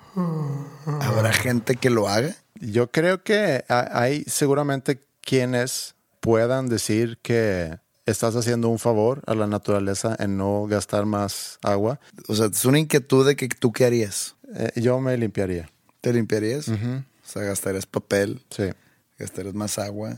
¿habrá 1.01 1.33
gente 1.33 1.75
que 1.75 1.89
lo 1.89 2.07
haga? 2.07 2.35
Yo 2.59 2.89
creo 2.91 3.23
que 3.23 3.63
ha- 3.67 3.89
hay 3.99 4.23
seguramente 4.27 4.99
quienes 5.21 5.95
puedan 6.21 6.69
decir 6.69 7.17
que 7.21 7.77
estás 8.05 8.35
haciendo 8.35 8.69
un 8.69 8.79
favor 8.79 9.21
a 9.27 9.35
la 9.35 9.47
naturaleza 9.47 10.15
en 10.19 10.37
no 10.37 10.65
gastar 10.67 11.05
más 11.05 11.59
agua. 11.63 11.99
O 12.27 12.35
sea, 12.35 12.47
es 12.47 12.65
una 12.65 12.79
inquietud 12.79 13.25
de 13.27 13.35
que 13.35 13.47
tú 13.49 13.71
qué 13.71 13.85
harías. 13.85 14.35
Eh, 14.55 14.71
yo 14.79 14.99
me 14.99 15.17
limpiaría. 15.17 15.69
¿Te 16.01 16.13
limpiarías? 16.13 16.69
O 16.69 17.03
sea, 17.23 17.41
gastarías 17.43 17.85
papel, 17.87 18.43
Sí. 18.51 18.69
gastarías 19.17 19.55
más 19.55 19.79
agua. 19.79 20.15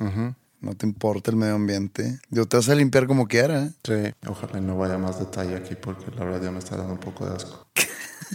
No 0.59 0.73
te 0.75 0.85
importa 0.85 1.31
el 1.31 1.37
medio 1.37 1.55
ambiente. 1.55 2.19
Yo 2.29 2.45
te 2.47 2.57
vas 2.57 2.67
a 2.69 2.75
limpiar 2.75 3.07
como 3.07 3.27
quiera. 3.27 3.69
Sí, 3.83 3.93
ojalá 4.27 4.57
y 4.57 4.61
no 4.61 4.75
vaya 4.77 4.97
más 4.97 5.19
detalle 5.19 5.55
aquí 5.55 5.75
porque 5.75 6.11
la 6.17 6.25
verdad 6.25 6.41
ya 6.43 6.51
me 6.51 6.59
está 6.59 6.75
dando 6.75 6.93
un 6.93 6.99
poco 6.99 7.25
de 7.27 7.35
asco. 7.35 7.67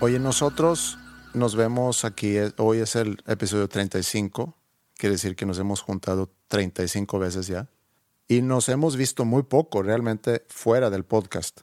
Oye, 0.00 0.20
nosotros 0.20 0.96
nos 1.34 1.56
vemos 1.56 2.04
aquí. 2.04 2.36
eh, 2.36 2.52
Hoy 2.58 2.78
es 2.78 2.94
el 2.94 3.20
episodio 3.26 3.68
35. 3.68 4.54
Quiere 4.96 5.14
decir 5.14 5.34
que 5.34 5.44
nos 5.44 5.58
hemos 5.58 5.80
juntado 5.80 6.30
35 6.46 7.18
veces 7.18 7.48
ya. 7.48 7.68
Y 8.28 8.42
nos 8.42 8.68
hemos 8.68 8.96
visto 8.96 9.24
muy 9.24 9.42
poco 9.42 9.82
realmente 9.82 10.44
fuera 10.50 10.88
del 10.90 11.04
podcast. 11.04 11.62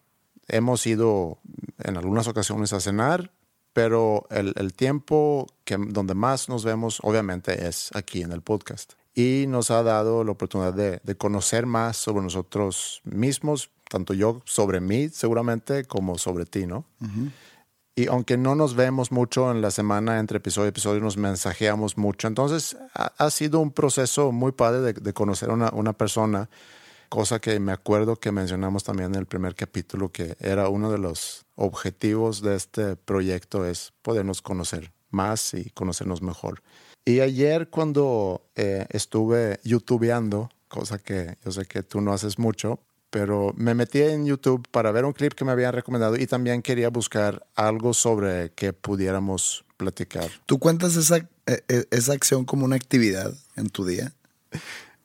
Hemos 0.49 0.85
ido 0.85 1.39
en 1.81 1.95
algunas 1.95 2.27
ocasiones 2.27 2.73
a 2.73 2.81
cenar, 2.81 3.31
pero 3.71 4.27
el, 4.29 4.73
tiempo 4.73 5.47
que, 5.63 5.77
donde 5.77 6.13
más 6.13 6.49
nos 6.49 6.65
vemos 6.65 6.99
obviamente 7.03 7.65
es 7.65 7.89
aquí 7.95 8.21
en 8.21 8.33
el 8.33 8.41
podcast. 8.41 8.93
Y 9.13 9.45
nos 9.47 9.71
ha 9.71 9.81
dado 9.81 10.25
la 10.25 10.31
oportunidad 10.31 10.73
de, 10.73 11.15
conocer 11.15 11.65
más 11.65 11.95
sobre 11.95 12.21
nosotros 12.21 13.01
mismos, 13.05 13.69
tanto 13.89 14.13
yo 14.13 14.41
sobre 14.43 14.81
mí 14.81 15.07
seguramente 15.07 15.85
como 15.85 16.17
sobre 16.17 16.45
ti, 16.45 16.67
¿no? 16.67 16.83
Y 17.97 18.07
aunque 18.07 18.37
no 18.37 18.55
nos 18.55 18.75
vemos 18.75 19.13
mucho 19.13 19.49
en 19.51 19.61
la 19.61 19.71
semana 19.71 20.19
entre 20.19 20.39
episodio 20.39 20.67
y 20.67 20.69
episodio, 20.69 20.99
nos 20.99 21.15
mensajeamos 21.15 21.97
mucho. 21.97 22.27
Entonces 22.27 22.75
ha, 22.93 23.13
ha 23.17 23.29
sido 23.29 23.61
un 23.61 23.71
proceso 23.71 24.33
muy 24.33 24.51
padre 24.51 24.81
de, 24.81 24.93
de 24.93 25.13
conocer 25.13 25.49
a 25.49 25.53
una, 25.53 25.69
una 25.71 25.93
persona, 25.93 26.49
cosa 27.07 27.39
que 27.39 27.57
me 27.61 27.71
acuerdo 27.71 28.17
que 28.17 28.33
mencionamos 28.33 28.83
también 28.83 29.13
en 29.13 29.19
el 29.19 29.27
primer 29.27 29.55
capítulo, 29.55 30.11
que 30.11 30.35
era 30.41 30.67
uno 30.67 30.91
de 30.91 30.97
los 30.97 31.45
objetivos 31.55 32.41
de 32.41 32.55
este 32.55 32.97
proyecto, 32.97 33.65
es 33.65 33.93
podernos 34.01 34.41
conocer 34.41 34.91
más 35.09 35.53
y 35.53 35.69
conocernos 35.69 36.21
mejor. 36.21 36.61
Y 37.05 37.21
ayer 37.21 37.69
cuando 37.69 38.41
eh, 38.55 38.87
estuve 38.89 39.61
youtubeando, 39.63 40.49
cosa 40.67 40.99
que 40.99 41.37
yo 41.45 41.51
sé 41.51 41.65
que 41.65 41.81
tú 41.81 42.01
no 42.01 42.11
haces 42.11 42.39
mucho, 42.39 42.81
pero 43.15 43.53
me 43.55 43.73
metí 43.75 44.01
en 44.01 44.25
YouTube 44.25 44.67
para 44.71 44.91
ver 44.91 45.05
un 45.05 45.13
clip 45.13 45.31
que 45.31 45.45
me 45.45 45.53
habían 45.53 45.71
recomendado 45.71 46.17
y 46.17 46.27
también 46.27 46.61
quería 46.61 46.89
buscar 46.89 47.47
algo 47.55 47.93
sobre 47.93 48.51
que 48.51 48.73
pudiéramos 48.73 49.63
platicar. 49.77 50.29
¿Tú 50.45 50.59
cuentas 50.59 50.97
esa, 50.97 51.19
eh, 51.19 51.61
eh, 51.69 51.85
esa 51.91 52.11
acción 52.11 52.43
como 52.43 52.65
una 52.65 52.75
actividad 52.75 53.33
en 53.55 53.69
tu 53.69 53.85
día? 53.85 54.11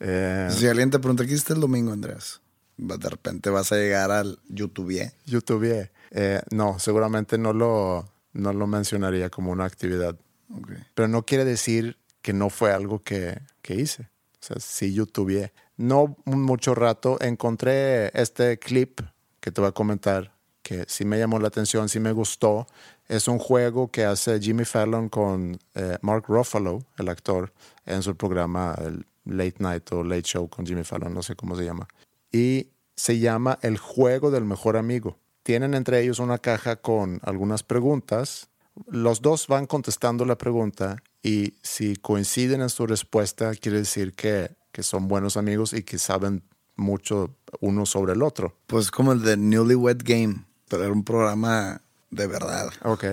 Eh, 0.00 0.48
Si 0.50 0.66
alguien 0.66 0.90
te 0.90 0.98
pregunta, 0.98 1.24
¿qué 1.24 1.34
hiciste 1.34 1.52
el 1.52 1.60
domingo, 1.60 1.92
Andrés? 1.92 2.40
De 2.78 3.08
repente 3.08 3.48
vas 3.48 3.70
a 3.70 3.76
llegar 3.76 4.10
al 4.10 4.40
YouTube. 4.48 5.12
YouTube, 5.24 5.88
eh, 6.10 6.40
no, 6.50 6.80
seguramente 6.80 7.38
no 7.38 7.52
lo, 7.52 8.12
no 8.32 8.52
lo 8.52 8.66
mencionaría 8.66 9.30
como 9.30 9.52
una 9.52 9.66
actividad. 9.66 10.16
Ok. 10.52 10.72
pero 10.94 11.06
no 11.06 11.24
quiere 11.24 11.44
decir 11.44 11.96
que 12.22 12.32
no 12.32 12.50
fue 12.50 12.72
algo 12.72 13.04
que, 13.04 13.40
que 13.62 13.76
hice. 13.76 14.10
O 14.42 14.42
sea, 14.42 14.56
sí 14.58 14.92
YouTube. 14.92 15.48
No 15.80 16.14
mucho 16.26 16.74
rato 16.74 17.16
encontré 17.22 18.08
este 18.08 18.58
clip 18.58 19.00
que 19.40 19.50
te 19.50 19.62
voy 19.62 19.68
a 19.68 19.72
comentar 19.72 20.34
que 20.62 20.84
sí 20.86 21.06
me 21.06 21.18
llamó 21.18 21.38
la 21.38 21.48
atención, 21.48 21.88
sí 21.88 21.98
me 22.00 22.12
gustó. 22.12 22.66
Es 23.08 23.28
un 23.28 23.38
juego 23.38 23.90
que 23.90 24.04
hace 24.04 24.38
Jimmy 24.38 24.66
Fallon 24.66 25.08
con 25.08 25.58
eh, 25.74 25.96
Mark 26.02 26.26
Ruffalo, 26.28 26.84
el 26.98 27.08
actor, 27.08 27.54
en 27.86 28.02
su 28.02 28.14
programa 28.14 28.76
Late 29.24 29.54
Night 29.60 29.90
o 29.92 30.04
Late 30.04 30.24
Show 30.24 30.50
con 30.50 30.66
Jimmy 30.66 30.84
Fallon, 30.84 31.14
no 31.14 31.22
sé 31.22 31.34
cómo 31.34 31.56
se 31.56 31.64
llama. 31.64 31.88
Y 32.30 32.68
se 32.94 33.18
llama 33.18 33.58
El 33.62 33.78
juego 33.78 34.30
del 34.30 34.44
mejor 34.44 34.76
amigo. 34.76 35.16
Tienen 35.42 35.72
entre 35.72 36.02
ellos 36.02 36.18
una 36.18 36.36
caja 36.36 36.76
con 36.76 37.20
algunas 37.22 37.62
preguntas 37.62 38.50
los 38.86 39.20
dos 39.20 39.46
van 39.46 39.66
contestando 39.66 40.24
la 40.24 40.38
pregunta 40.38 41.02
y 41.22 41.54
si 41.62 41.96
coinciden 41.96 42.62
en 42.62 42.70
su 42.70 42.86
respuesta, 42.86 43.54
quiere 43.54 43.78
decir 43.78 44.14
que, 44.14 44.50
que 44.72 44.82
son 44.82 45.08
buenos 45.08 45.36
amigos 45.36 45.72
y 45.72 45.82
que 45.82 45.98
saben 45.98 46.42
mucho 46.76 47.34
uno 47.60 47.86
sobre 47.86 48.12
el 48.14 48.22
otro. 48.22 48.56
Pues 48.66 48.90
como 48.90 49.12
el 49.12 49.22
de 49.22 49.36
Newlywed 49.36 49.98
Game, 50.04 50.44
pero 50.68 50.84
era 50.84 50.92
un 50.92 51.04
programa 51.04 51.82
de 52.10 52.26
verdad. 52.26 52.70
Ok. 52.82 53.04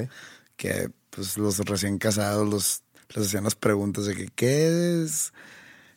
Que 0.56 0.90
pues 1.10 1.38
los 1.38 1.60
recién 1.60 1.98
casados 1.98 2.48
los, 2.48 2.84
les 3.16 3.28
hacían 3.28 3.44
las 3.44 3.56
preguntas 3.56 4.06
de 4.06 4.16
que 4.16 4.28
qué 4.36 5.04
es 5.04 5.34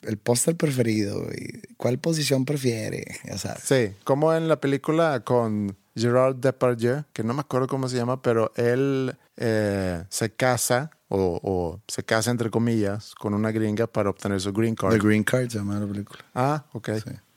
el 0.02 0.16
póster 0.16 0.56
preferido 0.56 1.26
y 1.30 1.60
cuál 1.76 1.98
posición 1.98 2.44
prefiere, 2.44 3.18
ya 3.24 3.38
sabes. 3.38 3.62
Sí, 3.62 3.94
como 4.04 4.32
en 4.34 4.48
la 4.48 4.60
película 4.60 5.20
con 5.20 5.76
Gerard 5.94 6.36
Depardieu, 6.36 7.04
que 7.12 7.22
no 7.22 7.34
me 7.34 7.40
acuerdo 7.40 7.66
cómo 7.68 7.88
se 7.88 7.96
llama, 7.96 8.22
pero 8.22 8.52
él 8.56 9.16
eh, 9.36 10.04
se 10.08 10.32
casa, 10.32 10.90
o, 11.10 11.38
o 11.42 11.80
se 11.86 12.02
casa 12.02 12.30
entre 12.30 12.50
comillas, 12.50 13.14
con 13.14 13.34
una 13.34 13.50
gringa 13.50 13.86
para 13.86 14.08
obtener 14.10 14.40
su 14.40 14.52
green 14.52 14.74
card. 14.74 14.92
The 14.92 14.98
Green 15.06 15.22
Card 15.24 15.50
se 15.50 15.58
llama 15.58 15.78
la 15.78 15.86
película. 15.86 16.24
Ah, 16.34 16.64
ok. 16.72 16.90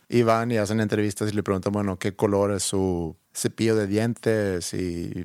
Y 0.10 0.22
van 0.22 0.52
y 0.52 0.58
hacen 0.58 0.80
entrevistas 0.80 1.32
y 1.32 1.36
le 1.36 1.42
preguntan, 1.44 1.74
bueno, 1.74 1.98
¿qué 1.98 2.16
color 2.16 2.52
es 2.52 2.62
su 2.64 3.16
cepillo 3.34 3.76
de 3.76 3.88
dientes? 3.88 4.74
Y 4.76 5.24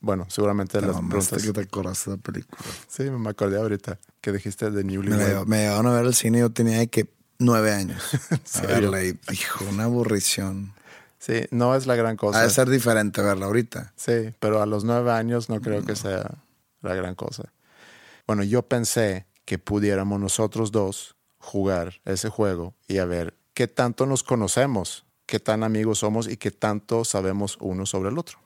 bueno, 0.00 0.26
seguramente 0.30 0.80
Te 0.80 0.86
las 0.86 0.96
preguntas. 0.96 1.42
que 1.42 1.52
te 1.52 1.60
acordaste 1.60 2.10
de 2.10 2.16
la 2.16 2.22
película. 2.22 2.62
Sí, 2.88 3.02
me 3.10 3.28
acordé 3.28 3.58
ahorita 3.58 3.98
que 4.22 4.32
dijiste 4.32 4.70
de 4.70 4.84
Me, 4.84 4.92
lleva- 4.96 5.44
me 5.44 5.58
llevaron 5.64 5.86
a 5.88 5.92
ver 5.96 6.06
al 6.06 6.14
cine 6.14 6.38
y 6.38 6.40
yo 6.40 6.50
tenía 6.50 6.86
que 6.86 7.10
nueve 7.38 7.72
años. 7.74 8.02
A 8.54 8.62
verla 8.62 9.04
y, 9.04 9.18
hijo, 9.32 9.66
una 9.68 9.84
aburrición. 9.84 10.72
Sí, 11.18 11.42
no 11.50 11.74
es 11.76 11.86
la 11.86 11.94
gran 11.94 12.16
cosa. 12.16 12.40
Ha 12.40 12.44
de 12.44 12.50
ser 12.50 12.70
diferente 12.70 13.20
verla 13.22 13.46
ahorita. 13.46 13.92
Sí, 13.96 14.32
pero 14.40 14.62
a 14.62 14.66
los 14.66 14.82
nueve 14.84 15.12
años 15.12 15.48
no 15.50 15.60
creo 15.60 15.84
que 15.84 15.94
sea 15.94 16.38
la 16.80 16.94
gran 16.94 17.14
cosa. 17.14 17.52
Bueno, 18.26 18.42
yo 18.44 18.62
pensé 18.62 19.26
que 19.44 19.58
pudiéramos 19.58 20.20
nosotros 20.20 20.72
dos 20.72 21.16
jugar 21.38 22.00
ese 22.04 22.28
juego 22.28 22.74
y 22.86 22.98
a 22.98 23.04
ver 23.04 23.34
qué 23.54 23.66
tanto 23.68 24.06
nos 24.06 24.22
conocemos, 24.22 25.04
qué 25.26 25.40
tan 25.40 25.64
amigos 25.64 25.98
somos 25.98 26.28
y 26.28 26.36
qué 26.36 26.50
tanto 26.50 27.04
sabemos 27.04 27.58
uno 27.60 27.84
sobre 27.84 28.10
el 28.10 28.18
otro. 28.18 28.38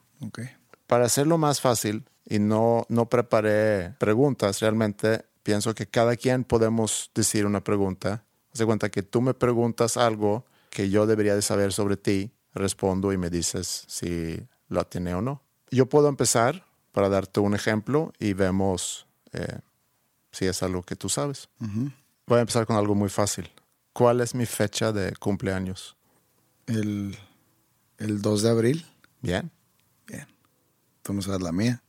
Para 0.87 1.05
hacerlo 1.05 1.37
más 1.37 1.61
fácil 1.61 2.05
y 2.25 2.39
no, 2.39 2.85
no 2.89 3.07
preparé 3.07 3.93
preguntas, 3.99 4.59
realmente 4.59 5.25
pienso 5.43 5.75
que 5.75 5.87
cada 5.87 6.15
quien 6.15 6.43
podemos 6.43 7.11
decir 7.13 7.45
una 7.45 7.63
pregunta. 7.63 8.23
Haz 8.51 8.59
de 8.59 8.65
cuenta 8.65 8.89
que 8.89 9.03
tú 9.03 9.21
me 9.21 9.33
preguntas 9.33 9.95
algo 9.95 10.45
que 10.69 10.89
yo 10.89 11.05
debería 11.05 11.35
de 11.35 11.41
saber 11.41 11.71
sobre 11.71 11.97
ti, 11.97 12.31
respondo 12.53 13.13
y 13.13 13.17
me 13.17 13.29
dices 13.29 13.85
si 13.87 14.41
lo 14.67 14.83
tiene 14.85 15.13
o 15.13 15.21
no. 15.21 15.41
Yo 15.69 15.87
puedo 15.87 16.09
empezar 16.09 16.65
para 16.91 17.09
darte 17.09 17.39
un 17.39 17.53
ejemplo 17.53 18.11
y 18.19 18.33
vemos 18.33 19.06
eh, 19.33 19.59
si 20.31 20.45
es 20.45 20.61
algo 20.63 20.83
que 20.83 20.95
tú 20.95 21.09
sabes. 21.09 21.49
Voy 22.25 22.37
a 22.37 22.41
empezar 22.41 22.65
con 22.65 22.75
algo 22.77 22.95
muy 22.95 23.09
fácil. 23.09 23.49
¿Cuál 23.93 24.21
es 24.21 24.35
mi 24.35 24.45
fecha 24.45 24.91
de 24.91 25.15
cumpleaños? 25.15 25.95
El, 26.67 27.17
el 27.97 28.21
2 28.21 28.41
de 28.43 28.49
abril. 28.49 28.85
Bien, 29.21 29.51
Bien. 30.05 30.27
Tú 31.01 31.13
no 31.13 31.21
sabes 31.21 31.41
la 31.41 31.51
mía. 31.51 31.81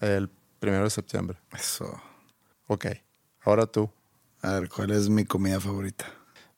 el 0.00 0.30
primero 0.58 0.84
de 0.84 0.90
septiembre. 0.90 1.38
Eso. 1.52 2.00
Ok, 2.66 2.86
ahora 3.42 3.66
tú. 3.66 3.90
A 4.42 4.52
ver, 4.52 4.68
¿cuál 4.68 4.90
es 4.92 5.08
mi 5.08 5.24
comida 5.24 5.60
favorita? 5.60 6.06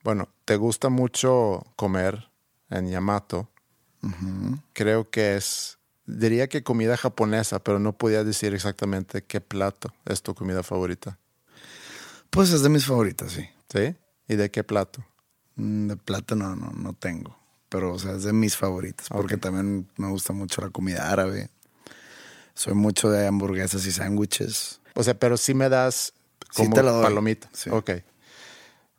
Bueno, 0.04 0.28
te 0.44 0.56
gusta 0.56 0.88
mucho 0.88 1.64
comer 1.76 2.28
en 2.70 2.88
Yamato. 2.90 3.48
Creo 4.72 5.08
que 5.10 5.36
es, 5.36 5.78
diría 6.06 6.48
que 6.48 6.62
comida 6.62 6.96
japonesa, 6.96 7.58
pero 7.62 7.78
no 7.78 7.92
podía 7.96 8.24
decir 8.24 8.54
exactamente 8.54 9.22
qué 9.24 9.40
plato 9.40 9.92
es 10.04 10.22
tu 10.22 10.34
comida 10.34 10.62
favorita. 10.62 11.18
Pues 12.30 12.50
es 12.50 12.62
de 12.62 12.68
mis 12.68 12.86
favoritas, 12.86 13.32
sí. 13.32 13.48
¿Sí? 13.68 13.94
¿Y 14.28 14.36
de 14.36 14.50
qué 14.50 14.64
plato? 14.64 15.04
Mm, 15.56 15.88
De 15.88 15.96
plátano 15.96 16.56
no, 16.56 16.70
no 16.70 16.92
tengo. 16.94 17.36
Pero, 17.68 17.94
o 17.94 17.98
sea, 17.98 18.12
es 18.12 18.22
de 18.24 18.32
mis 18.32 18.56
favoritas. 18.56 19.08
Porque 19.08 19.36
también 19.36 19.88
me 19.96 20.08
gusta 20.08 20.32
mucho 20.32 20.60
la 20.60 20.70
comida 20.70 21.10
árabe. 21.10 21.48
Soy 22.54 22.74
mucho 22.74 23.10
de 23.10 23.26
hamburguesas 23.26 23.86
y 23.86 23.92
sándwiches. 23.92 24.80
O 24.94 25.02
sea, 25.02 25.14
pero 25.18 25.36
sí 25.38 25.54
me 25.54 25.68
das 25.70 26.12
Sí 26.50 26.64
como 26.64 26.74
te 26.74 26.82
la 26.82 26.92
doy. 26.92 27.02
palomita. 27.02 27.48
Sí. 27.54 27.70
Ok. 27.70 27.90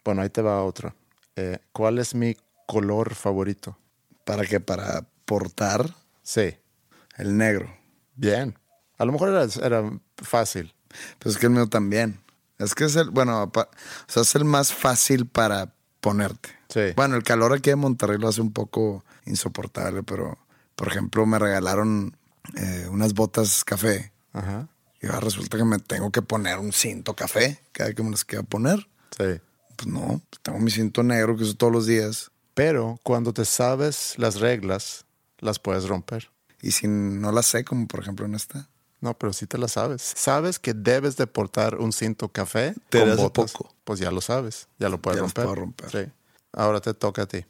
Bueno, 0.04 0.24
ahí 0.24 0.30
te 0.30 0.42
va 0.42 0.64
otra. 0.64 0.96
Eh, 1.36 1.60
¿Cuál 1.72 2.00
es 2.00 2.16
mi 2.16 2.36
color 2.68 3.14
favorito? 3.14 3.78
¿Para 4.26 4.44
qué? 4.46 4.60
Para 4.60 5.06
portar 5.26 5.94
Sí. 6.24 6.56
El 7.18 7.38
negro. 7.38 7.76
Bien. 8.16 8.58
A 8.98 9.06
lo 9.06 9.12
mejor 9.12 9.30
era, 9.30 9.46
era 9.66 9.90
fácil. 10.18 10.74
Pues 11.20 11.36
es 11.36 11.40
que 11.40 11.48
el 11.48 11.52
mío 11.54 11.68
también. 11.68 12.20
Es 12.60 12.76
que 12.76 12.86
es 12.86 12.96
el, 12.96 13.10
bueno, 13.10 13.52
pa- 13.52 13.70
o 14.08 14.12
sea, 14.12 14.22
es 14.22 14.36
el 14.36 14.46
más 14.46 14.72
fácil 14.74 15.26
para 15.26 15.74
ponerte. 16.00 16.50
Sí. 16.70 16.82
Bueno, 16.96 17.16
el 17.16 17.24
calor 17.24 17.54
aquí 17.54 17.72
en 17.72 17.80
Monterrey 17.80 18.18
lo 18.18 18.28
hace 18.28 18.42
un 18.42 18.52
poco 18.54 19.04
insoportable, 19.26 20.04
pero, 20.04 20.38
por 20.76 20.88
ejemplo, 20.88 21.26
me 21.26 21.40
regalaron 21.40 22.16
eh, 22.56 22.88
unas 22.90 23.14
botas 23.14 23.64
café. 23.64 24.12
Ajá. 24.34 24.68
Y 25.02 25.08
ahora 25.08 25.22
resulta 25.22 25.58
que 25.58 25.66
me 25.66 25.80
tengo 25.80 26.12
que 26.12 26.22
poner 26.22 26.60
un 26.60 26.72
cinto 26.72 27.16
café 27.16 27.60
cada 27.74 27.94
que 27.94 28.04
me 28.04 28.12
las 28.12 28.24
quiera 28.24 28.44
poner. 28.44 28.88
Sí. 29.18 29.42
Pues 29.76 29.88
no, 29.88 30.22
tengo 30.44 30.60
mi 30.60 30.72
cinto 30.72 31.04
negro 31.04 31.36
que 31.36 31.44
uso 31.44 31.56
todos 31.56 31.74
los 31.74 31.86
días. 31.88 32.32
Pero 32.54 33.00
cuando 33.04 33.34
te 33.34 33.44
sabes 33.46 34.14
las 34.18 34.40
reglas, 34.40 35.06
las 35.40 35.58
puedes 35.60 35.88
romper. 35.88 36.30
Y 36.64 36.72
si 36.72 36.88
no 36.88 37.32
las 37.32 37.46
sé, 37.46 37.64
como 37.64 37.88
por 37.88 38.00
ejemplo 38.00 38.26
en 38.26 38.34
esta, 38.36 38.70
No, 39.02 39.14
pero 39.18 39.34
sí 39.34 39.46
te 39.46 39.58
las 39.58 39.74
sabes. 39.74 40.14
Sabes 40.16 40.58
que 40.60 40.74
debes 40.74 41.18
de 41.18 41.28
portar 41.28 41.76
un 41.78 41.92
cinto 41.92 42.30
café 42.30 42.74
Te 42.90 43.02
con 43.02 43.18
botas. 43.18 43.52
poco. 43.52 43.76
Pues 43.84 44.00
ya 44.00 44.10
lo 44.12 44.22
sabes, 44.22 44.70
ya 44.80 44.88
lo 44.88 45.00
puedes 45.02 45.18
Ya 45.18 45.22
romper. 45.24 45.44
puedo 45.44 45.56
romper. 45.56 45.92
Sí. 45.92 46.12
Ahora 46.54 46.80
te 46.80 46.94
toca 46.96 47.24
a 47.24 47.26
ti. 47.28 47.46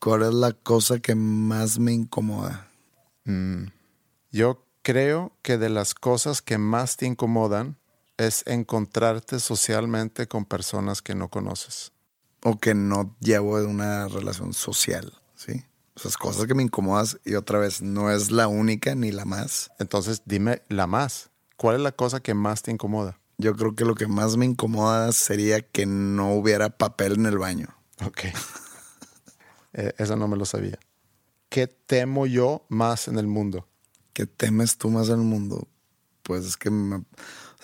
¿cuál 0.00 0.22
es 0.22 0.34
la 0.34 0.52
cosa 0.52 0.98
que 0.98 1.14
más 1.14 1.78
me 1.78 1.92
incomoda? 1.92 2.68
Yo 4.32 4.66
creo 4.82 5.32
que 5.42 5.56
de 5.58 5.68
las 5.70 5.94
cosas 5.94 6.42
que 6.42 6.58
más 6.58 6.96
te 6.96 7.06
incomodan 7.06 7.76
es 8.16 8.42
encontrarte 8.46 9.40
socialmente 9.40 10.26
con 10.28 10.44
personas 10.44 11.02
que 11.02 11.14
no 11.14 11.28
conoces. 11.28 11.92
O 12.42 12.58
que 12.58 12.74
no 12.74 13.16
llevo 13.20 13.58
de 13.60 13.66
una 13.66 14.08
relación 14.08 14.52
social, 14.52 15.12
¿sí? 15.34 15.64
Esas 15.96 16.16
cosas 16.16 16.46
que 16.46 16.54
me 16.54 16.62
incomodas 16.62 17.18
y 17.24 17.34
otra 17.34 17.58
vez 17.58 17.80
no 17.82 18.10
es 18.10 18.30
la 18.30 18.48
única 18.48 18.94
ni 18.94 19.12
la 19.12 19.24
más. 19.24 19.70
Entonces 19.78 20.22
dime 20.24 20.62
la 20.68 20.86
más. 20.86 21.30
¿Cuál 21.56 21.76
es 21.76 21.82
la 21.82 21.92
cosa 21.92 22.20
que 22.20 22.34
más 22.34 22.62
te 22.62 22.72
incomoda? 22.72 23.20
Yo 23.38 23.54
creo 23.54 23.74
que 23.74 23.84
lo 23.84 23.94
que 23.94 24.06
más 24.08 24.36
me 24.36 24.44
incomoda 24.44 25.12
sería 25.12 25.60
que 25.60 25.86
no 25.86 26.34
hubiera 26.34 26.70
papel 26.70 27.14
en 27.14 27.26
el 27.26 27.38
baño. 27.38 27.68
Ok. 28.04 28.20
Eh, 29.76 29.92
eso 29.98 30.14
no 30.14 30.28
me 30.28 30.36
lo 30.36 30.44
sabía. 30.44 30.78
¿Qué 31.48 31.66
temo 31.66 32.26
yo 32.26 32.64
más 32.68 33.08
en 33.08 33.18
el 33.18 33.26
mundo? 33.26 33.68
¿Qué 34.12 34.24
temes 34.24 34.78
tú 34.78 34.88
más 34.88 35.08
en 35.08 35.14
el 35.14 35.26
mundo? 35.26 35.66
Pues 36.22 36.44
es 36.44 36.56
que, 36.56 36.70
me- 36.70 36.98
o 36.98 37.04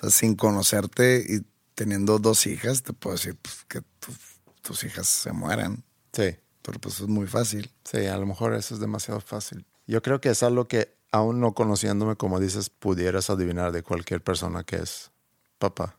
sea, 0.01 0.11
sin 0.11 0.35
conocerte 0.35 1.25
y 1.29 1.47
teniendo 1.77 2.19
dos 2.19 2.49
hijas, 2.49 2.83
te 2.83 2.93
puedo 2.93 3.15
decir 3.15 3.37
pues, 3.41 3.65
que 3.69 3.81
tu- 4.01 4.13
tus 4.61 4.83
hijas 4.83 5.07
se 5.07 5.31
mueran. 5.33 5.85
Sí. 6.13 6.37
Pero 6.63 6.79
pues 6.79 7.01
es 7.01 7.09
muy 7.09 7.27
fácil. 7.27 7.71
Sí, 7.85 8.07
a 8.07 8.17
lo 8.19 8.27
mejor 8.27 8.55
eso 8.55 8.75
es 8.75 8.81
demasiado 8.81 9.21
fácil. 9.21 9.65
Yo 9.87 10.03
creo 10.03 10.21
que 10.21 10.29
es 10.31 10.43
algo 10.43 10.69
que, 10.69 10.95
aún 11.13 11.41
no 11.41 11.55
conociéndome, 11.55 12.17
como 12.17 12.39
dices, 12.39 12.71
pudieras 12.71 13.31
adivinar 13.31 13.73
de 13.73 13.83
cualquier 13.83 14.23
persona 14.23 14.63
que 14.65 14.77
es 14.77 15.11
papá. 15.59 15.97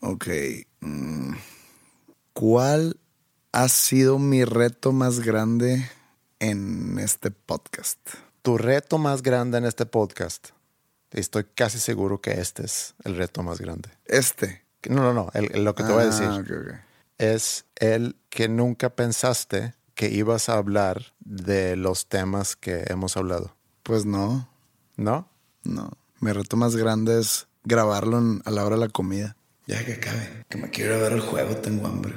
Ok. 0.00 0.26
mm, 0.80 1.32
¿Cuál 2.32 2.98
ha 3.52 3.68
sido 3.68 4.18
mi 4.18 4.44
reto 4.44 4.92
más 4.92 5.20
grande 5.20 5.88
en 6.40 6.98
este 6.98 7.30
podcast? 7.30 7.98
Tu 8.42 8.58
reto 8.58 8.98
más 8.98 9.22
grande 9.22 9.58
en 9.58 9.64
este 9.64 9.86
podcast. 9.86 10.48
Estoy 11.12 11.44
casi 11.54 11.78
seguro 11.78 12.20
que 12.20 12.32
este 12.40 12.64
es 12.64 12.94
el 13.04 13.16
reto 13.16 13.42
más 13.44 13.60
grande. 13.60 13.88
Este. 14.04 14.64
No, 14.90 15.00
no, 15.00 15.14
no. 15.14 15.30
el- 15.32 15.50
el- 15.54 15.64
lo 15.64 15.74
que 15.74 15.84
te 15.84 15.92
voy 15.92 16.02
a 16.02 16.06
decir 16.06 16.26
Ah, 16.28 16.36
ok, 16.38 16.50
ok. 16.50 16.74
Es 17.18 17.64
el 17.76 18.16
que 18.30 18.48
nunca 18.48 18.90
pensaste 18.90 19.74
que 19.94 20.08
ibas 20.08 20.48
a 20.48 20.54
hablar 20.58 21.12
de 21.20 21.76
los 21.76 22.06
temas 22.08 22.56
que 22.56 22.84
hemos 22.88 23.16
hablado. 23.16 23.54
Pues 23.82 24.04
no, 24.06 24.48
¿No? 24.96 25.28
no. 25.62 25.90
Mi 26.20 26.32
reto 26.32 26.56
más 26.56 26.74
grande 26.76 27.20
es 27.20 27.46
grabarlo 27.64 28.18
en- 28.18 28.42
a 28.44 28.50
la 28.50 28.64
hora 28.64 28.76
de 28.76 28.80
la 28.86 28.88
comida. 28.88 29.36
Ya 29.66 29.84
que 29.84 29.94
acabe, 29.94 30.44
que 30.48 30.58
me 30.58 30.70
quiero 30.70 30.98
ver 31.00 31.12
el 31.12 31.20
juego, 31.20 31.56
tengo 31.56 31.86
hambre. 31.86 32.14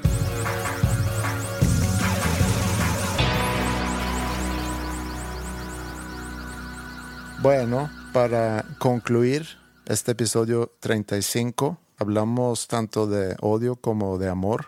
Bueno, 7.41 7.89
para 8.13 8.65
concluir 8.79 9.47
este 9.85 10.11
episodio 10.11 10.71
35, 10.79 11.77
hablamos 11.97 12.67
tanto 12.67 13.07
de 13.07 13.35
odio 13.41 13.75
como 13.75 14.17
de 14.17 14.29
amor. 14.29 14.67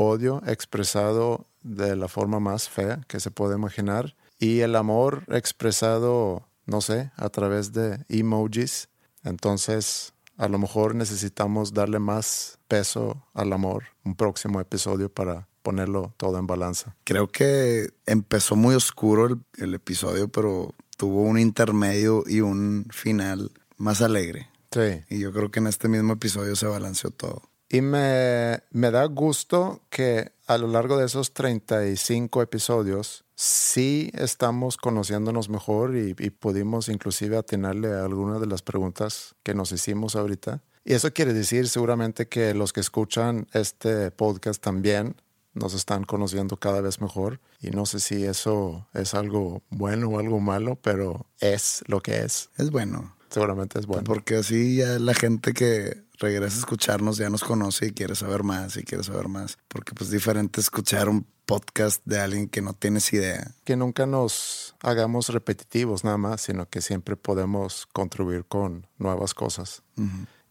Odio 0.00 0.40
expresado 0.46 1.46
de 1.62 1.96
la 1.96 2.06
forma 2.06 2.38
más 2.38 2.68
fea 2.68 3.00
que 3.08 3.18
se 3.18 3.32
puede 3.32 3.56
imaginar 3.56 4.14
y 4.38 4.60
el 4.60 4.76
amor 4.76 5.24
expresado, 5.26 6.46
no 6.66 6.80
sé, 6.80 7.10
a 7.16 7.28
través 7.30 7.72
de 7.72 8.04
emojis. 8.08 8.88
Entonces, 9.24 10.14
a 10.36 10.46
lo 10.46 10.60
mejor 10.60 10.94
necesitamos 10.94 11.74
darle 11.74 11.98
más 11.98 12.60
peso 12.68 13.26
al 13.34 13.52
amor 13.52 13.86
un 14.04 14.14
próximo 14.14 14.60
episodio 14.60 15.12
para 15.12 15.48
ponerlo 15.62 16.14
todo 16.16 16.38
en 16.38 16.46
balanza. 16.46 16.94
Creo 17.02 17.26
que 17.26 17.90
empezó 18.06 18.54
muy 18.54 18.76
oscuro 18.76 19.26
el, 19.26 19.40
el 19.56 19.74
episodio, 19.74 20.28
pero 20.28 20.76
tuvo 20.96 21.22
un 21.22 21.40
intermedio 21.40 22.22
y 22.24 22.40
un 22.40 22.86
final 22.90 23.50
más 23.76 24.00
alegre. 24.00 24.48
Sí. 24.70 25.02
Y 25.10 25.18
yo 25.18 25.32
creo 25.32 25.50
que 25.50 25.58
en 25.58 25.66
este 25.66 25.88
mismo 25.88 26.12
episodio 26.12 26.54
se 26.54 26.68
balanceó 26.68 27.10
todo. 27.10 27.42
Y 27.68 27.82
me, 27.82 28.62
me 28.70 28.90
da 28.90 29.04
gusto 29.04 29.82
que 29.90 30.32
a 30.46 30.56
lo 30.56 30.68
largo 30.68 30.96
de 30.96 31.06
esos 31.06 31.34
35 31.34 32.40
episodios 32.40 33.24
sí 33.34 34.10
estamos 34.14 34.78
conociéndonos 34.78 35.48
mejor 35.48 35.94
y, 35.94 36.14
pudimos 36.30 36.88
inclusive 36.88 37.36
atinarle 37.36 37.92
a 37.92 38.04
algunas 38.04 38.40
de 38.40 38.46
las 38.46 38.62
preguntas 38.62 39.36
que 39.44 39.54
nos 39.54 39.70
hicimos 39.70 40.16
ahorita. 40.16 40.62
Y 40.84 40.94
eso 40.94 41.12
quiere 41.12 41.34
decir 41.34 41.68
seguramente 41.68 42.26
que 42.26 42.54
los 42.54 42.72
que 42.72 42.80
escuchan 42.80 43.46
este 43.52 44.10
podcast 44.10 44.62
también 44.62 45.20
nos 45.52 45.74
están 45.74 46.04
conociendo 46.04 46.56
cada 46.56 46.80
vez 46.80 47.00
mejor. 47.00 47.40
Y 47.60 47.70
no 47.70 47.84
sé 47.84 48.00
si 48.00 48.24
eso 48.24 48.88
es 48.94 49.14
algo 49.14 49.62
bueno 49.68 50.08
o 50.08 50.18
algo 50.18 50.40
malo, 50.40 50.76
pero 50.76 51.26
es 51.40 51.84
lo 51.86 52.00
que 52.00 52.20
es. 52.20 52.50
Es 52.56 52.70
bueno. 52.70 53.17
Seguramente 53.30 53.78
es 53.78 53.86
bueno. 53.86 54.04
Porque 54.04 54.36
así 54.36 54.76
ya 54.76 54.98
la 54.98 55.14
gente 55.14 55.52
que 55.52 56.02
regresa 56.18 56.56
a 56.56 56.60
escucharnos 56.60 57.16
ya 57.16 57.30
nos 57.30 57.44
conoce 57.44 57.86
y 57.86 57.92
quiere 57.92 58.14
saber 58.14 58.42
más 58.42 58.76
y 58.76 58.82
quiere 58.82 59.04
saber 59.04 59.28
más. 59.28 59.58
Porque 59.68 59.92
pues 59.94 60.10
diferente 60.10 60.60
escuchar 60.60 61.08
un 61.08 61.26
podcast 61.48 62.04
de 62.04 62.20
alguien 62.20 62.48
que 62.48 62.60
no 62.60 62.74
tienes 62.74 63.12
idea. 63.12 63.52
que 63.64 63.74
nunca 63.74 64.04
nos 64.04 64.74
hagamos 64.80 65.30
repetitivos 65.30 66.04
nada 66.04 66.18
más, 66.18 66.42
sino 66.42 66.68
que 66.68 66.82
siempre 66.82 67.16
podemos 67.16 67.88
contribuir 67.92 68.44
con 68.44 68.86
nuevas 68.98 69.32
cosas. 69.32 69.82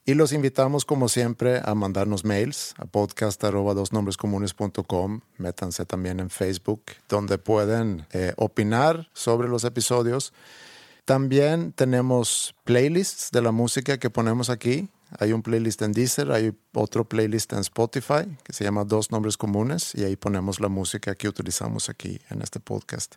Y 0.06 0.16
los 0.16 0.34
invitamos, 0.34 0.86
como 0.86 1.10
siempre, 1.10 1.62
a 1.64 1.76
mandarnos 1.76 2.26
mails 2.26 2.74
a 2.78 2.86
podcast.dosnombrescomunes.com. 2.86 5.22
Métanse 5.38 5.86
también 5.86 6.20
en 6.20 6.30
Facebook, 6.30 6.84
donde 7.10 7.38
pueden 7.38 8.08
eh, 8.12 8.34
opinar 8.38 9.10
sobre 9.14 9.50
los 9.50 9.66
episodios. 9.66 10.34
También 11.08 11.72
tenemos 11.72 12.54
playlists 12.66 13.32
de 13.32 13.42
la 13.42 13.54
música 13.54 13.98
que 13.98 14.10
ponemos 14.10 14.50
aquí. 14.50 14.90
Hay 15.18 15.32
un 15.32 15.42
playlist 15.42 15.82
en 15.82 15.94
Deezer, 15.94 16.34
hay 16.34 16.54
otro 16.74 17.06
playlist 17.06 17.54
en 17.54 17.60
Spotify 17.60 18.28
que 18.44 18.52
se 18.52 18.66
llama 18.66 18.84
Dos 18.84 19.10
Nombres 19.10 19.38
Comunes 19.38 19.96
y 19.96 20.04
ahí 20.04 20.18
ponemos 20.18 20.60
la 20.60 20.68
música 20.68 21.16
que 21.16 21.30
utilizamos 21.30 21.88
aquí 21.88 22.20
en 22.30 22.42
este 22.42 22.60
podcast. 22.60 23.16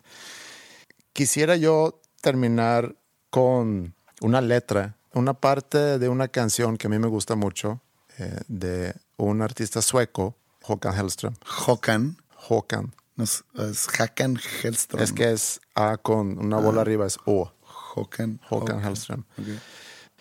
Quisiera 1.11 1.57
yo 1.57 1.99
terminar 2.21 2.95
con 3.29 3.93
una 4.21 4.39
letra, 4.39 4.95
una 5.13 5.33
parte 5.33 5.99
de 5.99 6.07
una 6.07 6.29
canción 6.29 6.77
que 6.77 6.87
a 6.87 6.89
mí 6.89 6.97
me 6.97 7.09
gusta 7.09 7.35
mucho 7.35 7.81
eh, 8.19 8.39
de 8.47 8.93
un 9.17 9.41
artista 9.41 9.81
sueco, 9.81 10.37
Håkan 10.63 10.95
Hellström. 10.95 11.35
Håkan. 11.45 12.15
Håkan. 12.47 12.93
no 13.17 13.25
es, 13.25 13.43
es 13.55 13.89
Hakan 13.99 14.37
Hellström. 14.37 15.01
Es 15.01 15.11
que 15.11 15.33
es 15.33 15.59
A 15.75 15.97
con 15.97 16.39
una 16.39 16.55
bola 16.55 16.79
arriba, 16.79 17.05
es 17.05 17.17
O. 17.25 17.51
Håkan. 17.95 18.39
Håkan 18.49 18.83
Hellström. 18.83 19.23
Ok. 19.37 19.47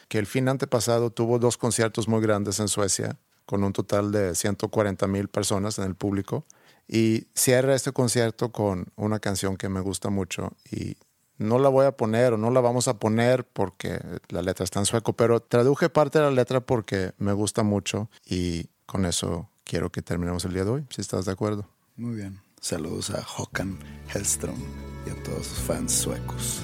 que 0.08 0.18
el 0.18 0.26
fin 0.26 0.48
antepasado 0.48 1.10
tuvo 1.10 1.38
dos 1.38 1.56
conciertos 1.56 2.08
muy 2.08 2.20
grandes 2.20 2.58
en 2.58 2.66
Suecia, 2.66 3.16
con 3.46 3.62
un 3.62 3.72
total 3.72 4.10
de 4.10 4.34
140 4.34 5.06
mil 5.06 5.28
personas 5.28 5.78
en 5.78 5.84
el 5.84 5.94
público. 5.94 6.44
Y 6.88 7.28
cierra 7.34 7.76
este 7.76 7.92
concierto 7.92 8.50
con 8.50 8.88
una 8.96 9.20
canción 9.20 9.56
que 9.56 9.68
me 9.68 9.80
gusta 9.80 10.10
mucho 10.10 10.52
y 10.68 10.96
no 11.38 11.60
la 11.60 11.68
voy 11.68 11.86
a 11.86 11.92
poner 11.92 12.32
o 12.32 12.36
no 12.36 12.50
la 12.50 12.60
vamos 12.60 12.88
a 12.88 12.98
poner 12.98 13.44
porque 13.44 14.00
la 14.28 14.42
letra 14.42 14.64
está 14.64 14.80
en 14.80 14.86
sueco, 14.86 15.12
pero 15.12 15.38
traduje 15.40 15.88
parte 15.88 16.18
de 16.18 16.24
la 16.24 16.32
letra 16.32 16.60
porque 16.60 17.12
me 17.18 17.32
gusta 17.32 17.62
mucho 17.62 18.10
y 18.26 18.66
con 18.86 19.06
eso 19.06 19.48
quiero 19.62 19.90
que 19.90 20.02
terminemos 20.02 20.44
el 20.44 20.52
día 20.52 20.64
de 20.64 20.70
hoy, 20.70 20.86
si 20.90 21.00
estás 21.00 21.24
de 21.24 21.32
acuerdo. 21.32 21.68
Muy 21.96 22.16
bien. 22.16 22.40
Saludos 22.60 23.10
a 23.10 23.24
Håkan 23.24 23.78
Hellström 24.12 24.58
y 25.06 25.10
a 25.10 25.22
todos 25.22 25.46
sus 25.46 25.58
fans 25.60 25.92
suecos. 25.92 26.62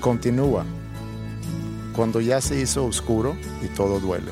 Continúa. 0.00 0.64
Cuando 1.94 2.20
ya 2.20 2.40
se 2.40 2.60
hizo 2.60 2.86
oscuro 2.86 3.36
y 3.64 3.66
todo 3.66 3.98
duele. 3.98 4.30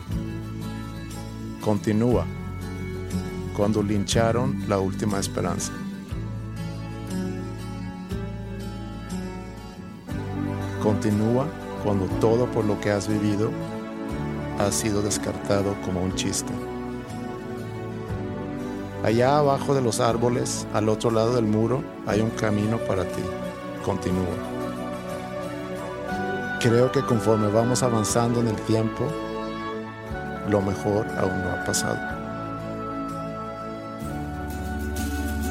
Continúa. 1.60 2.24
Cuando 3.56 3.82
lincharon 3.82 4.62
la 4.68 4.78
última 4.78 5.18
esperanza. 5.18 5.72
Continúa 10.80 11.48
cuando 11.82 12.06
todo 12.20 12.46
por 12.46 12.64
lo 12.64 12.80
que 12.80 12.92
has 12.92 13.08
vivido 13.08 13.50
ha 14.60 14.70
sido 14.70 15.02
descartado 15.02 15.74
como 15.84 16.00
un 16.00 16.14
chiste. 16.14 16.52
Allá 19.02 19.38
abajo 19.38 19.74
de 19.74 19.82
los 19.82 19.98
árboles, 19.98 20.64
al 20.72 20.88
otro 20.88 21.10
lado 21.10 21.34
del 21.34 21.46
muro, 21.46 21.82
hay 22.06 22.20
un 22.20 22.30
camino 22.30 22.78
para 22.78 23.04
ti. 23.04 23.22
Continúa. 23.84 24.55
Creo 26.60 26.90
que 26.90 27.02
conforme 27.02 27.48
vamos 27.48 27.82
avanzando 27.82 28.40
en 28.40 28.48
el 28.48 28.56
tiempo, 28.62 29.06
lo 30.48 30.60
mejor 30.62 31.06
aún 31.18 31.42
no 31.42 31.50
ha 31.50 31.64
pasado. 31.64 31.98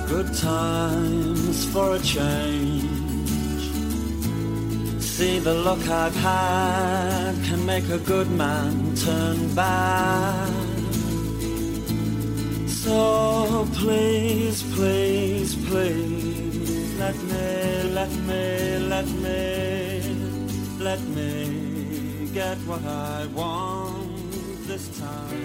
Good 0.07 0.33
times 0.33 1.65
for 1.65 1.95
a 1.95 1.99
change. 1.99 3.05
See 5.01 5.39
the 5.39 5.53
look 5.53 5.79
I've 5.87 6.15
had 6.15 7.35
can 7.45 7.65
make 7.65 7.89
a 7.89 7.97
good 7.99 8.29
man 8.31 8.93
turn 8.95 9.55
bad. 9.55 10.51
So 12.67 13.67
please, 13.73 14.61
please, 14.75 15.55
please, 15.67 16.99
let 16.99 17.15
me, 17.15 17.83
let 17.93 18.11
me, 18.27 18.77
let 18.87 19.07
me, 19.07 19.84
let 20.85 21.01
me 21.01 22.29
get 22.31 22.57
what 22.67 22.85
I 22.85 23.25
want 23.33 24.67
this 24.67 24.99
time. 24.99 25.44